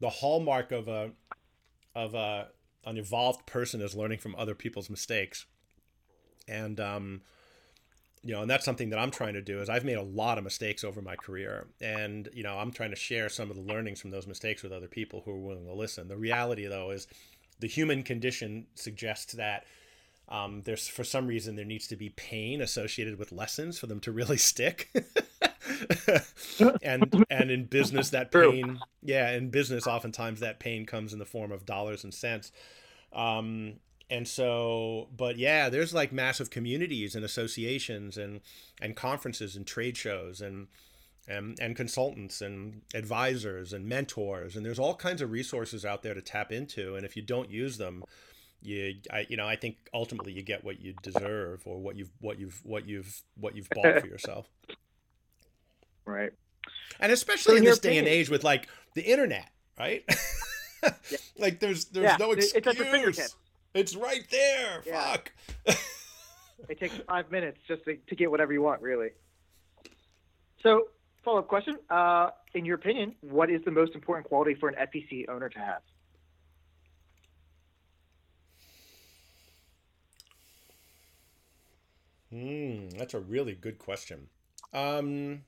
the 0.01 0.11
hallmark 0.11 0.71
of 0.71 0.87
a 0.87 1.13
of 1.95 2.15
a 2.15 2.49
an 2.85 2.99
evolved 2.99 3.47
person 3.47 3.81
is 3.81 3.95
learning 3.95 4.19
from 4.19 4.35
other 4.37 4.55
people's 4.55 4.91
mistakes, 4.91 5.47
and 6.47 6.79
um, 6.79 7.23
you 8.25 8.33
know, 8.33 8.43
and 8.43 8.51
that's 8.51 8.65
something 8.65 8.91
that 8.91 8.99
I'm 8.99 9.11
trying 9.11 9.35
to 9.35 9.43
do 9.43 9.61
is 9.61 9.69
I've 9.69 9.85
made 9.85 9.97
a 9.97 10.03
lot 10.03 10.39
of 10.39 10.45
mistakes 10.45 10.85
over 10.85 11.03
my 11.03 11.17
career. 11.17 11.67
And, 11.81 12.29
you 12.33 12.45
know, 12.45 12.57
I'm 12.57 12.71
trying 12.71 12.91
to 12.91 12.97
share 12.97 13.29
some 13.29 13.51
of 13.51 13.57
the 13.57 13.63
learnings 13.63 14.01
from 14.01 14.11
those 14.11 14.29
mistakes 14.29 14.63
with 14.63 14.73
other 14.73 14.87
people 14.87 15.23
who 15.25 15.33
are 15.33 15.41
willing 15.41 15.67
to 15.67 15.73
listen. 15.73 16.07
The 16.07 16.17
reality, 16.17 16.67
though, 16.69 16.91
is 16.91 17.09
the 17.59 17.67
human 17.67 18.05
condition 18.05 18.67
suggests 18.77 19.33
that 19.33 19.65
um, 20.29 20.63
there's, 20.65 20.87
for 20.87 21.03
some 21.03 21.27
reason, 21.27 21.57
there 21.57 21.65
needs 21.65 21.89
to 21.89 21.97
be 21.97 22.11
pain 22.11 22.61
associated 22.61 23.19
with 23.19 23.33
lessons 23.33 23.79
for 23.79 23.89
them 23.89 23.99
to 24.01 24.13
really 24.13 24.37
stick. 24.39 24.89
and 26.83 27.25
and 27.31 27.51
in 27.51 27.65
business 27.67 28.11
that 28.11 28.33
pain 28.33 28.81
yeah 29.03 29.31
in 29.31 29.51
business 29.51 29.87
oftentimes 29.87 30.41
that 30.41 30.61
pain 30.61 30.87
comes 30.87 31.13
in 31.13 31.19
the 31.19 31.25
form 31.25 31.53
of 31.53 31.67
dollars 31.67 32.05
and 32.05 32.13
cents. 32.15 32.53
Um, 33.13 33.75
and 34.11 34.27
so 34.27 35.09
but 35.17 35.39
yeah 35.39 35.69
there's 35.69 35.95
like 35.95 36.13
massive 36.13 36.51
communities 36.51 37.15
and 37.15 37.25
associations 37.25 38.19
and 38.19 38.41
and 38.81 38.97
conferences 38.97 39.57
and 39.57 39.67
trade 39.67 39.97
shows 39.97 40.41
and 40.41 40.69
and, 41.29 41.57
and 41.61 41.77
consultants 41.77 42.41
and 42.41 42.83
advisors 42.95 43.73
and 43.73 43.87
mentors. 43.87 44.57
And 44.57 44.67
there's 44.67 44.81
all 44.81 44.97
kinds 44.97 45.23
of 45.23 45.31
resources 45.31 45.85
out 45.85 46.03
there 46.03 46.15
to 46.15 46.21
tap 46.21 46.51
into. 46.51 46.97
And 46.97 47.07
if 47.07 47.15
you 47.15 47.23
don't 47.23 47.49
use 47.49 47.79
them 47.79 48.03
you 48.63 48.95
I, 49.11 49.27
you 49.29 49.37
know 49.37 49.47
I 49.47 49.57
think 49.57 49.77
ultimately 49.93 50.33
you 50.33 50.43
get 50.43 50.65
what 50.65 50.81
you 50.81 50.95
deserve 51.03 51.63
or 51.67 51.79
what 51.79 51.97
you've 51.97 52.11
what 52.21 52.39
you've 52.39 52.61
what 52.65 52.89
you've 52.89 53.23
what 53.37 53.57
you've 53.57 53.69
bought 53.71 54.01
for 54.01 54.07
yourself 54.09 54.49
right 56.05 56.33
and 57.01 57.13
especially 57.13 57.55
so 57.55 57.59
in 57.59 57.65
this 57.65 57.79
day 57.79 57.99
and 57.99 58.09
age 58.09 58.29
with 58.29 58.45
like 58.45 58.69
the 58.95 59.03
internet 59.03 59.51
right 59.79 60.05
yeah. 60.83 60.91
like 61.39 61.61
there's 61.61 61.87
there's 61.87 62.05
yeah. 62.05 62.17
no 62.19 62.33
excuse 62.33 62.63
it's 62.67 63.37
it's 63.75 63.97
right 63.97 64.25
there. 64.31 64.83
Yeah. 64.85 65.13
Fuck. 65.13 65.33
it 66.69 66.79
takes 66.79 66.95
five 67.09 67.31
minutes 67.31 67.59
just 67.67 67.85
to, 67.85 67.97
to 67.97 68.15
get 68.15 68.31
whatever 68.31 68.53
you 68.53 68.63
want, 68.63 68.83
really. 68.83 69.11
So, 70.63 70.89
follow 71.25 71.39
up 71.39 71.49
question. 71.49 71.77
Uh, 71.89 72.31
in 72.55 72.65
your 72.65 72.77
opinion, 72.77 73.15
what 73.21 73.51
is 73.51 73.63
the 73.65 73.71
most 73.71 73.95
important 73.95 74.27
quality 74.29 74.55
for 74.55 74.69
an 74.69 74.75
FEC 74.75 75.29
owner 75.29 75.49
to 75.49 75.59
have? 75.59 75.83
Hmm, 82.31 82.89
that's 82.97 83.15
a 83.15 83.21
really 83.21 83.55
good 83.55 83.79
question. 83.79 84.29
Um, 84.73 85.43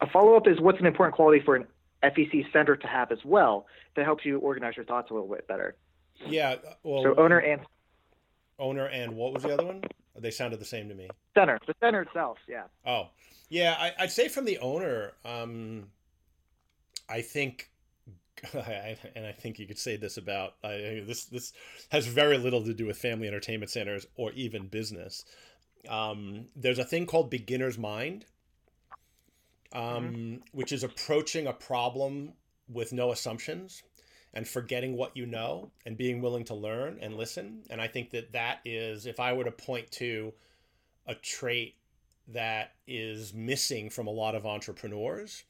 a 0.00 0.06
follow 0.06 0.36
up 0.36 0.46
is 0.46 0.60
what's 0.60 0.80
an 0.80 0.86
important 0.86 1.14
quality 1.14 1.42
for 1.44 1.56
an 1.56 1.66
FEC 2.02 2.50
center 2.52 2.76
to 2.76 2.86
have 2.86 3.12
as 3.12 3.18
well 3.24 3.66
that 3.96 4.04
helps 4.04 4.24
you 4.24 4.38
organize 4.38 4.76
your 4.76 4.84
thoughts 4.84 5.10
a 5.10 5.14
little 5.14 5.28
bit 5.28 5.46
better. 5.46 5.76
Yeah. 6.26 6.56
Well, 6.82 7.02
so 7.02 7.14
owner 7.16 7.38
and 7.38 7.60
owner 8.58 8.86
and 8.86 9.16
what 9.16 9.32
was 9.32 9.42
the 9.42 9.52
other 9.52 9.64
one? 9.64 9.82
They 10.18 10.30
sounded 10.30 10.60
the 10.60 10.64
same 10.64 10.88
to 10.88 10.94
me. 10.94 11.08
Center, 11.34 11.58
the 11.66 11.74
center 11.80 12.02
itself. 12.02 12.38
Yeah. 12.48 12.64
Oh, 12.86 13.08
yeah. 13.48 13.76
I, 13.98 14.02
would 14.02 14.10
say 14.10 14.28
from 14.28 14.44
the 14.44 14.58
owner, 14.58 15.12
um, 15.24 15.86
I 17.08 17.22
think, 17.22 17.70
and 18.52 19.26
I 19.26 19.32
think 19.32 19.58
you 19.58 19.66
could 19.66 19.78
say 19.78 19.96
this 19.96 20.16
about 20.16 20.54
I, 20.62 21.02
this. 21.06 21.24
This 21.26 21.52
has 21.90 22.06
very 22.06 22.38
little 22.38 22.62
to 22.64 22.74
do 22.74 22.86
with 22.86 22.98
family 22.98 23.28
entertainment 23.28 23.70
centers 23.70 24.06
or 24.16 24.32
even 24.32 24.66
business. 24.66 25.24
Um, 25.88 26.46
there's 26.54 26.78
a 26.78 26.84
thing 26.84 27.06
called 27.06 27.30
beginner's 27.30 27.78
mind 27.78 28.26
um, 29.74 29.82
mm-hmm. 29.82 30.34
which 30.52 30.72
is 30.72 30.84
approaching 30.84 31.46
a 31.46 31.52
problem 31.52 32.32
with 32.68 32.92
no 32.92 33.12
assumptions 33.12 33.82
and 34.34 34.48
forgetting 34.48 34.96
what 34.96 35.16
you 35.16 35.26
know 35.26 35.70
and 35.84 35.96
being 35.96 36.22
willing 36.22 36.44
to 36.44 36.54
learn 36.54 36.98
and 37.00 37.16
listen. 37.16 37.62
And 37.70 37.80
I 37.80 37.88
think 37.88 38.10
that 38.10 38.32
that 38.32 38.60
is, 38.64 39.06
if 39.06 39.20
I 39.20 39.32
were 39.32 39.44
to 39.44 39.50
point 39.50 39.90
to 39.92 40.32
a 41.06 41.14
trait 41.14 41.76
that 42.28 42.72
is 42.86 43.34
missing 43.34 43.90
from 43.90 44.06
a 44.06 44.10
lot 44.10 44.34
of 44.34 44.46
entrepreneurs, 44.46 45.44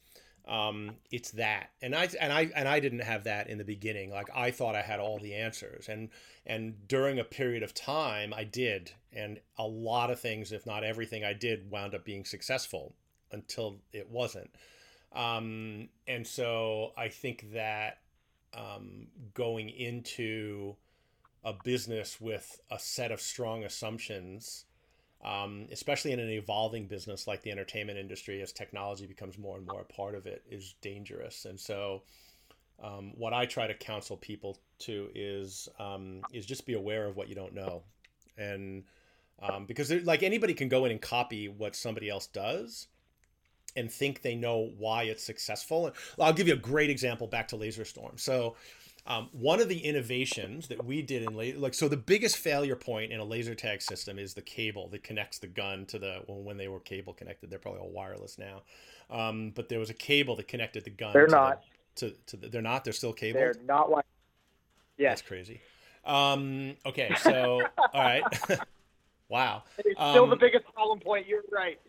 um, 0.45 0.91
it's 1.11 1.31
that. 1.31 1.69
And 1.81 1.95
I 1.95 2.09
and 2.19 2.33
I 2.33 2.51
and 2.55 2.67
I 2.67 2.81
didn't 2.81 2.99
have 2.99 3.23
that 3.23 3.49
in 3.49 3.57
the 3.57 3.63
beginning. 3.63 4.09
Like 4.09 4.29
I 4.35 4.51
thought 4.51 4.75
I 4.75 4.81
had 4.81 4.99
all 4.99 5.19
the 5.19 5.35
answers, 5.35 5.87
and 5.87 6.09
and 6.45 6.85
during 6.87 7.19
a 7.19 7.23
period 7.23 7.63
of 7.63 7.73
time, 7.73 8.33
I 8.33 8.43
did, 8.43 8.91
and 9.13 9.39
a 9.57 9.65
lot 9.65 10.11
of 10.11 10.19
things, 10.19 10.51
if 10.51 10.65
not 10.65 10.83
everything 10.83 11.23
I 11.23 11.31
did, 11.31 11.71
wound 11.71 11.95
up 11.95 12.03
being 12.03 12.25
successful 12.25 12.93
until 13.33 13.79
it 13.91 14.09
wasn't. 14.09 14.49
Um, 15.13 15.89
and 16.07 16.25
so 16.25 16.91
I 16.97 17.09
think 17.09 17.53
that 17.53 17.99
um, 18.53 19.07
going 19.33 19.69
into 19.69 20.75
a 21.43 21.53
business 21.63 22.21
with 22.21 22.59
a 22.71 22.79
set 22.79 23.11
of 23.11 23.19
strong 23.19 23.63
assumptions, 23.63 24.65
um, 25.23 25.67
especially 25.71 26.11
in 26.11 26.19
an 26.19 26.29
evolving 26.29 26.87
business 26.87 27.27
like 27.27 27.41
the 27.41 27.51
entertainment 27.51 27.97
industry, 27.97 28.41
as 28.41 28.51
technology 28.51 29.05
becomes 29.05 29.37
more 29.37 29.57
and 29.57 29.67
more 29.67 29.81
a 29.81 29.85
part 29.85 30.15
of 30.15 30.25
it, 30.25 30.43
is 30.49 30.75
dangerous. 30.81 31.45
And 31.45 31.59
so, 31.59 32.03
um, 32.83 33.13
what 33.15 33.33
I 33.33 33.45
try 33.45 33.67
to 33.67 33.73
counsel 33.73 34.17
people 34.17 34.57
to 34.79 35.09
is 35.13 35.69
um, 35.79 36.21
is 36.31 36.45
just 36.45 36.65
be 36.65 36.73
aware 36.73 37.05
of 37.05 37.15
what 37.15 37.29
you 37.29 37.35
don't 37.35 37.53
know, 37.53 37.83
and 38.37 38.83
um, 39.41 39.65
because 39.65 39.91
like 40.03 40.23
anybody 40.23 40.53
can 40.53 40.69
go 40.69 40.85
in 40.85 40.91
and 40.91 41.01
copy 41.01 41.47
what 41.47 41.75
somebody 41.75 42.09
else 42.09 42.27
does, 42.27 42.87
and 43.75 43.91
think 43.91 44.21
they 44.21 44.35
know 44.35 44.71
why 44.77 45.03
it's 45.03 45.23
successful. 45.23 45.87
And 45.87 45.95
I'll 46.19 46.33
give 46.33 46.47
you 46.47 46.53
a 46.53 46.57
great 46.57 46.89
example 46.89 47.27
back 47.27 47.47
to 47.49 47.55
Laser 47.55 47.85
Storm. 47.85 48.17
So, 48.17 48.55
um, 49.05 49.27
one 49.33 49.59
of 49.59 49.67
the 49.67 49.79
innovations 49.79 50.69
that 50.69 50.85
we 50.85 51.01
did 51.01 51.23
in 51.23 51.35
like 51.59 51.73
so 51.73 51.89
the 51.89 51.97
biggest 51.97 52.37
failure 52.37 52.77
point 52.77 53.11
in 53.11 53.19
a 53.19 53.23
laser 53.23 53.53
tag 53.53 53.81
system 53.81 54.17
is 54.17 54.33
the 54.33 54.41
cable 54.41 54.87
that 54.89 55.03
connects 55.03 55.39
the 55.39 55.47
gun 55.47 55.85
to 55.87 55.99
the 55.99 56.21
well, 56.27 56.41
when 56.41 56.55
they 56.55 56.69
were 56.69 56.79
cable 56.79 57.13
connected 57.13 57.49
they're 57.49 57.59
probably 57.59 57.81
all 57.81 57.91
wireless 57.91 58.37
now. 58.37 58.61
Um, 59.09 59.51
but 59.55 59.67
there 59.67 59.79
was 59.79 59.89
a 59.89 59.93
cable 59.93 60.37
that 60.37 60.47
connected 60.47 60.85
the 60.85 60.89
gun 60.89 61.11
they're 61.11 61.25
to 61.25 61.31
not. 61.35 61.63
the, 61.97 62.11
to, 62.11 62.15
to 62.27 62.37
the, 62.37 62.47
they're 62.47 62.61
not 62.61 62.85
they're 62.85 62.93
still 62.93 63.11
cable? 63.11 63.41
They're 63.41 63.55
not 63.65 63.89
wireless 63.89 64.05
yeah 64.97 65.09
that's 65.09 65.21
crazy. 65.21 65.59
Um, 66.05 66.77
okay 66.85 67.13
so 67.21 67.61
all 67.93 68.01
right. 68.01 68.23
Wow. 69.29 69.63
It's 69.79 69.99
still 69.99 70.27
the 70.27 70.33
um, 70.33 70.37
biggest 70.39 70.65
problem 70.75 70.99
point. 70.99 71.25
You're 71.25 71.41
right 71.51 71.79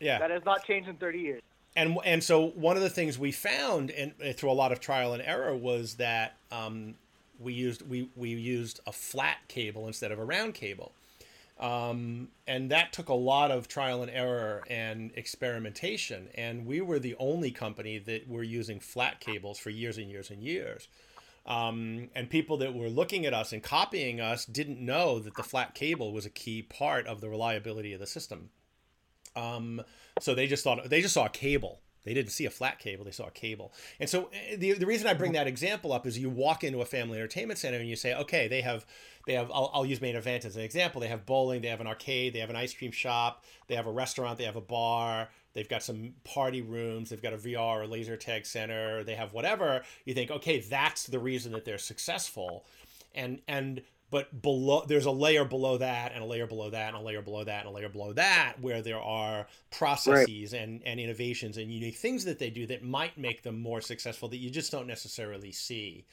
yeah. 0.00 0.18
That 0.18 0.30
has 0.30 0.44
not 0.44 0.64
changed 0.64 0.88
in 0.88 0.96
30 0.96 1.18
years. 1.18 1.42
And, 1.76 1.98
and 2.04 2.22
so 2.22 2.48
one 2.50 2.76
of 2.76 2.82
the 2.82 2.90
things 2.90 3.18
we 3.18 3.32
found 3.32 3.90
and 3.90 4.12
through 4.36 4.50
a 4.50 4.52
lot 4.52 4.70
of 4.70 4.80
trial 4.80 5.12
and 5.12 5.22
error 5.22 5.56
was 5.56 5.94
that 5.94 6.36
um, 6.52 6.94
we 7.40 7.52
used 7.52 7.88
we, 7.88 8.08
we 8.14 8.30
used 8.30 8.80
a 8.86 8.92
flat 8.92 9.38
cable 9.48 9.86
instead 9.86 10.12
of 10.12 10.18
a 10.18 10.24
round 10.24 10.54
cable. 10.54 10.92
Um, 11.58 12.28
and 12.48 12.70
that 12.70 12.92
took 12.92 13.08
a 13.08 13.14
lot 13.14 13.50
of 13.50 13.68
trial 13.68 14.02
and 14.02 14.10
error 14.10 14.64
and 14.68 15.12
experimentation. 15.14 16.28
And 16.34 16.66
we 16.66 16.80
were 16.80 16.98
the 16.98 17.14
only 17.18 17.50
company 17.50 17.98
that 17.98 18.28
were 18.28 18.42
using 18.42 18.80
flat 18.80 19.20
cables 19.20 19.58
for 19.58 19.70
years 19.70 19.96
and 19.96 20.10
years 20.10 20.30
and 20.30 20.42
years. 20.42 20.88
Um, 21.46 22.08
and 22.14 22.30
people 22.30 22.56
that 22.58 22.74
were 22.74 22.88
looking 22.88 23.26
at 23.26 23.34
us 23.34 23.52
and 23.52 23.62
copying 23.62 24.20
us 24.20 24.46
didn't 24.46 24.80
know 24.80 25.18
that 25.18 25.36
the 25.36 25.42
flat 25.42 25.74
cable 25.74 26.12
was 26.12 26.24
a 26.24 26.30
key 26.30 26.62
part 26.62 27.06
of 27.06 27.20
the 27.20 27.28
reliability 27.28 27.92
of 27.92 28.00
the 28.00 28.06
system. 28.06 28.50
Um, 29.36 29.82
so 30.20 30.34
they 30.34 30.46
just 30.46 30.64
thought 30.64 30.88
they 30.88 31.00
just 31.00 31.14
saw 31.14 31.26
a 31.26 31.30
cable. 31.30 31.80
They 32.04 32.12
didn't 32.12 32.32
see 32.32 32.44
a 32.44 32.50
flat 32.50 32.78
cable; 32.78 33.04
they 33.04 33.10
saw 33.10 33.26
a 33.26 33.30
cable. 33.30 33.72
And 33.98 34.08
so 34.08 34.30
eh, 34.32 34.56
the, 34.56 34.72
the 34.72 34.86
reason 34.86 35.06
I 35.06 35.14
bring 35.14 35.32
that 35.32 35.46
example 35.46 35.92
up 35.92 36.06
is 36.06 36.18
you 36.18 36.28
walk 36.28 36.62
into 36.62 36.80
a 36.80 36.84
family 36.84 37.18
entertainment 37.18 37.58
center 37.58 37.78
and 37.78 37.88
you 37.88 37.96
say, 37.96 38.14
okay, 38.14 38.46
they 38.46 38.60
have 38.60 38.84
they 39.26 39.32
have 39.34 39.50
I'll, 39.52 39.70
I'll 39.72 39.86
use 39.86 40.00
Main 40.00 40.16
Event 40.16 40.44
as 40.44 40.56
an 40.56 40.62
example. 40.62 41.00
They 41.00 41.08
have 41.08 41.24
bowling, 41.26 41.62
they 41.62 41.68
have 41.68 41.80
an 41.80 41.86
arcade, 41.86 42.34
they 42.34 42.40
have 42.40 42.50
an 42.50 42.56
ice 42.56 42.74
cream 42.74 42.92
shop, 42.92 43.42
they 43.68 43.74
have 43.74 43.86
a 43.86 43.92
restaurant, 43.92 44.38
they 44.38 44.44
have 44.44 44.56
a 44.56 44.60
bar, 44.60 45.28
they've 45.54 45.68
got 45.68 45.82
some 45.82 46.14
party 46.24 46.60
rooms, 46.60 47.10
they've 47.10 47.22
got 47.22 47.32
a 47.32 47.38
VR 47.38 47.82
or 47.82 47.86
laser 47.86 48.16
tag 48.16 48.44
center, 48.44 49.02
they 49.02 49.14
have 49.14 49.32
whatever. 49.32 49.82
You 50.04 50.14
think, 50.14 50.30
okay, 50.30 50.60
that's 50.60 51.06
the 51.06 51.18
reason 51.18 51.52
that 51.52 51.64
they're 51.64 51.78
successful. 51.78 52.64
And 53.14 53.40
and 53.48 53.82
but 54.14 54.42
below 54.42 54.84
there's 54.86 55.06
a 55.06 55.10
layer 55.10 55.44
below 55.44 55.76
that 55.76 56.12
and 56.12 56.22
a 56.22 56.24
layer 56.24 56.46
below 56.46 56.70
that 56.70 56.94
and 56.94 56.96
a 56.96 57.00
layer 57.00 57.20
below 57.20 57.42
that 57.42 57.66
and 57.66 57.68
a 57.68 57.72
layer 57.72 57.88
below 57.88 58.12
that 58.12 58.54
where 58.60 58.80
there 58.80 59.00
are 59.00 59.48
processes 59.72 60.52
right. 60.52 60.62
and, 60.62 60.80
and 60.86 61.00
innovations 61.00 61.56
and 61.56 61.72
unique 61.72 61.96
things 61.96 62.24
that 62.24 62.38
they 62.38 62.48
do 62.48 62.64
that 62.64 62.84
might 62.84 63.18
make 63.18 63.42
them 63.42 63.58
more 63.58 63.80
successful 63.80 64.28
that 64.28 64.36
you 64.36 64.50
just 64.50 64.70
don't 64.70 64.86
necessarily 64.86 65.50
see 65.50 66.04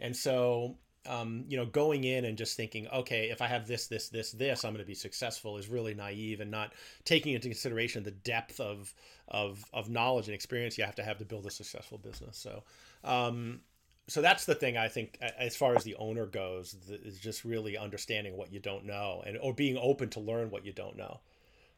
and 0.00 0.16
so 0.16 0.78
um, 1.04 1.44
you 1.46 1.58
know 1.58 1.66
going 1.66 2.04
in 2.04 2.24
and 2.24 2.38
just 2.38 2.56
thinking 2.56 2.88
okay 2.88 3.28
if 3.28 3.42
i 3.42 3.46
have 3.46 3.66
this 3.68 3.86
this 3.86 4.08
this 4.08 4.32
this 4.32 4.64
i'm 4.64 4.72
going 4.72 4.82
to 4.82 4.88
be 4.88 4.94
successful 4.94 5.58
is 5.58 5.68
really 5.68 5.92
naive 5.92 6.40
and 6.40 6.50
not 6.50 6.72
taking 7.04 7.34
into 7.34 7.48
consideration 7.48 8.02
the 8.02 8.12
depth 8.12 8.60
of 8.60 8.94
of 9.28 9.62
of 9.74 9.90
knowledge 9.90 10.24
and 10.26 10.34
experience 10.34 10.78
you 10.78 10.84
have 10.84 10.94
to 10.94 11.02
have 11.02 11.18
to 11.18 11.26
build 11.26 11.44
a 11.44 11.50
successful 11.50 11.98
business 11.98 12.38
so 12.38 12.62
um, 13.04 13.60
so 14.08 14.20
that's 14.20 14.44
the 14.44 14.54
thing 14.54 14.76
I 14.76 14.88
think 14.88 15.18
as 15.38 15.56
far 15.56 15.76
as 15.76 15.84
the 15.84 15.94
owner 15.96 16.26
goes 16.26 16.74
is 16.88 17.18
just 17.18 17.44
really 17.44 17.76
understanding 17.78 18.36
what 18.36 18.52
you 18.52 18.60
don't 18.60 18.84
know 18.84 19.22
and 19.24 19.38
or 19.38 19.54
being 19.54 19.78
open 19.78 20.08
to 20.10 20.20
learn 20.20 20.50
what 20.50 20.66
you 20.66 20.72
don't 20.72 20.96
know 20.96 21.20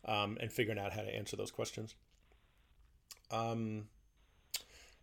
um, 0.04 0.38
and 0.40 0.52
figuring 0.52 0.78
out 0.78 0.92
how 0.92 1.02
to 1.02 1.14
answer 1.14 1.36
those 1.36 1.50
questions. 1.50 1.94
Um, 3.30 3.88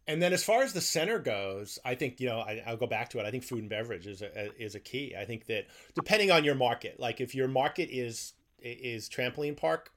and 0.07 0.21
then 0.21 0.33
as 0.33 0.43
far 0.43 0.63
as 0.63 0.73
the 0.73 0.81
center 0.81 1.19
goes, 1.19 1.77
I 1.85 1.95
think 1.95 2.19
you 2.19 2.27
know 2.27 2.39
I, 2.39 2.63
will 2.67 2.77
go 2.77 2.87
back 2.87 3.09
to 3.09 3.19
it. 3.19 3.25
I 3.25 3.31
think 3.31 3.43
food 3.43 3.59
and 3.59 3.69
beverage 3.69 4.07
is 4.07 4.21
a, 4.21 4.61
is 4.61 4.75
a 4.75 4.79
key. 4.79 5.15
I 5.17 5.25
think 5.25 5.45
that 5.45 5.67
depending 5.95 6.31
on 6.31 6.43
your 6.43 6.55
market, 6.55 6.99
like 6.99 7.21
if 7.21 7.35
your 7.35 7.47
market 7.47 7.89
is 7.91 8.33
is 8.59 9.09
trampoline 9.09 9.55
park 9.55 9.91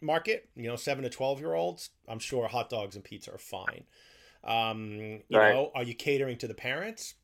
market, 0.00 0.48
you 0.56 0.68
know, 0.68 0.76
seven 0.76 1.04
to 1.04 1.10
twelve 1.10 1.38
year 1.38 1.54
olds, 1.54 1.90
I'm 2.08 2.18
sure 2.18 2.48
hot 2.48 2.70
dogs 2.70 2.96
and 2.96 3.04
pizza 3.04 3.34
are 3.34 3.38
fine. 3.38 3.84
Um, 4.46 5.22
you 5.28 5.38
right. 5.38 5.52
know, 5.52 5.72
are 5.74 5.82
you 5.82 5.94
catering 5.94 6.38
to 6.38 6.48
the 6.48 6.54
parents? 6.54 7.14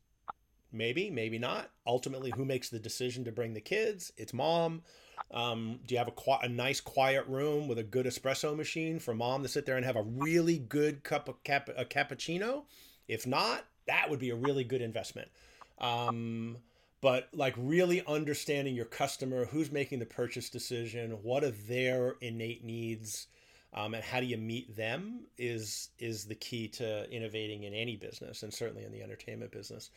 Maybe, 0.71 1.09
maybe 1.09 1.39
not. 1.39 1.69
Ultimately, 1.87 2.31
who 2.31 2.45
makes 2.45 2.69
the 2.69 2.79
decision 2.79 3.23
to 3.25 3.31
bring 3.31 3.53
the 3.53 3.61
kids? 3.61 4.11
It's 4.17 4.33
mom. 4.33 4.81
Um, 5.31 5.79
do 5.85 5.95
you 5.95 5.99
have 5.99 6.07
a, 6.07 6.11
qu- 6.11 6.43
a 6.43 6.49
nice 6.49 6.81
quiet 6.81 7.25
room 7.27 7.67
with 7.67 7.79
a 7.79 7.83
good 7.83 8.05
espresso 8.05 8.55
machine 8.55 8.99
for 8.99 9.15
mom 9.15 9.41
to 9.43 9.49
sit 9.49 9.65
there 9.65 9.77
and 9.77 9.85
have 9.85 9.95
a 9.95 10.03
really 10.03 10.59
good 10.59 11.03
cup 11.03 11.27
of 11.27 11.43
cap- 11.43 11.69
a 11.75 11.85
cappuccino? 11.85 12.63
If 13.07 13.25
not, 13.25 13.65
that 13.87 14.09
would 14.09 14.19
be 14.19 14.29
a 14.29 14.35
really 14.35 14.63
good 14.63 14.81
investment. 14.81 15.29
Um, 15.79 16.57
but 17.01 17.29
like 17.33 17.53
really 17.57 18.05
understanding 18.05 18.75
your 18.75 18.85
customer, 18.85 19.45
who's 19.45 19.71
making 19.71 19.99
the 19.99 20.05
purchase 20.05 20.49
decision, 20.49 21.11
what 21.23 21.43
are 21.43 21.51
their 21.51 22.15
innate 22.21 22.63
needs, 22.63 23.27
um, 23.73 23.93
and 23.93 24.03
how 24.03 24.19
do 24.19 24.25
you 24.25 24.37
meet 24.37 24.75
them 24.75 25.21
is 25.37 25.89
is 25.99 26.25
the 26.25 26.35
key 26.35 26.67
to 26.67 27.09
innovating 27.09 27.63
in 27.63 27.73
any 27.73 27.95
business, 27.95 28.43
and 28.43 28.53
certainly 28.53 28.83
in 28.83 28.91
the 28.91 29.01
entertainment 29.01 29.51
business. 29.51 29.89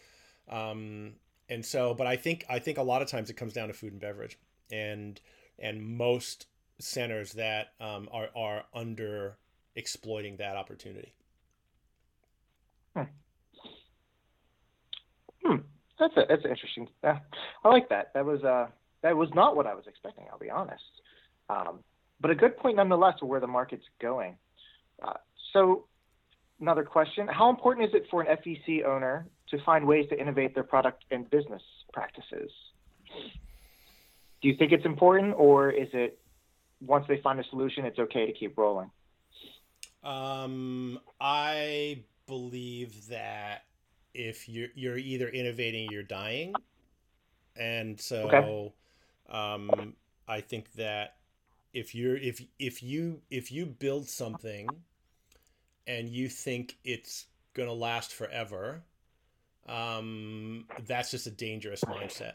Um, 0.49 1.15
and 1.49 1.65
so, 1.65 1.95
but 1.95 2.07
I 2.07 2.17
think 2.17 2.45
I 2.49 2.59
think 2.59 2.79
a 2.79 2.83
lot 2.83 3.03
of 3.03 3.09
times 3.09 3.31
it 3.31 3.35
comes 3.35 3.53
down 3.53 3.69
to 3.69 3.75
food 3.75 3.93
and 3.93 4.01
beverage 4.01 4.39
and 4.71 5.21
and 5.59 5.83
most 5.83 6.47
centers 6.79 7.33
that 7.33 7.73
um, 7.81 8.09
are 8.13 8.29
are 8.35 8.65
under 8.75 9.37
exploiting 9.75 10.37
that 10.37 10.57
opportunity. 10.57 11.13
Hmm. 12.97 13.03
hmm. 15.45 15.57
That's 15.99 16.17
a, 16.17 16.25
that's 16.29 16.45
interesting. 16.45 16.89
Yeah, 17.05 17.19
I 17.65 17.69
like 17.69 17.89
that. 17.91 18.13
That 18.15 18.25
was 18.25 18.43
uh 18.43 18.69
that 19.03 19.17
was 19.17 19.29
not 19.35 19.55
what 19.55 19.67
I 19.67 19.75
was 19.75 19.85
expecting. 19.87 20.25
I'll 20.33 20.39
be 20.39 20.51
honest. 20.51 20.83
Um, 21.49 21.81
but 22.21 22.31
a 22.31 22.35
good 22.35 22.57
point 22.57 22.77
nonetheless 22.77 23.15
of 23.23 23.29
where 23.29 23.41
the 23.41 23.47
market's 23.47 23.85
going. 24.01 24.37
Uh, 25.03 25.15
so 25.53 25.85
another 26.61 26.85
question: 26.85 27.29
How 27.29 27.51
important 27.51 27.89
is 27.89 27.95
it 27.95 28.07
for 28.11 28.23
an 28.23 28.37
FEC 28.39 28.85
owner 28.85 29.27
to 29.51 29.59
find 29.65 29.87
ways 29.87 30.09
to 30.11 30.21
innovate 30.21 30.55
their 30.55 30.65
product 30.65 31.05
and 31.11 31.29
business 31.31 31.63
practices? 31.93 32.51
do 34.43 34.49
you 34.49 34.57
think 34.57 34.73
it's 34.73 34.85
important, 34.85 35.35
or 35.37 35.71
is 35.71 35.89
it 35.93 36.19
once 36.81 37.07
they 37.09 37.21
find 37.21 37.41
a 37.41 37.45
solution, 37.51 37.85
it's 37.85 37.99
okay 37.99 38.27
to 38.27 38.33
keep 38.33 38.57
rolling? 38.57 38.91
Um, 40.05 41.01
I 41.21 42.03
believe 42.27 43.09
that 43.09 43.65
if 44.15 44.49
you're 44.49 44.69
you're 44.75 44.99
either 44.99 45.29
innovating, 45.29 45.91
you're 45.91 46.03
dying, 46.03 46.55
and 47.57 48.01
so 48.01 48.29
okay. 48.29 48.73
um, 49.29 49.95
I 50.29 50.41
think 50.41 50.73
that 50.75 51.17
if 51.77 51.95
you're 51.95 52.17
if 52.17 52.43
if 52.59 52.83
you 52.83 53.21
if 53.31 53.53
you 53.53 53.67
build 53.67 54.09
something 54.09 54.67
and 55.87 56.09
you 56.09 56.27
think 56.27 56.79
it's 56.85 57.27
gonna 57.53 57.75
last 57.75 58.15
forever, 58.15 58.83
um, 59.69 60.65
that's 60.87 61.11
just 61.11 61.27
a 61.27 61.31
dangerous 61.31 61.85
mindset. 61.85 62.35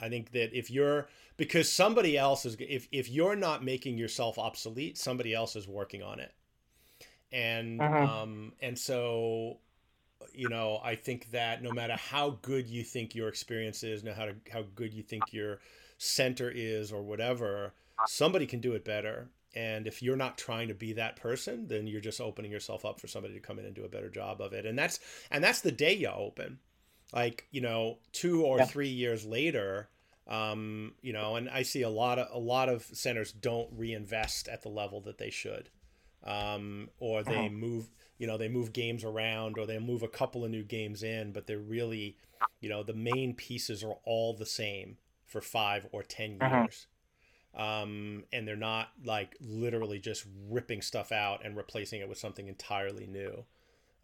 I 0.00 0.08
think 0.08 0.30
that 0.32 0.56
if 0.56 0.70
you're 0.70 1.08
because 1.36 1.70
somebody 1.70 2.16
else 2.16 2.46
is 2.46 2.56
if 2.60 2.86
if 2.92 3.10
you're 3.10 3.34
not 3.34 3.64
making 3.64 3.98
yourself 3.98 4.38
obsolete, 4.38 4.98
somebody 4.98 5.34
else 5.34 5.56
is 5.56 5.66
working 5.66 6.04
on 6.04 6.20
it. 6.20 6.32
And 7.32 7.80
uh-huh. 7.80 8.22
um 8.22 8.52
and 8.62 8.78
so 8.78 9.58
you 10.32 10.48
know, 10.48 10.80
I 10.82 10.94
think 10.94 11.32
that 11.32 11.60
no 11.60 11.72
matter 11.72 11.94
how 11.94 12.38
good 12.42 12.68
you 12.68 12.84
think 12.84 13.16
your 13.16 13.28
experience 13.28 13.82
is, 13.82 14.04
no 14.04 14.12
how 14.14 14.26
to, 14.26 14.34
how 14.52 14.62
good 14.74 14.94
you 14.94 15.02
think 15.02 15.32
your 15.32 15.58
center 15.98 16.50
is 16.50 16.92
or 16.92 17.02
whatever, 17.02 17.72
somebody 18.06 18.46
can 18.46 18.60
do 18.60 18.72
it 18.72 18.84
better. 18.84 19.28
And 19.54 19.86
if 19.86 20.02
you're 20.02 20.16
not 20.16 20.36
trying 20.36 20.68
to 20.68 20.74
be 20.74 20.94
that 20.94 21.16
person, 21.16 21.68
then 21.68 21.86
you're 21.86 22.00
just 22.00 22.20
opening 22.20 22.50
yourself 22.50 22.84
up 22.84 23.00
for 23.00 23.06
somebody 23.06 23.34
to 23.34 23.40
come 23.40 23.58
in 23.58 23.64
and 23.64 23.74
do 23.74 23.84
a 23.84 23.88
better 23.88 24.10
job 24.10 24.40
of 24.40 24.52
it. 24.52 24.66
And 24.66 24.78
that's 24.78 24.98
and 25.30 25.42
that's 25.42 25.60
the 25.60 25.72
day 25.72 25.94
you 25.94 26.08
open. 26.08 26.58
Like, 27.12 27.46
you 27.52 27.60
know, 27.60 27.98
two 28.12 28.42
or 28.44 28.58
yeah. 28.58 28.64
three 28.64 28.88
years 28.88 29.24
later, 29.24 29.88
um, 30.26 30.94
you 31.02 31.12
know, 31.12 31.36
and 31.36 31.48
I 31.48 31.62
see 31.62 31.82
a 31.82 31.90
lot 31.90 32.18
of 32.18 32.28
a 32.34 32.38
lot 32.38 32.68
of 32.68 32.82
centers 32.82 33.30
don't 33.30 33.68
reinvest 33.72 34.48
at 34.48 34.62
the 34.62 34.70
level 34.70 35.00
that 35.02 35.18
they 35.18 35.30
should, 35.30 35.68
um, 36.24 36.88
or 36.98 37.22
they 37.22 37.46
uh-huh. 37.46 37.50
move, 37.50 37.90
you 38.18 38.26
know, 38.26 38.38
they 38.38 38.48
move 38.48 38.72
games 38.72 39.04
around, 39.04 39.58
or 39.58 39.66
they 39.66 39.78
move 39.78 40.02
a 40.02 40.08
couple 40.08 40.44
of 40.44 40.50
new 40.50 40.64
games 40.64 41.02
in, 41.02 41.32
but 41.32 41.46
they're 41.46 41.58
really, 41.58 42.16
you 42.60 42.68
know, 42.68 42.82
the 42.82 42.94
main 42.94 43.34
pieces 43.34 43.84
are 43.84 43.98
all 44.04 44.34
the 44.34 44.46
same 44.46 44.96
for 45.26 45.40
five 45.40 45.86
or 45.92 46.02
10 46.02 46.38
uh-huh. 46.40 46.62
years. 46.62 46.86
Um, 47.56 48.24
and 48.32 48.48
they're 48.48 48.56
not 48.56 48.88
like 49.04 49.36
literally 49.40 50.00
just 50.00 50.24
ripping 50.48 50.82
stuff 50.82 51.12
out 51.12 51.44
and 51.44 51.56
replacing 51.56 52.00
it 52.00 52.08
with 52.08 52.18
something 52.18 52.48
entirely 52.48 53.06
new. 53.06 53.44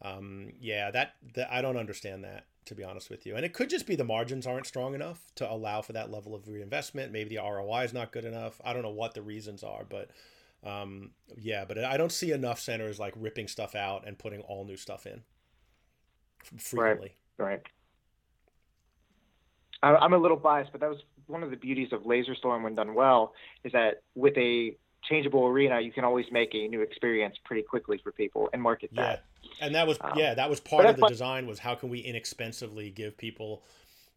Um, 0.03 0.53
yeah, 0.61 0.91
that, 0.93 1.15
that 1.35 1.53
I 1.53 1.61
don't 1.61 1.77
understand 1.77 2.25
that 2.25 2.47
to 2.67 2.75
be 2.75 2.85
honest 2.85 3.11
with 3.11 3.27
you. 3.27 3.35
And 3.37 3.45
it 3.45 3.53
could 3.53 3.71
just 3.71 3.87
be 3.87 3.97
the 3.97 4.05
margins 4.05 4.47
aren't 4.47 4.67
strong 4.67 4.95
enough 4.95 5.33
to 5.37 5.51
allow 5.51 5.83
for 5.83 5.93
that 5.93 6.11
level 6.11 6.35
of 6.35 6.47
reinvestment. 6.47 7.11
Maybe 7.11 7.37
the 7.37 7.43
ROI 7.43 7.85
is 7.85 7.93
not 7.93 8.13
good 8.13 8.25
enough. 8.25 8.61
I 8.65 8.73
don't 8.73 8.83
know 8.83 8.91
what 8.91 9.15
the 9.15 9.23
reasons 9.23 9.65
are, 9.65 9.85
but 9.89 10.11
um, 10.63 11.11
yeah, 11.37 11.65
but 11.65 11.83
I 11.83 11.97
don't 11.97 12.13
see 12.13 12.33
enough 12.33 12.61
centers 12.61 12.99
like 12.99 13.15
ripping 13.17 13.49
stuff 13.49 13.75
out 13.75 14.07
and 14.07 14.19
putting 14.19 14.41
all 14.43 14.65
new 14.65 14.77
stuff 14.77 15.07
in 15.07 15.23
frequently. 16.59 17.15
Right. 17.39 17.49
Right. 17.49 17.63
I'm 19.83 20.13
a 20.13 20.19
little 20.19 20.37
biased, 20.37 20.73
but 20.73 20.83
that 20.83 20.91
was 20.91 21.03
one 21.31 21.43
of 21.43 21.51
the 21.51 21.57
beauties 21.57 21.93
of 21.93 22.03
Laserstorm 22.03 22.63
when 22.63 22.75
done 22.75 22.95
well 22.95 23.33
is 23.65 23.73
that 23.73 24.03
with 24.15 24.37
a 24.37 24.77
changeable 25.03 25.47
arena, 25.47 25.81
you 25.81 25.93
can 25.93 26.05
always 26.05 26.27
make 26.31 26.55
a 26.55 26.69
new 26.69 26.83
experience 26.83 27.37
pretty 27.45 27.63
quickly 27.63 27.99
for 28.03 28.13
people 28.13 28.51
and 28.53 28.61
market 28.61 28.91
that. 28.95 29.25
Yeah. 29.43 29.67
And 29.67 29.75
that 29.75 29.87
was 29.87 29.99
um, 30.01 30.13
yeah, 30.17 30.35
that 30.35 30.51
was 30.51 30.61
part 30.61 30.87
of 30.87 30.97
the 30.97 31.07
design 31.07 31.47
was 31.47 31.59
how 31.59 31.75
can 31.75 31.89
we 31.89 32.01
inexpensively 32.01 32.91
give 32.91 33.17
people, 33.17 33.63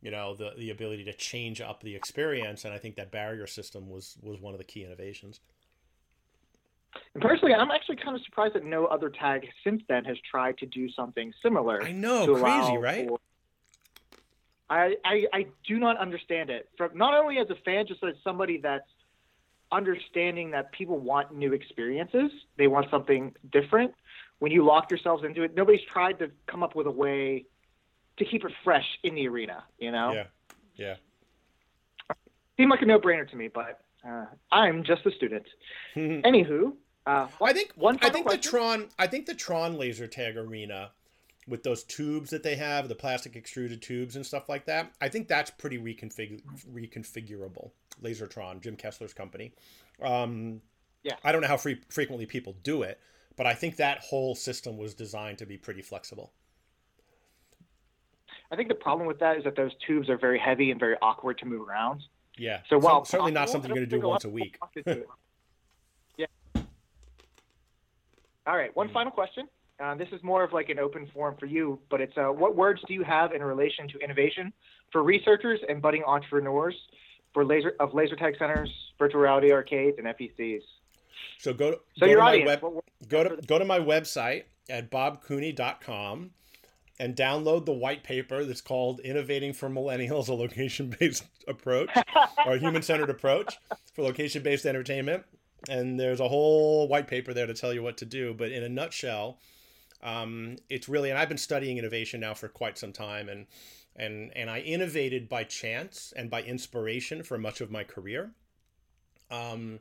you 0.02 0.12
know, 0.12 0.36
the 0.36 0.52
the 0.58 0.70
ability 0.70 1.06
to 1.06 1.14
change 1.14 1.62
up 1.62 1.82
the 1.82 1.96
experience, 1.96 2.66
and 2.66 2.74
I 2.74 2.78
think 2.78 2.96
that 2.96 3.12
barrier 3.12 3.48
system 3.48 3.90
was 3.90 4.18
was 4.22 4.40
one 4.40 4.54
of 4.54 4.60
the 4.60 4.66
key 4.66 4.84
innovations. 4.84 5.40
And 7.16 7.24
personally, 7.24 7.54
I'm 7.54 7.72
actually 7.72 7.96
kind 7.96 8.16
of 8.16 8.24
surprised 8.24 8.54
that 8.56 8.64
no 8.64 8.86
other 8.86 9.10
tag 9.10 9.48
since 9.64 9.82
then 9.88 10.06
has 10.06 10.18
tried 10.30 10.58
to 10.60 10.66
do 10.66 10.92
something 10.92 11.34
similar. 11.42 11.82
I 11.82 11.92
know, 11.92 12.36
crazy, 12.36 12.78
right? 12.78 13.08
For... 13.08 13.20
I, 14.70 14.96
I 15.06 15.26
I 15.34 15.46
do 15.68 15.78
not 15.80 15.98
understand 15.98 16.50
it. 16.50 16.70
From 16.78 16.98
not 16.98 17.14
only 17.14 17.38
as 17.38 17.50
a 17.50 17.56
fan, 17.66 17.86
just 17.88 18.04
as 18.04 18.16
somebody 18.24 18.58
that's 18.58 18.88
understanding 19.74 20.52
that 20.52 20.72
people 20.72 21.00
want 21.00 21.36
new 21.36 21.52
experiences. 21.52 22.32
They 22.58 22.68
want 22.68 22.90
something 22.90 23.34
different. 23.52 23.94
When 24.40 24.52
you 24.52 24.66
lock 24.66 24.90
yourselves 24.92 25.24
into 25.24 25.44
it, 25.44 25.56
nobody's 25.56 25.82
tried 25.92 26.20
to 26.20 26.32
come 26.48 26.64
up 26.64 26.76
with 26.76 26.88
a 26.88 26.92
way 26.92 27.46
to 28.18 28.26
keep 28.26 28.46
it 28.46 28.52
fresh 28.64 28.86
in 29.04 29.16
the 29.16 29.28
arena. 29.28 29.64
You 29.80 29.92
know? 29.92 30.14
Yeah. 30.14 30.26
Yeah. 30.76 30.96
Seemed 32.58 32.70
like 32.70 32.82
a 32.84 32.86
no-brainer 32.86 33.28
to 33.30 33.36
me, 33.36 33.48
but 33.48 33.82
uh, 34.08 34.26
I'm 34.52 34.84
just 34.84 35.06
a 35.06 35.12
student. 35.12 35.46
Anywho, 35.96 36.74
uh, 37.08 37.28
I 37.42 37.54
think 37.54 37.72
one. 37.76 37.98
I 38.02 38.10
think 38.10 38.26
question. 38.26 38.42
the 38.42 38.48
Tron. 38.48 38.90
I 39.00 39.08
think 39.08 39.26
the 39.26 39.34
Tron 39.34 39.78
laser 39.78 40.08
tag 40.08 40.38
arena 40.38 40.92
with 41.48 41.64
those 41.64 41.84
tubes 41.84 42.30
that 42.30 42.44
they 42.44 42.56
have, 42.56 42.88
the 42.88 42.96
plastic 42.96 43.36
extruded 43.36 43.82
tubes 43.82 44.16
and 44.16 44.26
stuff 44.26 44.50
like 44.50 44.66
that. 44.66 44.94
I 45.02 45.10
think 45.10 45.28
that's 45.28 45.52
pretty 45.52 45.78
reconfig- 45.78 46.42
reconfigurable. 46.74 47.72
Lasertron, 48.02 48.62
Jim 48.62 48.76
Kessler's 48.76 49.14
company. 49.14 49.54
Um, 50.02 50.62
yeah. 51.04 51.16
I 51.24 51.32
don't 51.32 51.42
know 51.42 51.48
how 51.48 51.58
free, 51.58 51.80
frequently 51.90 52.26
people 52.26 52.56
do 52.64 52.82
it, 52.84 53.00
but 53.36 53.46
I 53.46 53.54
think 53.54 53.76
that 53.78 54.00
whole 54.00 54.36
system 54.36 54.78
was 54.78 54.94
designed 54.94 55.38
to 55.40 55.46
be 55.46 55.58
pretty 55.58 55.82
flexible. 55.82 56.32
I 58.52 58.56
think 58.56 58.70
the 58.70 58.76
problem 58.76 59.08
with 59.08 59.20
that 59.20 59.38
is 59.38 59.44
that 59.46 59.56
those 59.56 59.72
tubes 59.86 60.10
are 60.10 60.18
very 60.18 60.40
heavy 60.40 60.72
and 60.72 60.80
very 60.80 60.96
awkward 61.02 61.40
to 61.40 61.46
move 61.46 61.68
around. 61.68 62.04
Yeah. 62.38 62.60
So 62.70 62.78
while 62.78 63.06
certainly 63.06 63.32
not 63.32 63.50
something 63.50 63.70
you're 63.70 63.86
going 63.86 63.90
to 63.90 64.00
do 64.00 64.08
once 64.08 64.26
a 64.26 64.30
week. 64.30 64.58
yeah. 66.18 66.26
All 68.46 68.58
right. 68.58 68.76
One 68.76 68.90
mm. 68.90 68.94
final 68.94 69.12
question. 69.12 69.48
Uh, 69.80 69.96
this 69.96 70.08
is 70.12 70.22
more 70.24 70.44
of 70.44 70.54
like 70.54 70.70
an 70.70 70.80
open 70.80 71.08
forum 71.14 71.36
for 71.40 71.46
you, 71.46 71.80
but 71.90 72.00
it's 72.00 72.16
uh, 72.18 72.26
what 72.28 72.56
words 72.56 72.82
do 72.88 72.94
you 72.94 73.04
have 73.04 73.34
in 73.34 73.44
relation 73.44 73.88
to 73.88 73.98
innovation 74.00 74.54
for 74.92 75.04
researchers 75.04 75.60
and 75.68 75.82
budding 75.82 76.04
entrepreneurs 76.06 76.76
for 77.34 77.44
laser 77.44 77.76
of 77.80 77.94
laser 77.94 78.16
tag 78.16 78.36
centers, 78.38 78.70
virtual 79.00 79.22
reality 79.22 79.52
arcades, 79.52 79.98
and 79.98 80.08
FECs? 80.08 80.62
So 81.40 81.54
go 81.54 81.72
to, 81.72 81.80
so 81.98 82.06
go 82.06 82.12
your 82.12 82.20
to 82.20 82.26
audience, 82.26 82.62
my 82.62 82.70
web, 82.70 82.84
go 83.08 83.24
to 83.24 83.42
go 83.42 83.60
to 83.60 83.66
my 83.66 83.80
website 83.80 84.44
at 84.70 84.92
bobcooney.com 84.92 86.32
and 87.00 87.16
download 87.16 87.66
the 87.66 87.74
white 87.74 88.04
paper 88.04 88.46
that's 88.46 88.62
called 88.62 89.00
Innovating 89.00 89.54
for 89.54 89.68
Millennials, 89.70 90.30
a 90.30 90.34
location-based 90.34 91.24
approach 91.48 91.90
or 92.46 92.58
human-centered 92.58 93.10
approach 93.10 93.58
for 93.94 94.04
location-based 94.04 94.66
entertainment. 94.66 95.24
And 95.68 96.00
there's 96.00 96.20
a 96.20 96.28
whole 96.28 96.88
white 96.88 97.08
paper 97.08 97.34
there 97.34 97.48
to 97.48 97.54
tell 97.54 97.74
you 97.74 97.82
what 97.82 97.98
to 97.98 98.06
do, 98.06 98.34
but 98.34 98.52
in 98.52 98.64
a 98.64 98.70
nutshell, 98.70 99.40
Um, 100.04 100.58
it's 100.70 100.90
really, 100.90 101.10
and 101.10 101.18
I've 101.18 101.30
been 101.30 101.38
studying 101.38 101.78
innovation 101.78 102.20
now 102.20 102.34
for 102.34 102.50
quite 102.50 102.78
some 102.78 102.92
time, 102.92 103.30
and 103.30 103.48
and 103.96 104.32
and 104.36 104.50
I 104.50 104.60
innovated 104.60 105.30
by 105.30 105.44
chance 105.46 106.14
and 106.16 106.30
by 106.30 106.44
inspiration 106.44 107.24
for 107.24 107.38
much 107.38 107.62
of 107.62 107.72
my 107.72 107.84
career. 107.84 108.32
Um, 109.32 109.80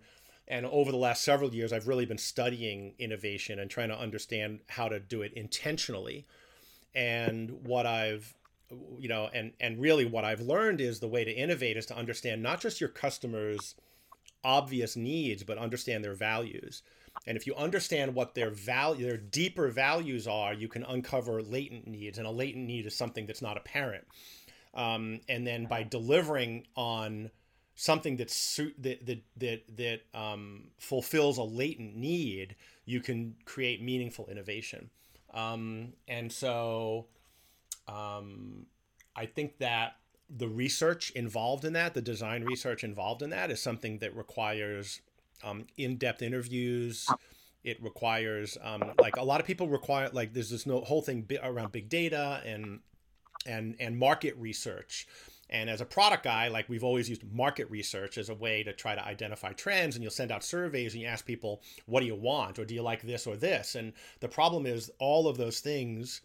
and 0.49 0.67
over 0.67 0.91
the 0.91 0.97
last 0.97 1.23
several 1.23 1.55
years, 1.55 1.73
I've 1.73 1.89
really 1.89 2.07
been 2.07 2.19
studying 2.19 2.95
innovation 2.99 3.59
and 3.59 3.71
trying 3.71 3.89
to 3.89 3.99
understand 3.99 4.61
how 4.69 4.89
to 4.89 5.01
do 5.01 5.23
it 5.23 5.33
intentionally. 5.35 6.27
And 6.95 7.67
what 7.67 7.87
I've 7.87 8.35
you 8.99 9.09
know, 9.09 9.29
and 9.35 9.53
and 9.61 9.81
really 9.81 10.05
what 10.05 10.25
I've 10.25 10.41
learned 10.41 10.81
is 10.81 11.01
the 11.01 11.09
way 11.09 11.25
to 11.25 11.33
innovate 11.33 11.77
is 11.77 11.87
to 11.87 11.97
understand 11.97 12.43
not 12.43 12.61
just 12.61 12.81
your 12.81 12.89
customers' 12.89 13.75
obvious 14.45 14.97
needs, 14.97 15.43
but 15.43 15.59
understand 15.59 16.05
their 16.05 16.15
values. 16.15 16.83
And 17.27 17.37
if 17.37 17.47
you 17.47 17.55
understand 17.55 18.15
what 18.15 18.35
their 18.35 18.51
value, 18.51 19.07
their 19.07 19.17
deeper 19.17 19.69
values 19.69 20.27
are, 20.27 20.53
you 20.53 20.69
can 20.69 20.83
uncover 20.85 21.43
latent 21.43 21.87
needs. 21.87 22.19
And 22.19 22.27
a 22.27 22.31
latent 22.31 22.67
need 22.67 22.87
is 22.87 22.97
something 22.97 23.27
that's 23.27 23.43
not 23.43 23.57
apparent. 23.57 24.05
Um, 24.75 25.21
and 25.29 25.47
then 25.47 25.67
by 25.67 25.83
delivering 25.83 26.67
on 26.77 27.31
something 27.75 28.17
that's 28.17 28.61
that 28.79 29.07
that 29.07 29.23
that 29.37 29.77
that 29.77 30.01
um, 30.19 30.65
fulfills 30.79 31.39
a 31.39 31.43
latent 31.43 31.97
need, 31.97 32.57
you 32.85 33.01
can 33.01 33.37
create 33.45 33.83
meaningful 33.83 34.27
innovation. 34.29 34.91
Um, 35.33 35.95
and 36.09 36.31
so, 36.31 37.07
um, 37.89 38.67
I 39.17 39.27
think 39.27 39.59
that 39.59 39.97
the 40.29 40.49
research 40.49 41.11
involved 41.11 41.65
in 41.65 41.75
that, 41.75 41.95
the 41.95 42.03
design 42.03 42.45
research 42.45 42.85
involved 42.85 43.23
in 43.23 43.31
that, 43.31 43.51
is 43.51 43.61
something 43.61 43.99
that 43.99 44.17
requires 44.17 45.01
um, 45.43 45.67
in-depth 45.77 46.23
interviews. 46.23 47.07
It 47.65 47.83
requires 47.83 48.59
um, 48.63 48.93
like 48.99 49.17
a 49.17 49.23
lot 49.23 49.41
of 49.41 49.47
people 49.47 49.69
require 49.69 50.09
like 50.13 50.33
there's 50.33 50.51
this 50.51 50.67
no, 50.67 50.81
whole 50.81 51.03
thing 51.03 51.29
around 51.43 51.73
big 51.73 51.89
data 51.89 52.41
and 52.45 52.81
and 53.47 53.77
and 53.79 53.99
market 53.99 54.37
research. 54.37 55.07
And 55.51 55.69
as 55.69 55.83
a 55.83 55.85
product 55.85 56.25
guy, 56.25 56.49
like 56.49 56.69
we've 56.71 56.83
always 56.83 57.11
used 57.11 57.31
market 57.31 57.71
research 57.71 58.17
as 58.17 58.31
a 58.31 58.35
way 58.35 58.63
to 58.63 58.73
try 58.73 58.95
to 58.95 59.05
identify 59.05 59.53
trends. 59.53 59.95
And 59.95 60.03
you'll 60.03 60.11
send 60.11 60.33
out 60.33 60.43
surveys 60.43 60.95
and 60.95 61.03
you 61.03 61.09
ask 61.09 61.27
people, 61.27 61.61
what 61.85 62.01
do 62.01 62.07
you 62.07 62.15
want? 62.15 62.59
Or 62.59 62.65
do 62.65 62.75
you 62.75 62.81
like 62.81 63.03
this 63.03 63.27
or 63.27 63.37
this? 63.37 63.75
And 63.75 63.93
the 64.21 64.29
problem 64.29 64.65
is 64.65 64.91
all 64.99 65.29
of 65.29 65.37
those 65.37 65.61
things 65.61 66.23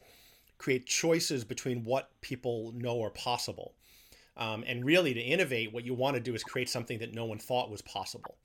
create 0.58 0.86
choices 0.86 1.44
between 1.44 1.84
what 1.84 2.10
people 2.22 2.72
know 2.74 3.04
are 3.04 3.10
possible. 3.10 3.74
Um, 4.38 4.64
and 4.68 4.86
really, 4.86 5.14
to 5.14 5.20
innovate, 5.20 5.74
what 5.74 5.84
you 5.84 5.94
want 5.94 6.16
to 6.16 6.22
do 6.22 6.36
is 6.36 6.44
create 6.44 6.70
something 6.70 7.00
that 7.00 7.14
no 7.14 7.26
one 7.26 7.40
thought 7.40 7.72
was 7.72 7.82
possible. 7.82 8.38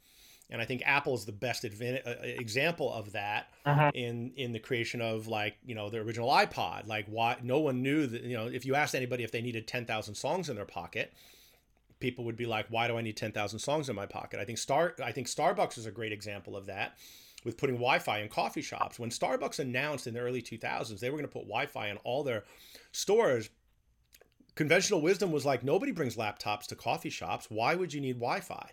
And 0.53 0.61
I 0.61 0.67
think 0.67 0.83
Apple 0.85 1.15
is 1.15 1.25
the 1.25 1.33
best 1.33 1.63
advan- 1.63 2.07
uh, 2.07 2.15
example 2.23 2.93
of 2.93 3.13
that 3.13 3.49
uh-huh. 3.65 3.91
in 3.95 4.33
in 4.37 4.53
the 4.53 4.59
creation 4.59 5.01
of 5.01 5.27
like 5.27 5.57
you 5.65 5.75
know 5.75 5.89
the 5.89 5.97
original 5.99 6.29
iPod. 6.29 6.87
Like 6.87 7.07
why 7.07 7.39
no 7.43 7.59
one 7.59 7.83
knew 7.83 8.07
that 8.07 8.23
you 8.23 8.37
know 8.37 8.47
if 8.47 8.67
you 8.67 8.75
asked 8.75 8.95
anybody 8.95 9.25
if 9.25 9.33
they 9.33 9.41
needed 9.41 9.67
ten 9.67 9.87
thousand 9.87 10.15
songs 10.15 10.51
in 10.51 10.57
their 10.57 10.67
pocket, 10.67 11.15
people 12.01 12.27
would 12.27 12.37
be 12.37 12.45
like, 12.45 12.67
why 12.69 12.87
do 12.87 12.99
I 12.99 13.01
need 13.01 13.17
ten 13.17 13.33
thousand 13.33 13.61
songs 13.61 13.89
in 13.89 13.97
my 13.97 14.05
pocket? 14.05 14.41
I 14.41 14.45
think 14.45 14.59
Star 14.59 14.95
I 15.03 15.11
think 15.11 15.27
Starbucks 15.27 15.79
is 15.79 15.87
a 15.87 15.91
great 15.91 16.13
example 16.13 16.55
of 16.55 16.67
that 16.67 16.99
with 17.45 17.57
putting 17.57 17.77
Wi-Fi 17.77 18.21
in 18.21 18.29
coffee 18.29 18.63
shops. 18.63 18.99
When 18.99 19.09
Starbucks 19.09 19.59
announced 19.59 20.07
in 20.07 20.13
the 20.13 20.21
early 20.21 20.43
2000s 20.43 21.01
they 21.01 21.09
were 21.09 21.17
going 21.17 21.29
to 21.29 21.33
put 21.33 21.45
Wi-Fi 21.45 21.89
in 21.89 21.97
all 22.05 22.23
their 22.23 22.45
stores, 22.93 23.49
conventional 24.55 25.01
wisdom 25.01 25.33
was 25.33 25.47
like 25.47 25.65
nobody 25.65 25.93
brings 25.93 26.17
laptops 26.17 26.67
to 26.67 26.77
coffee 26.77 27.11
shops. 27.11 27.47
Why 27.49 27.75
would 27.75 27.95
you 27.95 28.03
need 28.03 28.21
Wi-Fi? 28.21 28.69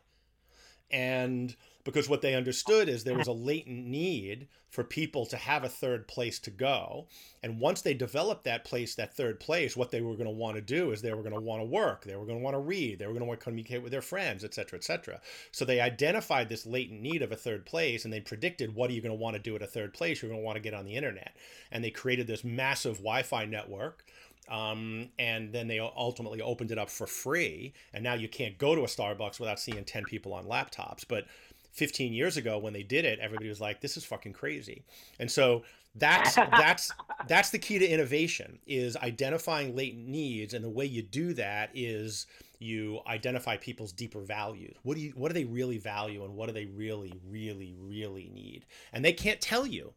And 0.92 1.56
because 1.84 2.10
what 2.10 2.22
they 2.22 2.36
understood 2.36 2.90
is 2.90 3.04
there 3.04 3.18
was 3.18 3.28
a 3.28 3.32
latent 3.32 3.86
need 3.88 4.48
for 4.70 4.84
people 4.84 5.26
to 5.26 5.38
have 5.38 5.64
a 5.64 5.70
third 5.70 6.08
place 6.08 6.38
to 6.40 6.52
go. 6.52 7.08
And 7.42 7.60
once 7.60 7.82
they 7.82 7.96
developed 7.96 8.44
that 8.44 8.64
place, 8.64 8.94
that 8.96 9.16
third 9.16 9.40
place, 9.40 9.76
what 9.76 9.90
they 9.90 10.02
were 10.02 10.14
going 10.14 10.26
to 10.26 10.30
want 10.30 10.56
to 10.56 10.62
do 10.62 10.92
is 10.92 11.02
they 11.02 11.14
were 11.14 11.24
going 11.24 11.34
to 11.34 11.40
want 11.40 11.62
to 11.62 11.66
work, 11.66 12.04
they 12.04 12.16
were 12.16 12.26
going 12.26 12.38
to 12.38 12.44
want 12.44 12.54
to 12.54 12.60
read, 12.60 13.00
they 13.00 13.08
were 13.08 13.14
going 13.14 13.22
to 13.22 13.28
want 13.28 13.40
to 13.40 13.44
communicate 13.44 13.82
with 13.82 13.92
their 13.92 14.02
friends, 14.02 14.44
et 14.44 14.54
cetera, 14.54 14.78
et 14.78 14.84
cetera. 14.84 15.20
So 15.52 15.66
they 15.66 15.82
identified 15.82 16.50
this 16.50 16.68
latent 16.68 17.02
need 17.02 17.24
of 17.24 17.32
a 17.32 17.36
third 17.36 17.66
place 17.66 18.04
and 18.06 18.14
they 18.14 18.20
predicted 18.20 18.76
what 18.76 18.92
are 18.92 18.94
you 18.94 19.02
going 19.02 19.16
to 19.16 19.22
want 19.22 19.36
to 19.36 19.42
do 19.42 19.56
at 19.56 19.64
a 19.64 19.68
third 19.68 19.94
place? 19.94 20.22
You're 20.22 20.30
going 20.30 20.42
to 20.42 20.46
want 20.46 20.58
to 20.58 20.62
get 20.62 20.76
on 20.76 20.86
the 20.86 20.96
internet. 20.96 21.36
And 21.72 21.84
they 21.84 21.92
created 21.92 22.28
this 22.28 22.44
massive 22.44 22.98
Wi 22.98 23.24
Fi 23.24 23.46
network. 23.46 24.06
Um, 24.50 25.10
and 25.20 25.54
then 25.54 25.68
they 25.68 25.80
ultimately 25.80 26.42
opened 26.42 26.72
it 26.72 26.78
up 26.78 26.90
for 26.90 27.08
free. 27.08 27.74
And 27.94 28.04
now 28.04 28.16
you 28.16 28.28
can't 28.28 28.58
go 28.58 28.76
to 28.76 28.82
a 28.82 28.88
Starbucks 28.88 29.40
without 29.40 29.60
seeing 29.60 29.84
10 29.84 30.06
people 30.06 30.34
on 30.34 30.46
laptops. 30.46 31.06
But 31.08 31.26
15 31.74 32.14
years 32.14 32.36
ago 32.36 32.58
when 32.58 32.74
they 32.74 32.82
did 32.82 33.06
it 33.06 33.20
everybody 33.20 33.48
was 33.48 33.62
like 33.62 33.80
this 33.80 33.96
is 33.96 34.04
fucking 34.04 34.34
crazy. 34.34 34.84
And 35.20 35.30
so 35.30 35.64
that's 35.96 36.36
that's 36.36 36.92
that's 37.28 37.50
the 37.52 37.60
key 37.60 37.80
to 37.80 37.88
innovation 37.88 38.60
is 38.68 38.98
identifying 38.98 39.76
latent 39.76 40.08
needs. 40.08 40.54
And 40.54 40.64
the 40.64 40.70
way 40.70 40.86
you 40.86 41.02
do 41.02 41.34
that 41.34 41.70
is 41.74 42.26
you 42.60 43.00
identify 43.08 43.56
people's 43.58 43.94
deeper 43.94 44.22
values. 44.22 44.76
What 44.84 44.96
do 44.96 45.02
you 45.02 45.14
what 45.16 45.30
do 45.30 45.34
they 45.34 45.46
really 45.46 45.78
value 45.78 46.24
and 46.26 46.36
what 46.36 46.48
do 46.48 46.54
they 46.54 46.66
really 46.66 47.14
really 47.30 47.76
really 47.80 48.30
need? 48.34 48.66
And 48.92 49.04
they 49.04 49.14
can't 49.14 49.42
tell 49.42 49.66
you. 49.66 49.94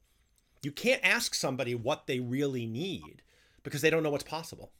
You 0.62 0.70
can't 0.70 1.00
ask 1.02 1.34
somebody 1.34 1.74
what 1.74 2.06
they 2.06 2.20
really 2.20 2.66
need 2.66 3.22
because 3.62 3.80
they 3.80 3.90
don't 3.90 4.02
know 4.02 4.10
what's 4.10 4.24
possible 4.24 4.70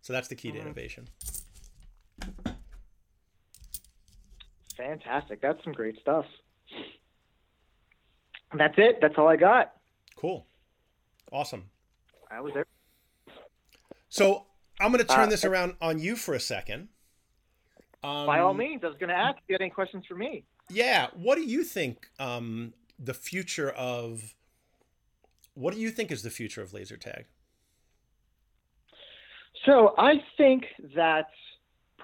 so 0.00 0.12
that's 0.12 0.28
the 0.28 0.34
key 0.34 0.50
to 0.50 0.58
mm-hmm. 0.58 0.66
innovation 0.66 1.08
Fantastic. 4.76 5.40
That's 5.40 5.62
some 5.64 5.72
great 5.72 5.98
stuff. 6.00 6.24
That's 8.54 8.74
it. 8.76 8.98
That's 9.00 9.14
all 9.16 9.28
I 9.28 9.36
got. 9.36 9.72
Cool. 10.16 10.46
Awesome. 11.30 11.64
I 12.30 12.40
was 12.40 12.52
there. 12.54 12.66
So 14.08 14.46
I'm 14.80 14.92
going 14.92 15.04
to 15.04 15.10
turn 15.10 15.28
uh, 15.28 15.30
this 15.30 15.44
around 15.44 15.74
on 15.80 15.98
you 15.98 16.16
for 16.16 16.34
a 16.34 16.40
second. 16.40 16.88
Um, 18.04 18.26
by 18.26 18.40
all 18.40 18.54
means, 18.54 18.82
I 18.84 18.88
was 18.88 18.96
going 18.98 19.08
to 19.08 19.16
ask 19.16 19.38
if 19.38 19.44
you 19.48 19.54
had 19.54 19.62
any 19.62 19.70
questions 19.70 20.04
for 20.06 20.14
me. 20.14 20.44
Yeah. 20.68 21.08
What 21.14 21.36
do 21.36 21.42
you 21.42 21.64
think 21.64 22.08
um, 22.18 22.74
the 22.98 23.14
future 23.14 23.70
of 23.70 24.34
what 25.54 25.74
do 25.74 25.80
you 25.80 25.90
think 25.90 26.10
is 26.10 26.22
the 26.22 26.30
future 26.30 26.62
of 26.62 26.72
laser 26.72 26.96
tag? 26.96 27.26
So 29.66 29.94
I 29.96 30.14
think 30.36 30.64
that 30.96 31.28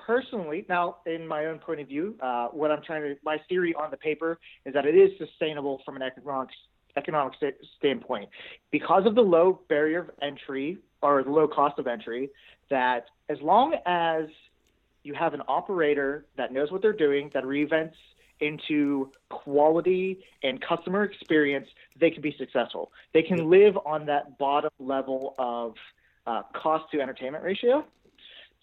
personally, 0.06 0.64
now 0.68 0.98
in 1.06 1.26
my 1.26 1.46
own 1.46 1.58
point 1.58 1.80
of 1.80 1.88
view, 1.88 2.16
uh, 2.22 2.48
what 2.48 2.70
I'm 2.70 2.82
trying 2.82 3.02
to, 3.02 3.16
my 3.24 3.38
theory 3.48 3.74
on 3.74 3.90
the 3.90 3.96
paper 3.96 4.38
is 4.64 4.74
that 4.74 4.86
it 4.86 4.94
is 4.94 5.10
sustainable 5.18 5.80
from 5.84 5.96
an 5.96 6.02
economic 6.02 6.50
economic 6.96 7.34
st- 7.34 7.54
standpoint 7.76 8.28
because 8.72 9.06
of 9.06 9.14
the 9.14 9.20
low 9.20 9.60
barrier 9.68 10.00
of 10.00 10.10
entry 10.20 10.78
or 11.02 11.22
the 11.22 11.30
low 11.30 11.46
cost 11.46 11.78
of 11.78 11.86
entry. 11.86 12.30
That 12.70 13.06
as 13.28 13.38
long 13.40 13.74
as 13.86 14.26
you 15.04 15.14
have 15.14 15.34
an 15.34 15.42
operator 15.48 16.26
that 16.36 16.52
knows 16.52 16.70
what 16.70 16.82
they're 16.82 16.92
doing, 16.92 17.30
that 17.34 17.44
reinvents 17.44 17.94
into 18.40 19.10
quality 19.30 20.20
and 20.42 20.60
customer 20.60 21.04
experience, 21.04 21.66
they 21.98 22.10
can 22.10 22.22
be 22.22 22.34
successful. 22.38 22.92
They 23.12 23.22
can 23.22 23.50
live 23.50 23.76
on 23.84 24.06
that 24.06 24.38
bottom 24.38 24.70
level 24.78 25.34
of 25.38 25.74
uh, 26.28 26.42
cost 26.54 26.84
to 26.92 27.00
entertainment 27.00 27.42
ratio 27.42 27.84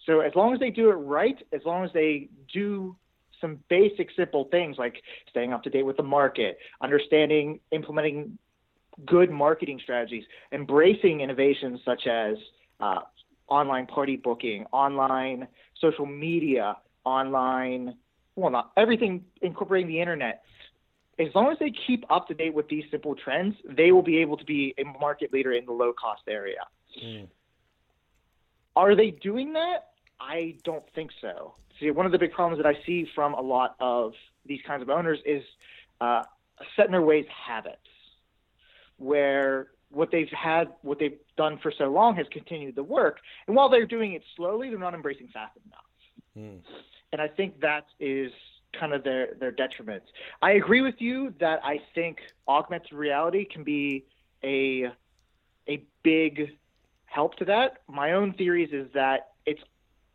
so 0.06 0.20
as 0.20 0.32
long 0.34 0.54
as 0.54 0.60
they 0.60 0.70
do 0.70 0.90
it 0.90 0.94
right, 0.94 1.36
as 1.52 1.60
long 1.64 1.84
as 1.84 1.90
they 1.92 2.28
do 2.52 2.96
some 3.40 3.58
basic 3.68 4.08
simple 4.16 4.48
things 4.50 4.76
like 4.78 4.94
staying 5.28 5.52
up 5.52 5.62
to 5.64 5.70
date 5.70 5.84
with 5.84 5.96
the 5.96 6.02
market, 6.02 6.58
understanding, 6.80 7.60
implementing 7.72 8.38
good 9.04 9.30
marketing 9.30 9.80
strategies, 9.82 10.24
embracing 10.52 11.20
innovations 11.20 11.80
such 11.84 12.06
as 12.06 12.36
uh, 12.80 13.00
online 13.48 13.86
party 13.86 14.16
booking, 14.16 14.64
online 14.72 15.46
social 15.80 16.06
media, 16.06 16.76
online, 17.04 17.94
well, 18.36 18.50
not 18.50 18.72
everything 18.76 19.24
incorporating 19.42 19.88
the 19.88 20.00
internet. 20.00 20.42
As 21.18 21.28
long 21.34 21.50
as 21.50 21.58
they 21.58 21.72
keep 21.86 22.04
up 22.10 22.28
to 22.28 22.34
date 22.34 22.54
with 22.54 22.68
these 22.68 22.84
simple 22.90 23.14
trends, 23.14 23.54
they 23.68 23.90
will 23.90 24.02
be 24.02 24.18
able 24.18 24.36
to 24.36 24.44
be 24.44 24.74
a 24.78 24.84
market 24.98 25.32
leader 25.32 25.52
in 25.52 25.64
the 25.66 25.72
low 25.72 25.92
cost 25.92 26.22
area. 26.28 26.60
Mm. 27.02 27.28
Are 28.76 28.94
they 28.94 29.10
doing 29.10 29.54
that? 29.54 29.88
I 30.20 30.56
don't 30.64 30.84
think 30.94 31.10
so. 31.20 31.54
See, 31.80 31.90
one 31.90 32.06
of 32.06 32.12
the 32.12 32.18
big 32.18 32.32
problems 32.32 32.62
that 32.62 32.68
I 32.68 32.78
see 32.86 33.08
from 33.14 33.34
a 33.34 33.40
lot 33.40 33.74
of 33.80 34.12
these 34.46 34.60
kinds 34.66 34.82
of 34.82 34.90
owners 34.90 35.18
is 35.26 35.42
uh, 36.00 36.22
set 36.76 36.86
in 36.86 36.92
their 36.92 37.02
ways 37.02 37.26
habits, 37.28 37.76
where 38.98 39.68
what 39.90 40.10
they've 40.10 40.28
had, 40.30 40.68
what 40.82 40.98
they've 40.98 41.18
done 41.36 41.58
for 41.62 41.72
so 41.76 41.86
long 41.86 42.16
has 42.16 42.26
continued 42.30 42.76
to 42.76 42.82
work. 42.82 43.18
And 43.46 43.56
while 43.56 43.68
they're 43.68 43.86
doing 43.86 44.12
it 44.12 44.22
slowly, 44.36 44.68
they're 44.70 44.78
not 44.78 44.94
embracing 44.94 45.28
fast 45.28 45.56
enough. 45.66 45.84
Mm. 46.36 46.60
And 47.12 47.22
I 47.22 47.28
think 47.28 47.60
that 47.60 47.86
is 48.00 48.32
kind 48.78 48.92
of 48.92 49.04
their, 49.04 49.34
their 49.38 49.52
detriment. 49.52 50.02
I 50.42 50.52
agree 50.52 50.82
with 50.82 50.96
you 50.98 51.34
that 51.40 51.60
I 51.64 51.80
think 51.94 52.18
augmented 52.46 52.92
reality 52.92 53.44
can 53.44 53.64
be 53.64 54.04
a, 54.42 54.90
a 55.68 55.84
big 56.02 56.56
help 57.06 57.36
to 57.36 57.44
that. 57.46 57.78
My 57.88 58.12
own 58.12 58.32
theories 58.34 58.70
is 58.72 58.88
that 58.94 59.30
it's 59.46 59.62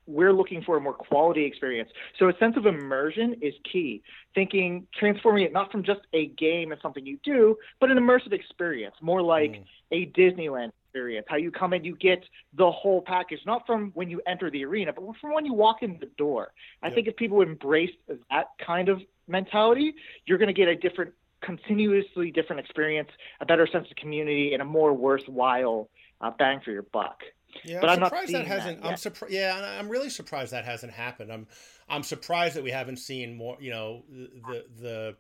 we're 0.08 0.34
looking 0.34 0.62
for 0.64 0.78
a 0.78 0.82
more 0.82 0.94
quality 0.94 1.46
experience. 1.46 1.90
So 2.18 2.28
a 2.28 2.38
sense 2.38 2.58
of 2.58 2.66
immersion 2.66 3.36
is 3.42 3.54
key. 3.72 4.02
Thinking, 4.34 4.88
transforming 4.94 5.44
it 5.44 5.54
not 5.54 5.72
from 5.72 5.84
just 5.84 6.02
a 6.14 6.28
game 6.28 6.72
and 6.72 6.82
something 6.82 7.06
you 7.06 7.18
do, 7.24 7.58
but 7.80 7.92
an 7.92 7.98
immersive 7.98 8.34
experience, 8.34 8.96
more 9.02 9.22
like 9.22 9.52
mm. 9.52 9.66
a 9.92 10.08
Disneyland 10.08 10.72
experience. 10.86 11.28
How 11.30 11.38
you 11.38 11.52
come 11.52 11.74
in, 11.74 11.84
you 11.84 11.96
get 11.96 12.24
the 12.54 12.70
whole 12.70 13.02
package, 13.02 13.40
not 13.46 13.66
from 13.66 13.92
when 13.94 14.10
you 14.10 14.22
enter 14.28 14.50
the 14.50 14.66
arena, 14.66 14.92
but 14.92 15.04
from 15.22 15.34
when 15.34 15.46
you 15.46 15.54
walk 15.54 15.84
in 15.84 15.98
the 16.00 16.10
door. 16.18 16.52
I 16.82 16.88
yep. 16.88 16.96
think 16.96 17.08
if 17.08 17.16
people 17.16 17.42
embrace 17.42 17.92
that 18.08 18.48
kind 18.66 18.90
of 18.90 19.02
mentality, 19.28 19.94
you're 20.26 20.38
going 20.38 20.48
to 20.48 20.54
get 20.54 20.68
a 20.68 20.76
different, 20.76 21.14
continuously 21.42 22.32
different 22.32 22.60
experience, 22.60 23.10
a 23.40 23.46
better 23.46 23.68
sense 23.68 23.90
of 23.90 23.96
community, 23.96 24.54
and 24.54 24.62
a 24.62 24.66
more 24.66 24.94
worthwhile 24.94 25.90
uh, 26.22 26.32
bang 26.38 26.62
for 26.64 26.72
your 26.72 26.84
buck. 26.84 27.24
Yeah, 27.64 27.80
but 27.82 27.90
I'm, 27.90 28.00
I'm 28.00 28.06
surprised 28.06 28.34
that 28.34 28.48
hasn't. 28.48 28.82
That 28.82 28.88
I'm 28.88 28.98
surprised. 28.98 29.34
Yeah, 29.34 29.78
I'm 29.80 29.90
really 29.90 30.10
surprised 30.10 30.54
that 30.54 30.66
hasn't 30.66 30.94
happened. 30.94 31.32
I'm 31.32 31.48
I'm 31.90 32.04
surprised 32.04 32.56
that 32.56 32.64
we 32.64 32.72
haven't 32.72 32.98
seen 32.98 33.36
more. 33.36 33.58
You 33.60 33.72
know, 33.72 34.04
the 34.10 34.66
the 34.80 35.16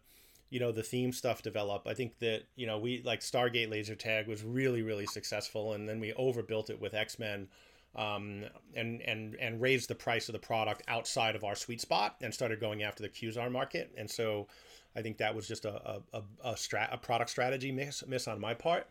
you 0.49 0.59
know 0.59 0.71
the 0.71 0.83
theme 0.83 1.11
stuff 1.11 1.41
develop. 1.41 1.87
I 1.87 1.93
think 1.93 2.19
that 2.19 2.43
you 2.55 2.67
know 2.67 2.77
we 2.77 3.01
like 3.03 3.21
Stargate 3.21 3.69
Laser 3.69 3.95
Tag 3.95 4.27
was 4.27 4.43
really 4.43 4.81
really 4.81 5.05
successful, 5.05 5.73
and 5.73 5.87
then 5.87 5.99
we 5.99 6.13
overbuilt 6.13 6.69
it 6.69 6.79
with 6.79 6.93
X 6.93 7.19
Men. 7.19 7.47
Um, 7.93 8.45
and 8.73 9.01
and 9.01 9.35
and 9.35 9.59
raised 9.59 9.89
the 9.89 9.95
price 9.95 10.29
of 10.29 10.33
the 10.33 10.39
product 10.39 10.81
outside 10.87 11.35
of 11.35 11.43
our 11.43 11.55
sweet 11.55 11.81
spot 11.81 12.15
and 12.21 12.33
started 12.33 12.61
going 12.61 12.83
after 12.83 13.03
the 13.03 13.09
Qzar 13.09 13.51
market. 13.51 13.91
And 13.97 14.09
so, 14.09 14.47
I 14.95 15.01
think 15.01 15.17
that 15.17 15.35
was 15.35 15.45
just 15.45 15.65
a 15.65 15.73
a, 15.73 16.01
a, 16.13 16.23
a, 16.41 16.53
strat, 16.53 16.93
a 16.93 16.97
product 16.97 17.31
strategy 17.31 17.69
miss 17.69 18.01
miss 18.07 18.29
on 18.29 18.39
my 18.39 18.53
part. 18.53 18.87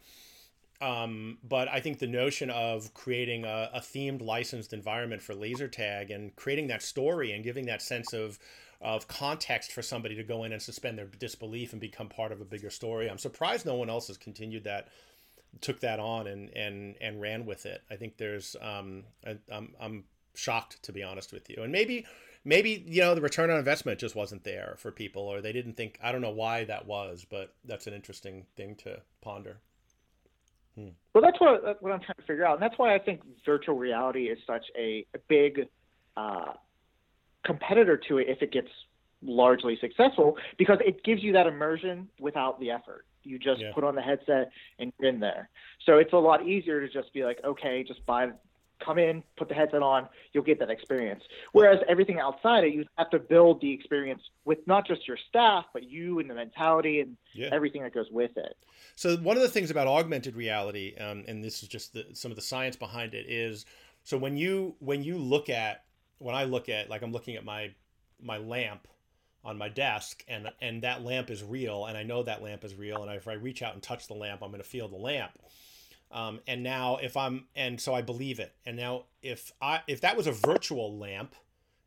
Um, 0.80 1.38
but 1.46 1.68
I 1.68 1.80
think 1.80 1.98
the 1.98 2.06
notion 2.06 2.48
of 2.48 2.94
creating 2.94 3.44
a, 3.44 3.70
a, 3.74 3.80
themed 3.80 4.22
licensed 4.22 4.72
environment 4.72 5.20
for 5.20 5.34
laser 5.34 5.68
tag 5.68 6.10
and 6.10 6.34
creating 6.36 6.68
that 6.68 6.82
story 6.82 7.32
and 7.32 7.44
giving 7.44 7.66
that 7.66 7.82
sense 7.82 8.14
of 8.14 8.38
of 8.80 9.06
context 9.06 9.72
for 9.72 9.82
somebody 9.82 10.14
to 10.14 10.22
go 10.22 10.44
in 10.44 10.52
and 10.52 10.62
suspend 10.62 10.96
their 10.96 11.04
disbelief 11.04 11.72
and 11.72 11.82
become 11.82 12.08
part 12.08 12.32
of 12.32 12.40
a 12.40 12.46
bigger 12.46 12.70
story. 12.70 13.10
I'm 13.10 13.18
surprised 13.18 13.66
no 13.66 13.74
one 13.74 13.90
else 13.90 14.06
has 14.06 14.16
continued 14.16 14.64
that, 14.64 14.88
took 15.60 15.80
that 15.80 16.00
on 16.00 16.26
and 16.26 16.48
and 16.56 16.96
and 17.00 17.20
ran 17.20 17.44
with 17.44 17.66
it. 17.66 17.82
I 17.90 17.96
think 17.96 18.16
there's 18.16 18.56
um, 18.62 19.04
I, 19.26 19.36
I'm 19.52 19.74
I'm 19.78 20.04
shocked 20.34 20.82
to 20.84 20.92
be 20.92 21.02
honest 21.02 21.32
with 21.32 21.50
you, 21.50 21.62
and 21.62 21.72
maybe 21.72 22.06
maybe 22.44 22.82
you 22.86 23.02
know 23.02 23.14
the 23.14 23.20
return 23.20 23.50
on 23.50 23.58
investment 23.58 24.00
just 24.00 24.14
wasn't 24.14 24.44
there 24.44 24.76
for 24.78 24.90
people, 24.90 25.22
or 25.22 25.42
they 25.42 25.52
didn't 25.52 25.74
think. 25.74 25.98
I 26.02 26.10
don't 26.10 26.22
know 26.22 26.30
why 26.30 26.64
that 26.64 26.86
was, 26.86 27.26
but 27.28 27.54
that's 27.66 27.86
an 27.86 27.92
interesting 27.92 28.46
thing 28.56 28.76
to 28.76 29.02
ponder. 29.20 29.58
Hmm. 30.76 30.88
Well, 31.14 31.22
that's 31.22 31.40
what 31.40 31.82
what 31.82 31.92
I'm 31.92 32.00
trying 32.00 32.16
to 32.16 32.26
figure 32.26 32.44
out, 32.44 32.54
and 32.54 32.62
that's 32.62 32.78
why 32.78 32.94
I 32.94 32.98
think 32.98 33.20
virtual 33.44 33.76
reality 33.76 34.26
is 34.26 34.38
such 34.46 34.64
a, 34.76 35.04
a 35.14 35.18
big 35.28 35.66
uh, 36.16 36.52
competitor 37.44 38.00
to 38.08 38.18
it 38.18 38.28
if 38.28 38.42
it 38.42 38.52
gets 38.52 38.68
largely 39.22 39.76
successful 39.80 40.36
because 40.56 40.78
it 40.84 41.04
gives 41.04 41.22
you 41.22 41.32
that 41.32 41.46
immersion 41.46 42.08
without 42.18 42.58
the 42.60 42.70
effort. 42.70 43.04
You 43.22 43.38
just 43.38 43.60
yeah. 43.60 43.72
put 43.74 43.84
on 43.84 43.94
the 43.94 44.00
headset 44.00 44.50
and 44.78 44.92
you're 44.98 45.10
in 45.10 45.20
there. 45.20 45.50
So 45.84 45.98
it's 45.98 46.12
a 46.12 46.16
lot 46.16 46.46
easier 46.46 46.80
to 46.80 46.88
just 46.90 47.12
be 47.12 47.24
like, 47.24 47.38
okay, 47.44 47.84
just 47.86 48.04
buy 48.06 48.28
come 48.84 48.98
in, 48.98 49.22
put 49.36 49.48
the 49.48 49.54
headset 49.54 49.82
on, 49.82 50.08
you'll 50.32 50.44
get 50.44 50.58
that 50.58 50.70
experience. 50.70 51.22
Whereas 51.52 51.78
everything 51.88 52.18
outside 52.18 52.64
it, 52.64 52.74
you 52.74 52.84
have 52.96 53.10
to 53.10 53.18
build 53.18 53.60
the 53.60 53.72
experience 53.72 54.22
with 54.44 54.58
not 54.66 54.86
just 54.86 55.06
your 55.06 55.18
staff, 55.28 55.66
but 55.72 55.84
you 55.84 56.18
and 56.18 56.28
the 56.28 56.34
mentality 56.34 57.00
and 57.00 57.16
yeah. 57.34 57.48
everything 57.52 57.82
that 57.82 57.94
goes 57.94 58.08
with 58.10 58.36
it. 58.36 58.56
So 58.96 59.16
one 59.18 59.36
of 59.36 59.42
the 59.42 59.48
things 59.48 59.70
about 59.70 59.86
augmented 59.86 60.36
reality, 60.36 60.94
um, 60.98 61.24
and 61.28 61.42
this 61.42 61.62
is 61.62 61.68
just 61.68 61.92
the, 61.92 62.06
some 62.12 62.30
of 62.30 62.36
the 62.36 62.42
science 62.42 62.76
behind 62.76 63.14
it, 63.14 63.26
is 63.28 63.66
so 64.02 64.16
when 64.16 64.36
you 64.36 64.74
when 64.78 65.04
you 65.04 65.18
look 65.18 65.48
at 65.48 65.84
when 66.18 66.34
I 66.34 66.44
look 66.44 66.68
at 66.68 66.88
like 66.88 67.02
I'm 67.02 67.12
looking 67.12 67.36
at 67.36 67.44
my 67.44 67.70
my 68.22 68.38
lamp 68.38 68.88
on 69.44 69.56
my 69.56 69.68
desk 69.68 70.22
and 70.28 70.50
and 70.60 70.82
that 70.82 71.02
lamp 71.02 71.30
is 71.30 71.42
real 71.42 71.86
and 71.86 71.96
I 71.96 72.02
know 72.02 72.22
that 72.22 72.42
lamp 72.42 72.64
is 72.64 72.74
real 72.74 73.02
and 73.02 73.12
if 73.14 73.26
I 73.26 73.34
reach 73.34 73.62
out 73.62 73.74
and 73.74 73.82
touch 73.82 74.06
the 74.06 74.14
lamp 74.14 74.42
I'm 74.42 74.50
going 74.50 74.62
to 74.62 74.68
feel 74.68 74.88
the 74.88 74.96
lamp 74.96 75.32
um, 76.12 76.40
and 76.46 76.62
now 76.62 76.96
if 76.96 77.16
I'm 77.16 77.46
and 77.54 77.80
so 77.80 77.94
I 77.94 78.02
believe 78.02 78.40
it. 78.40 78.52
And 78.66 78.76
now 78.76 79.04
if 79.22 79.52
I 79.60 79.80
if 79.86 80.00
that 80.00 80.16
was 80.16 80.26
a 80.26 80.32
virtual 80.32 80.98
lamp 80.98 81.34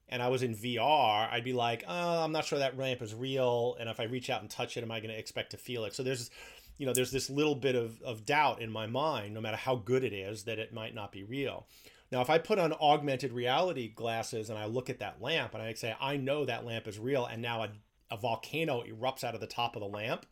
and 0.09 0.21
I 0.21 0.29
was 0.29 0.43
in 0.43 0.55
VR, 0.55 1.31
I'd 1.31 1.43
be 1.43 1.53
like, 1.53 1.83
oh, 1.87 2.23
I'm 2.23 2.31
not 2.31 2.45
sure 2.45 2.59
that 2.59 2.77
lamp 2.77 3.01
is 3.01 3.13
real. 3.13 3.75
And 3.79 3.89
if 3.89 3.99
I 3.99 4.03
reach 4.03 4.29
out 4.29 4.41
and 4.41 4.49
touch 4.49 4.77
it, 4.77 4.83
am 4.83 4.91
I 4.91 4.99
going 4.99 5.13
to 5.13 5.19
expect 5.19 5.51
to 5.51 5.57
feel 5.57 5.85
it? 5.85 5.93
So 5.93 6.03
there's 6.03 6.29
you 6.77 6.85
know 6.85 6.93
there's 6.93 7.11
this 7.11 7.29
little 7.29 7.55
bit 7.55 7.75
of, 7.75 8.01
of 8.01 8.25
doubt 8.25 8.61
in 8.61 8.71
my 8.71 8.87
mind, 8.87 9.33
no 9.33 9.41
matter 9.41 9.57
how 9.57 9.75
good 9.75 10.03
it 10.03 10.13
is, 10.13 10.43
that 10.43 10.59
it 10.59 10.73
might 10.73 10.95
not 10.95 11.11
be 11.11 11.23
real. 11.23 11.67
Now, 12.11 12.21
if 12.21 12.29
I 12.29 12.37
put 12.37 12.59
on 12.59 12.73
augmented 12.73 13.33
reality 13.33 13.87
glasses 13.87 14.51
and 14.51 14.59
I 14.59 14.65
look 14.65 14.87
at 14.87 14.99
that 14.99 15.19
lamp 15.19 15.55
and 15.55 15.63
I 15.63 15.73
say, 15.73 15.95
I 15.99 16.15
know 16.15 16.45
that 16.45 16.63
lamp 16.63 16.87
is 16.87 16.99
real, 16.99 17.25
and 17.25 17.41
now 17.41 17.63
a, 17.63 17.69
a 18.11 18.17
volcano 18.17 18.83
erupts 18.83 19.23
out 19.23 19.33
of 19.33 19.41
the 19.41 19.47
top 19.47 19.75
of 19.75 19.81
the 19.81 19.87
lamp, 19.87 20.27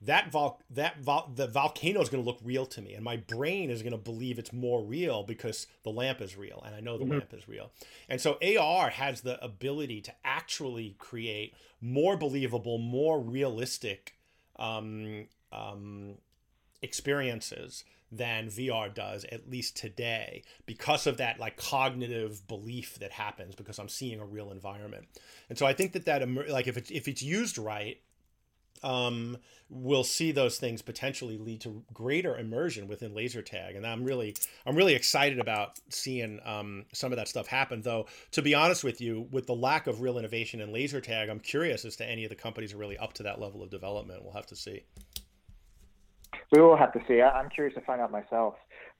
that 0.00 0.30
vol 0.30 0.60
that 0.70 1.00
vol 1.00 1.30
the 1.34 1.46
volcano 1.46 2.00
is 2.00 2.08
going 2.08 2.22
to 2.22 2.28
look 2.28 2.38
real 2.42 2.64
to 2.64 2.80
me 2.80 2.94
and 2.94 3.04
my 3.04 3.16
brain 3.16 3.70
is 3.70 3.82
going 3.82 3.92
to 3.92 3.98
believe 3.98 4.38
it's 4.38 4.52
more 4.52 4.82
real 4.82 5.24
because 5.24 5.66
the 5.82 5.90
lamp 5.90 6.20
is 6.20 6.36
real 6.36 6.62
and 6.64 6.74
i 6.74 6.80
know 6.80 6.96
the 6.96 7.04
mm-hmm. 7.04 7.14
lamp 7.14 7.34
is 7.34 7.48
real 7.48 7.70
and 8.08 8.20
so 8.20 8.38
ar 8.60 8.90
has 8.90 9.22
the 9.22 9.42
ability 9.44 10.00
to 10.00 10.12
actually 10.24 10.94
create 10.98 11.54
more 11.80 12.16
believable 12.16 12.78
more 12.78 13.20
realistic 13.20 14.14
um, 14.56 15.26
um, 15.52 16.14
experiences 16.82 17.84
than 18.10 18.48
VR 18.48 18.92
does, 18.92 19.24
at 19.24 19.50
least 19.50 19.76
today, 19.76 20.42
because 20.66 21.06
of 21.06 21.18
that 21.18 21.38
like 21.38 21.56
cognitive 21.56 22.46
belief 22.48 22.98
that 23.00 23.12
happens 23.12 23.54
because 23.54 23.78
I'm 23.78 23.88
seeing 23.88 24.18
a 24.20 24.24
real 24.24 24.50
environment. 24.50 25.06
And 25.48 25.58
so 25.58 25.66
I 25.66 25.74
think 25.74 25.92
that 25.92 26.06
that 26.06 26.26
like 26.48 26.66
if 26.66 26.76
it's 26.76 26.90
if 26.90 27.06
it's 27.06 27.22
used 27.22 27.58
right, 27.58 28.00
um, 28.82 29.38
we'll 29.70 30.04
see 30.04 30.32
those 30.32 30.58
things 30.58 30.82
potentially 30.82 31.36
lead 31.36 31.60
to 31.60 31.82
greater 31.92 32.36
immersion 32.36 32.88
within 32.88 33.14
laser 33.14 33.42
tag. 33.42 33.76
And 33.76 33.86
i'm 33.86 34.04
really 34.04 34.34
i'm 34.66 34.76
really 34.76 34.94
excited 34.94 35.38
about 35.38 35.78
seeing 35.90 36.40
um, 36.44 36.86
some 36.92 37.12
of 37.12 37.16
that 37.16 37.28
stuff 37.28 37.46
happen 37.46 37.82
though. 37.82 38.06
To 38.32 38.42
be 38.42 38.54
honest 38.54 38.84
with 38.84 39.00
you 39.00 39.28
with 39.30 39.46
the 39.46 39.54
lack 39.54 39.86
of 39.86 40.00
real 40.00 40.18
innovation 40.18 40.60
in 40.60 40.72
laser 40.72 41.00
tag 41.00 41.28
i'm 41.28 41.40
curious 41.40 41.84
as 41.84 41.96
to 41.96 42.08
any 42.08 42.24
of 42.24 42.30
the 42.30 42.36
companies 42.36 42.72
are 42.72 42.78
really 42.78 42.98
up 42.98 43.12
to 43.14 43.22
that 43.24 43.40
level 43.40 43.62
of 43.62 43.70
development. 43.70 44.22
We'll 44.22 44.34
have 44.34 44.46
to 44.46 44.56
see. 44.56 44.82
We 46.52 46.60
will 46.60 46.76
have 46.76 46.92
to 46.92 47.00
see. 47.06 47.20
I'm 47.20 47.50
curious 47.50 47.74
to 47.74 47.80
find 47.82 48.00
out 48.00 48.10
myself. 48.10 48.54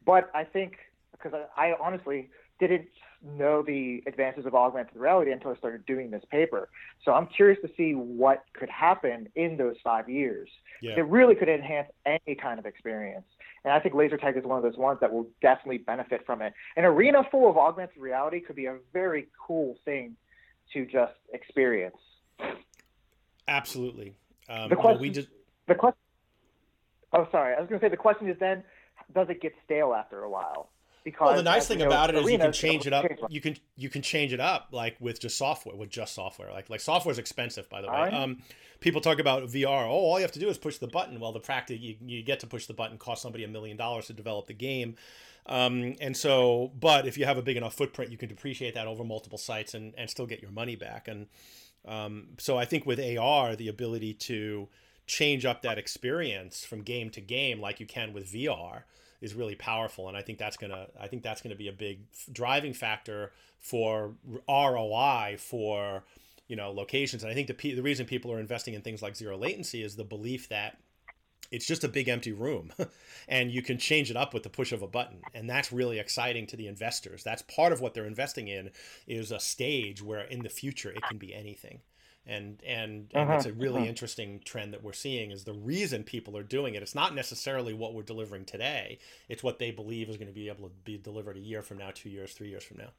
But 0.05 0.31
i 0.35 0.45
think 0.45 0.76
because 1.12 1.33
I, 1.57 1.70
I 1.70 1.74
honestly 1.81 2.31
didn't 2.61 2.89
know 3.22 3.62
the 3.62 4.02
advances 4.06 4.46
of 4.46 4.54
augmented 4.54 4.96
reality 4.96 5.32
until 5.32 5.50
I 5.50 5.56
started 5.56 5.84
doing 5.86 6.10
this 6.10 6.22
paper. 6.30 6.68
So 7.04 7.12
I'm 7.12 7.26
curious 7.26 7.60
to 7.62 7.70
see 7.76 7.92
what 7.92 8.44
could 8.52 8.68
happen 8.68 9.28
in 9.34 9.56
those 9.56 9.76
five 9.82 10.08
years. 10.08 10.48
Yeah. 10.80 10.92
It 10.96 11.06
really 11.06 11.34
could 11.34 11.48
enhance 11.48 11.88
any 12.06 12.36
kind 12.36 12.58
of 12.58 12.66
experience. 12.66 13.26
And 13.64 13.72
I 13.72 13.80
think 13.80 13.94
laser 13.94 14.16
tag 14.16 14.36
is 14.36 14.44
one 14.44 14.56
of 14.56 14.62
those 14.62 14.76
ones 14.78 15.00
that 15.00 15.12
will 15.12 15.26
definitely 15.42 15.78
benefit 15.78 16.24
from 16.24 16.42
it. 16.42 16.54
An 16.76 16.84
arena 16.84 17.22
full 17.30 17.50
of 17.50 17.58
augmented 17.58 17.98
reality 17.98 18.40
could 18.40 18.56
be 18.56 18.66
a 18.66 18.76
very 18.92 19.26
cool 19.46 19.76
thing 19.84 20.16
to 20.72 20.86
just 20.86 21.14
experience. 21.32 21.96
Absolutely. 23.48 24.14
Um, 24.48 24.68
the 24.68 24.76
question, 24.76 25.00
we 25.00 25.10
just... 25.10 25.28
the 25.66 25.74
question. 25.74 25.98
Oh, 27.12 27.26
sorry. 27.32 27.56
I 27.56 27.60
was 27.60 27.68
going 27.68 27.80
to 27.80 27.84
say 27.84 27.90
the 27.90 27.96
question 27.96 28.28
is 28.28 28.36
then, 28.38 28.62
does 29.14 29.28
it 29.28 29.40
get 29.40 29.54
stale 29.64 29.94
after 29.94 30.22
a 30.22 30.30
while? 30.30 30.70
Because 31.11 31.28
well, 31.28 31.36
the 31.36 31.42
nice 31.42 31.66
thing 31.66 31.80
about 31.80 32.11
it 32.11 32.16
is 32.16 32.30
you 32.30 32.38
can 32.38 32.52
change 32.52 32.86
it 32.86 32.92
up. 32.92 33.06
You 33.30 33.40
can 33.40 33.56
you 33.76 33.88
can 33.88 34.02
change 34.02 34.32
it 34.34 34.40
up 34.40 34.68
like 34.72 34.96
with 35.00 35.20
just 35.20 35.38
software, 35.38 35.74
with 35.74 35.88
just 35.88 36.14
software. 36.14 36.52
Like 36.52 36.68
like 36.68 36.80
software 36.80 37.12
is 37.12 37.18
expensive, 37.18 37.68
by 37.70 37.80
the 37.80 37.88
way. 37.88 38.11
Um, 38.11 38.42
people 38.80 39.00
talk 39.00 39.18
about 39.18 39.44
VR. 39.44 39.86
Oh, 39.86 39.90
all 39.90 40.18
you 40.18 40.22
have 40.22 40.32
to 40.32 40.38
do 40.38 40.48
is 40.48 40.59
push 40.59 40.76
the 40.76 40.86
button. 40.86 41.18
Well, 41.18 41.32
the 41.32 41.40
practice 41.40 41.80
you, 41.80 41.96
you 42.04 42.22
get 42.22 42.40
to 42.40 42.46
push 42.46 42.66
the 42.66 42.74
button 42.74 42.98
costs 42.98 43.22
somebody 43.22 43.44
a 43.44 43.48
million 43.48 43.76
dollars 43.76 44.06
to 44.09 44.12
develop 44.12 44.46
the 44.46 44.54
game. 44.54 44.96
Um, 45.46 45.94
and 46.00 46.14
so, 46.14 46.72
but 46.78 47.06
if 47.06 47.16
you 47.16 47.24
have 47.24 47.38
a 47.38 47.42
big 47.42 47.56
enough 47.56 47.74
footprint, 47.74 48.12
you 48.12 48.18
can 48.18 48.28
depreciate 48.28 48.74
that 48.74 48.86
over 48.86 49.02
multiple 49.02 49.38
sites 49.38 49.72
and, 49.72 49.94
and 49.96 50.11
still 50.11 50.26
get 50.26 50.42
your 50.42 50.50
money 50.50 50.76
back. 50.76 51.09
And 51.09 51.26
um, 51.86 52.28
so 52.38 52.59
I 52.59 52.66
think 52.66 52.84
with 52.84 53.00
AR, 53.00 53.56
the 53.56 53.68
ability 53.68 54.12
to 54.14 54.68
change 55.06 55.46
up 55.46 55.62
that 55.62 55.78
experience 55.78 56.66
from 56.66 56.82
game 56.82 57.09
to 57.09 57.22
game 57.22 57.62
like 57.62 57.80
you 57.80 57.86
can 57.86 58.12
with 58.12 58.30
VR 58.30 58.82
is 59.20 59.34
really 59.34 59.54
powerful, 59.54 60.08
and 60.08 60.16
I 60.16 60.22
think 60.22 60.38
that's 60.38 60.56
gonna 60.56 60.86
I 61.00 61.08
think 61.08 61.22
that's 61.22 61.40
gonna 61.40 61.56
be 61.56 61.68
a 61.68 61.72
big 61.72 62.00
driving 62.32 62.72
factor 62.72 63.32
for 63.58 64.14
ROI 64.48 65.36
for 65.38 66.04
you 66.46 66.56
know 66.56 66.70
locations. 66.70 67.22
And 67.22 67.30
I 67.30 67.34
think 67.34 67.48
the 67.48 67.74
the 67.74 67.82
reason 67.82 68.06
people 68.06 68.32
are 68.32 68.40
investing 68.40 68.74
in 68.74 68.82
things 68.82 69.02
like 69.02 69.16
zero 69.16 69.36
latency 69.36 69.82
is 69.82 69.96
the 69.96 70.04
belief 70.04 70.48
that 70.48 70.78
it's 71.50 71.66
just 71.66 71.84
a 71.84 71.88
big 71.88 72.08
empty 72.08 72.32
room 72.32 72.72
and 73.28 73.50
you 73.50 73.62
can 73.62 73.78
change 73.78 74.10
it 74.10 74.16
up 74.16 74.34
with 74.34 74.42
the 74.42 74.50
push 74.50 74.72
of 74.72 74.82
a 74.82 74.86
button. 74.86 75.20
And 75.34 75.48
that's 75.48 75.72
really 75.72 75.98
exciting 75.98 76.46
to 76.48 76.56
the 76.56 76.66
investors. 76.66 77.24
That's 77.24 77.42
part 77.42 77.72
of 77.72 77.80
what 77.80 77.94
they're 77.94 78.04
investing 78.04 78.48
in 78.48 78.70
is 79.06 79.32
a 79.32 79.40
stage 79.40 80.02
where 80.02 80.20
in 80.20 80.42
the 80.42 80.48
future 80.48 80.90
it 80.90 81.02
can 81.02 81.18
be 81.18 81.34
anything 81.34 81.80
and 82.29 82.62
and, 82.64 83.11
and 83.12 83.29
uh-huh, 83.29 83.37
it's 83.37 83.47
a 83.47 83.53
really 83.53 83.81
uh-huh. 83.81 83.89
interesting 83.89 84.41
trend 84.45 84.72
that 84.72 84.83
we're 84.83 84.93
seeing 84.93 85.31
is 85.31 85.45
the 85.45 85.53
reason 85.53 86.05
people 86.05 86.37
are 86.37 86.43
doing 86.43 86.74
it 86.74 86.83
it's 86.83 86.95
not 86.95 87.14
necessarily 87.14 87.72
what 87.72 87.95
we're 87.95 88.03
delivering 88.03 88.45
today 88.45 88.99
it's 89.29 89.43
what 89.43 89.59
they 89.59 89.70
believe 89.70 90.09
is 90.09 90.16
going 90.16 90.29
to 90.29 90.35
be 90.35 90.49
able 90.49 90.68
to 90.68 90.74
be 90.85 90.97
delivered 90.99 91.37
a 91.37 91.41
year 91.41 91.62
from 91.62 91.79
now 91.79 91.91
two 91.93 92.11
years 92.11 92.33
three 92.33 92.49
years 92.49 92.62
from 92.62 92.76
now 92.76 92.91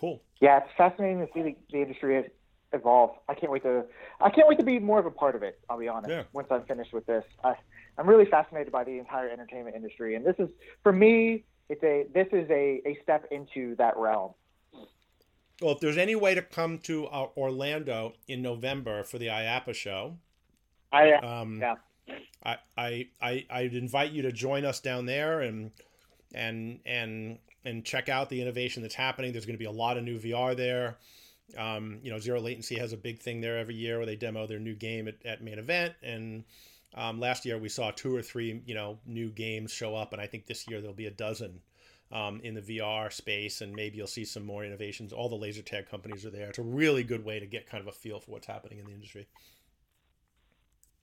Cool. 0.00 0.22
Yeah, 0.40 0.58
it's 0.58 0.70
fascinating 0.78 1.18
to 1.18 1.28
see 1.34 1.42
the, 1.42 1.56
the 1.70 1.82
industry 1.82 2.24
evolve. 2.72 3.10
I 3.28 3.34
can't 3.34 3.52
wait 3.52 3.62
to 3.64 3.84
I 4.20 4.30
can't 4.30 4.48
wait 4.48 4.58
to 4.58 4.64
be 4.64 4.78
more 4.78 4.98
of 4.98 5.04
a 5.04 5.10
part 5.10 5.34
of 5.34 5.42
it. 5.42 5.60
I'll 5.68 5.78
be 5.78 5.88
honest. 5.88 6.10
Yeah. 6.10 6.22
Once 6.32 6.48
I'm 6.50 6.64
finished 6.64 6.94
with 6.94 7.04
this, 7.04 7.24
I, 7.44 7.54
I'm 7.98 8.08
really 8.08 8.24
fascinated 8.24 8.72
by 8.72 8.84
the 8.84 8.98
entire 8.98 9.28
entertainment 9.28 9.76
industry, 9.76 10.14
and 10.14 10.24
this 10.24 10.36
is 10.38 10.48
for 10.82 10.92
me. 10.92 11.44
It's 11.68 11.82
a 11.84 12.06
this 12.14 12.26
is 12.32 12.48
a, 12.50 12.80
a 12.86 12.98
step 13.02 13.26
into 13.30 13.76
that 13.76 13.96
realm. 13.96 14.32
Well, 15.60 15.72
if 15.72 15.80
there's 15.80 15.98
any 15.98 16.14
way 16.14 16.34
to 16.34 16.42
come 16.42 16.78
to 16.80 17.06
uh, 17.06 17.28
Orlando 17.36 18.14
in 18.26 18.42
November 18.42 19.04
for 19.04 19.18
the 19.18 19.26
IAAPA 19.26 19.74
show, 19.74 20.16
I 20.92 21.12
um, 21.12 21.60
yeah. 21.60 21.74
I, 22.44 22.56
I 22.76 23.08
I 23.20 23.46
I'd 23.50 23.74
invite 23.74 24.12
you 24.12 24.22
to 24.22 24.32
join 24.32 24.64
us 24.64 24.80
down 24.80 25.06
there 25.06 25.40
and 25.40 25.70
and 26.34 26.80
and 26.86 27.38
and 27.64 27.84
check 27.84 28.08
out 28.08 28.30
the 28.30 28.40
innovation 28.40 28.82
that's 28.82 28.94
happening. 28.94 29.32
There's 29.32 29.46
going 29.46 29.56
to 29.56 29.58
be 29.58 29.66
a 29.66 29.70
lot 29.70 29.98
of 29.98 30.04
new 30.04 30.18
VR 30.18 30.56
there. 30.56 30.96
Um, 31.58 31.98
you 32.02 32.10
know, 32.10 32.18
Zero 32.18 32.40
Latency 32.40 32.78
has 32.78 32.92
a 32.92 32.96
big 32.96 33.20
thing 33.20 33.40
there 33.40 33.58
every 33.58 33.74
year 33.74 33.98
where 33.98 34.06
they 34.06 34.16
demo 34.16 34.46
their 34.46 34.58
new 34.58 34.74
game 34.74 35.08
at, 35.08 35.16
at 35.26 35.42
main 35.42 35.58
event. 35.58 35.94
And 36.02 36.44
um, 36.94 37.20
last 37.20 37.44
year 37.44 37.58
we 37.58 37.68
saw 37.68 37.90
two 37.90 38.14
or 38.14 38.22
three, 38.22 38.62
you 38.66 38.74
know, 38.74 38.98
new 39.04 39.30
games 39.30 39.72
show 39.72 39.94
up, 39.94 40.12
and 40.12 40.22
I 40.22 40.26
think 40.26 40.46
this 40.46 40.68
year 40.68 40.80
there'll 40.80 40.94
be 40.94 41.06
a 41.06 41.10
dozen 41.10 41.60
um, 42.12 42.40
in 42.42 42.54
the 42.54 42.60
VR 42.60 43.12
space, 43.12 43.60
and 43.60 43.72
maybe 43.72 43.98
you'll 43.98 44.06
see 44.06 44.24
some 44.24 44.44
more 44.44 44.64
innovations. 44.64 45.12
All 45.12 45.28
the 45.28 45.36
laser 45.36 45.62
tag 45.62 45.88
companies 45.88 46.26
are 46.26 46.30
there. 46.30 46.48
It's 46.48 46.58
a 46.58 46.62
really 46.62 47.04
good 47.04 47.24
way 47.24 47.38
to 47.38 47.46
get 47.46 47.68
kind 47.68 47.80
of 47.80 47.88
a 47.88 47.92
feel 47.92 48.20
for 48.20 48.32
what's 48.32 48.46
happening 48.46 48.78
in 48.78 48.86
the 48.86 48.92
industry. 48.92 49.28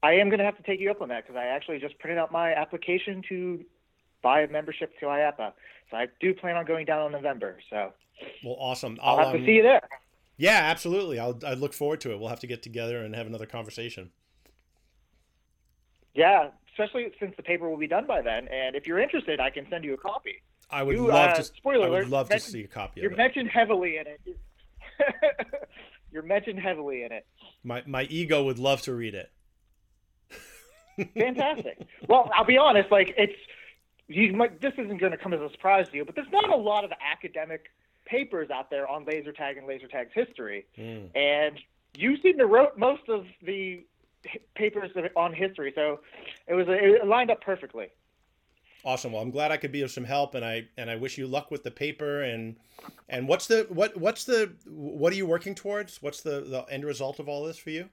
I 0.03 0.13
am 0.13 0.29
going 0.29 0.39
to 0.39 0.45
have 0.45 0.57
to 0.57 0.63
take 0.63 0.79
you 0.79 0.91
up 0.91 1.01
on 1.01 1.09
that 1.09 1.25
because 1.25 1.39
I 1.39 1.45
actually 1.45 1.79
just 1.79 1.97
printed 1.99 2.19
out 2.19 2.31
my 2.31 2.53
application 2.53 3.23
to 3.29 3.63
buy 4.21 4.41
a 4.41 4.47
membership 4.47 4.97
to 4.99 5.05
IAAPA. 5.05 5.53
So 5.89 5.97
I 5.97 6.07
do 6.19 6.33
plan 6.33 6.55
on 6.55 6.65
going 6.65 6.85
down 6.85 7.05
in 7.07 7.11
November. 7.13 7.57
So 7.69 7.93
well, 8.43 8.57
awesome. 8.59 8.99
I'll, 9.01 9.17
I'll 9.17 9.25
have 9.25 9.35
um, 9.35 9.41
to 9.41 9.45
see 9.45 9.53
you 9.53 9.63
there. 9.63 9.81
Yeah, 10.37 10.59
absolutely. 10.63 11.19
I'll 11.19 11.39
I 11.45 11.53
look 11.53 11.73
forward 11.73 12.01
to 12.01 12.11
it. 12.11 12.19
We'll 12.19 12.29
have 12.29 12.41
to 12.41 12.47
get 12.47 12.61
together 12.61 13.03
and 13.03 13.15
have 13.15 13.27
another 13.27 13.45
conversation. 13.45 14.11
Yeah, 16.13 16.49
especially 16.71 17.11
since 17.19 17.33
the 17.37 17.43
paper 17.43 17.69
will 17.69 17.77
be 17.77 17.87
done 17.87 18.05
by 18.05 18.21
then. 18.21 18.47
And 18.49 18.75
if 18.75 18.85
you're 18.85 18.99
interested, 18.99 19.39
I 19.39 19.49
can 19.49 19.67
send 19.69 19.83
you 19.83 19.93
a 19.93 19.97
copy. 19.97 20.41
I 20.69 20.83
would 20.83 20.95
you, 20.95 21.07
love 21.07 21.31
uh, 21.31 21.35
to. 21.35 21.43
Spoiler 21.43 21.85
I 21.85 21.89
would 21.89 21.99
alert, 21.99 22.09
love 22.09 22.29
to 22.29 22.39
see 22.39 22.63
a 22.63 22.67
copy. 22.67 22.99
Of 22.99 23.05
it. 23.05 23.09
You're 23.09 23.17
mentioned 23.17 23.49
heavily 23.49 23.97
in 23.97 24.07
it. 24.07 24.21
you're 26.11 26.23
mentioned 26.23 26.59
heavily 26.59 27.03
in 27.03 27.11
it. 27.11 27.25
My 27.63 27.83
my 27.85 28.03
ego 28.03 28.43
would 28.43 28.59
love 28.59 28.81
to 28.83 28.93
read 28.93 29.15
it. 29.15 29.31
Fantastic. 31.17 31.79
Well, 32.07 32.29
I'll 32.35 32.45
be 32.45 32.57
honest. 32.57 32.91
Like 32.91 33.13
it's 33.17 33.37
you 34.07 34.33
might, 34.33 34.61
this 34.61 34.73
isn't 34.77 34.97
going 34.97 35.11
to 35.11 35.17
come 35.17 35.33
as 35.33 35.41
a 35.41 35.49
surprise 35.51 35.89
to 35.89 35.97
you, 35.97 36.05
but 36.05 36.15
there's 36.15 36.31
not 36.31 36.49
a 36.49 36.55
lot 36.55 36.83
of 36.83 36.91
academic 37.01 37.65
papers 38.05 38.49
out 38.49 38.69
there 38.69 38.87
on 38.87 39.05
laser 39.05 39.33
tag 39.33 39.57
and 39.57 39.67
laser 39.67 39.87
tag's 39.87 40.11
history, 40.13 40.65
mm. 40.77 41.09
and 41.15 41.59
you 41.95 42.17
seem 42.21 42.37
to 42.37 42.45
wrote 42.45 42.77
most 42.77 43.09
of 43.09 43.25
the 43.43 43.85
papers 44.55 44.91
on 45.15 45.33
history, 45.33 45.71
so 45.75 45.99
it 46.47 46.53
was 46.53 46.65
it 46.69 47.05
lined 47.05 47.31
up 47.31 47.41
perfectly. 47.41 47.87
Awesome. 48.87 49.11
Well, 49.11 49.21
I'm 49.21 49.31
glad 49.31 49.51
I 49.51 49.57
could 49.57 49.73
be 49.73 49.81
of 49.81 49.91
some 49.91 50.05
help, 50.05 50.33
and 50.33 50.45
I 50.45 50.69
and 50.77 50.89
I 50.89 50.95
wish 50.95 51.17
you 51.17 51.27
luck 51.27 51.51
with 51.51 51.61
the 51.61 51.71
paper. 51.71 52.21
And 52.21 52.55
and 53.09 53.27
what's 53.27 53.45
the 53.45 53.67
what 53.67 53.97
what's 53.97 54.23
the 54.23 54.53
what 54.65 55.11
are 55.11 55.15
you 55.17 55.25
working 55.25 55.55
towards? 55.55 56.01
What's 56.01 56.21
the 56.21 56.39
the 56.39 56.65
end 56.71 56.85
result 56.85 57.19
of 57.19 57.27
all 57.27 57.43
this 57.43 57.57
for 57.57 57.69
you? 57.69 57.89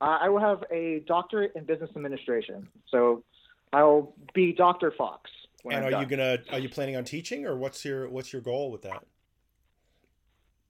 Uh, 0.00 0.18
I 0.20 0.28
will 0.30 0.40
have 0.40 0.64
a 0.72 1.04
doctorate 1.06 1.52
in 1.54 1.62
business 1.62 1.90
administration. 1.94 2.66
So 2.90 3.22
I'll 3.72 4.14
be 4.34 4.52
Dr. 4.52 4.92
Fox. 4.98 5.30
and 5.64 5.74
I'm 5.74 5.84
are 5.84 5.90
done. 5.92 6.02
you 6.02 6.08
gonna 6.08 6.38
are 6.50 6.58
you 6.58 6.68
planning 6.68 6.96
on 6.96 7.04
teaching 7.04 7.46
or 7.46 7.56
what's 7.56 7.84
your 7.84 8.08
what's 8.08 8.32
your 8.32 8.42
goal 8.42 8.72
with 8.72 8.82
that? 8.82 9.04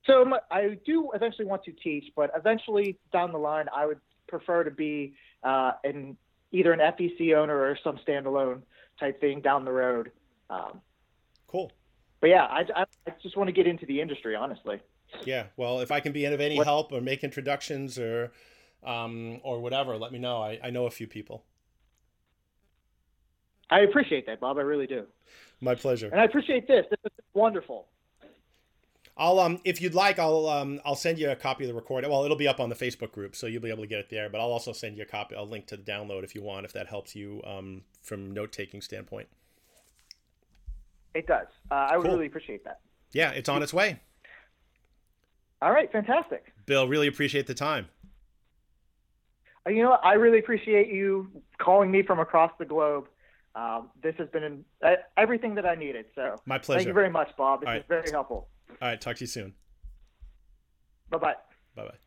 So 0.05 0.22
I 0.51 0.79
do 0.85 1.12
eventually 1.14 1.47
want 1.47 1.64
to 1.64 1.72
teach, 1.72 2.12
but 2.14 2.31
eventually 2.37 2.99
down 3.11 3.33
the 3.33 3.39
line, 3.39 3.68
I 3.74 3.87
would 3.87 4.01
prefer 4.29 4.64
to 4.64 4.70
be 4.70 5.14
uh, 5.43 5.72
in 5.83 6.18
either 6.53 6.72
an 6.72 6.80
FEC 6.80 7.36
owner 7.36 7.57
or 7.57 7.78
some 7.82 7.99
standalone 8.07 8.62
type 8.99 9.20
thing 9.20 9.40
down 9.40 9.64
the 9.64 9.72
road. 9.72 10.11
Um, 10.49 10.80
cool. 11.47 11.72
But 12.20 12.30
yeah, 12.30 12.44
I, 12.44 12.61
I, 12.74 12.84
I, 13.07 13.12
just 13.22 13.36
want 13.36 13.49
to 13.49 13.53
get 13.53 13.66
into 13.66 13.86
the 13.86 14.01
industry, 14.01 14.34
honestly. 14.34 14.80
Yeah. 15.24 15.47
Well, 15.57 15.80
if 15.80 15.90
I 15.90 16.01
can 16.01 16.12
be 16.12 16.24
of 16.24 16.40
any 16.40 16.57
what? 16.57 16.66
help 16.66 16.92
or 16.92 17.01
make 17.01 17.22
introductions 17.24 17.99
or 17.99 18.32
um, 18.84 19.40
or 19.42 19.61
whatever, 19.61 19.97
let 19.97 20.12
me 20.12 20.18
know. 20.18 20.42
I, 20.42 20.59
I 20.62 20.70
know 20.70 20.86
a 20.86 20.90
few 20.90 21.07
people. 21.07 21.44
I 23.70 23.80
appreciate 23.80 24.26
that, 24.26 24.40
Bob. 24.40 24.59
I 24.59 24.62
really 24.62 24.86
do. 24.86 25.07
My 25.61 25.74
pleasure. 25.74 26.09
And 26.09 26.20
I 26.20 26.24
appreciate 26.24 26.68
this. 26.68 26.86
This 26.90 26.99
is 27.05 27.24
wonderful. 27.34 27.88
I'll 29.16 29.38
um 29.38 29.60
if 29.64 29.80
you'd 29.80 29.94
like 29.94 30.18
I'll 30.18 30.46
um 30.48 30.80
I'll 30.84 30.96
send 30.96 31.18
you 31.18 31.30
a 31.30 31.36
copy 31.36 31.64
of 31.64 31.68
the 31.68 31.74
recording. 31.74 32.10
Well, 32.10 32.24
it'll 32.24 32.36
be 32.36 32.48
up 32.48 32.60
on 32.60 32.68
the 32.68 32.74
Facebook 32.74 33.12
group, 33.12 33.34
so 33.34 33.46
you'll 33.46 33.62
be 33.62 33.70
able 33.70 33.82
to 33.82 33.88
get 33.88 33.98
it 33.98 34.10
there. 34.10 34.28
But 34.28 34.40
I'll 34.40 34.52
also 34.52 34.72
send 34.72 34.96
you 34.96 35.02
a 35.02 35.06
copy. 35.06 35.34
I'll 35.36 35.48
link 35.48 35.66
to 35.68 35.76
the 35.76 35.82
download 35.82 36.24
if 36.24 36.34
you 36.34 36.42
want, 36.42 36.66
if 36.66 36.72
that 36.74 36.88
helps 36.88 37.14
you 37.14 37.42
um 37.44 37.82
from 38.02 38.32
note 38.32 38.52
taking 38.52 38.80
standpoint. 38.80 39.28
It 41.14 41.26
does. 41.26 41.46
Uh, 41.70 41.88
I 41.90 41.96
would 41.96 42.04
cool. 42.04 42.14
really 42.14 42.26
appreciate 42.26 42.64
that. 42.64 42.80
Yeah, 43.12 43.30
it's 43.30 43.48
on 43.48 43.62
its 43.62 43.72
way. 43.72 44.00
All 45.62 45.72
right, 45.72 45.90
fantastic. 45.90 46.52
Bill, 46.66 46.86
really 46.86 47.06
appreciate 47.06 47.46
the 47.46 47.54
time. 47.54 47.88
Uh, 49.66 49.70
you 49.70 49.82
know. 49.82 49.92
I 49.92 50.14
really 50.14 50.38
appreciate 50.38 50.88
you 50.88 51.30
calling 51.58 51.90
me 51.90 52.02
from 52.02 52.18
across 52.18 52.52
the 52.58 52.66
globe 52.66 53.08
um, 53.56 53.88
this 54.02 54.14
has 54.18 54.28
been 54.28 54.44
an, 54.44 54.64
uh, 54.82 54.92
everything 55.16 55.54
that 55.54 55.64
I 55.64 55.74
needed. 55.74 56.04
So 56.14 56.36
my 56.44 56.58
pleasure. 56.58 56.80
Thank 56.80 56.88
you 56.88 56.92
very 56.92 57.10
much, 57.10 57.30
Bob. 57.38 57.62
This 57.62 57.78
is 57.78 57.84
very 57.88 58.10
helpful. 58.10 58.48
All 58.70 58.88
right. 58.88 59.00
Talk 59.00 59.16
to 59.16 59.24
you 59.24 59.28
soon. 59.28 59.54
Bye 61.10 61.18
bye. 61.18 61.34
Bye 61.74 61.84
bye. 61.84 62.05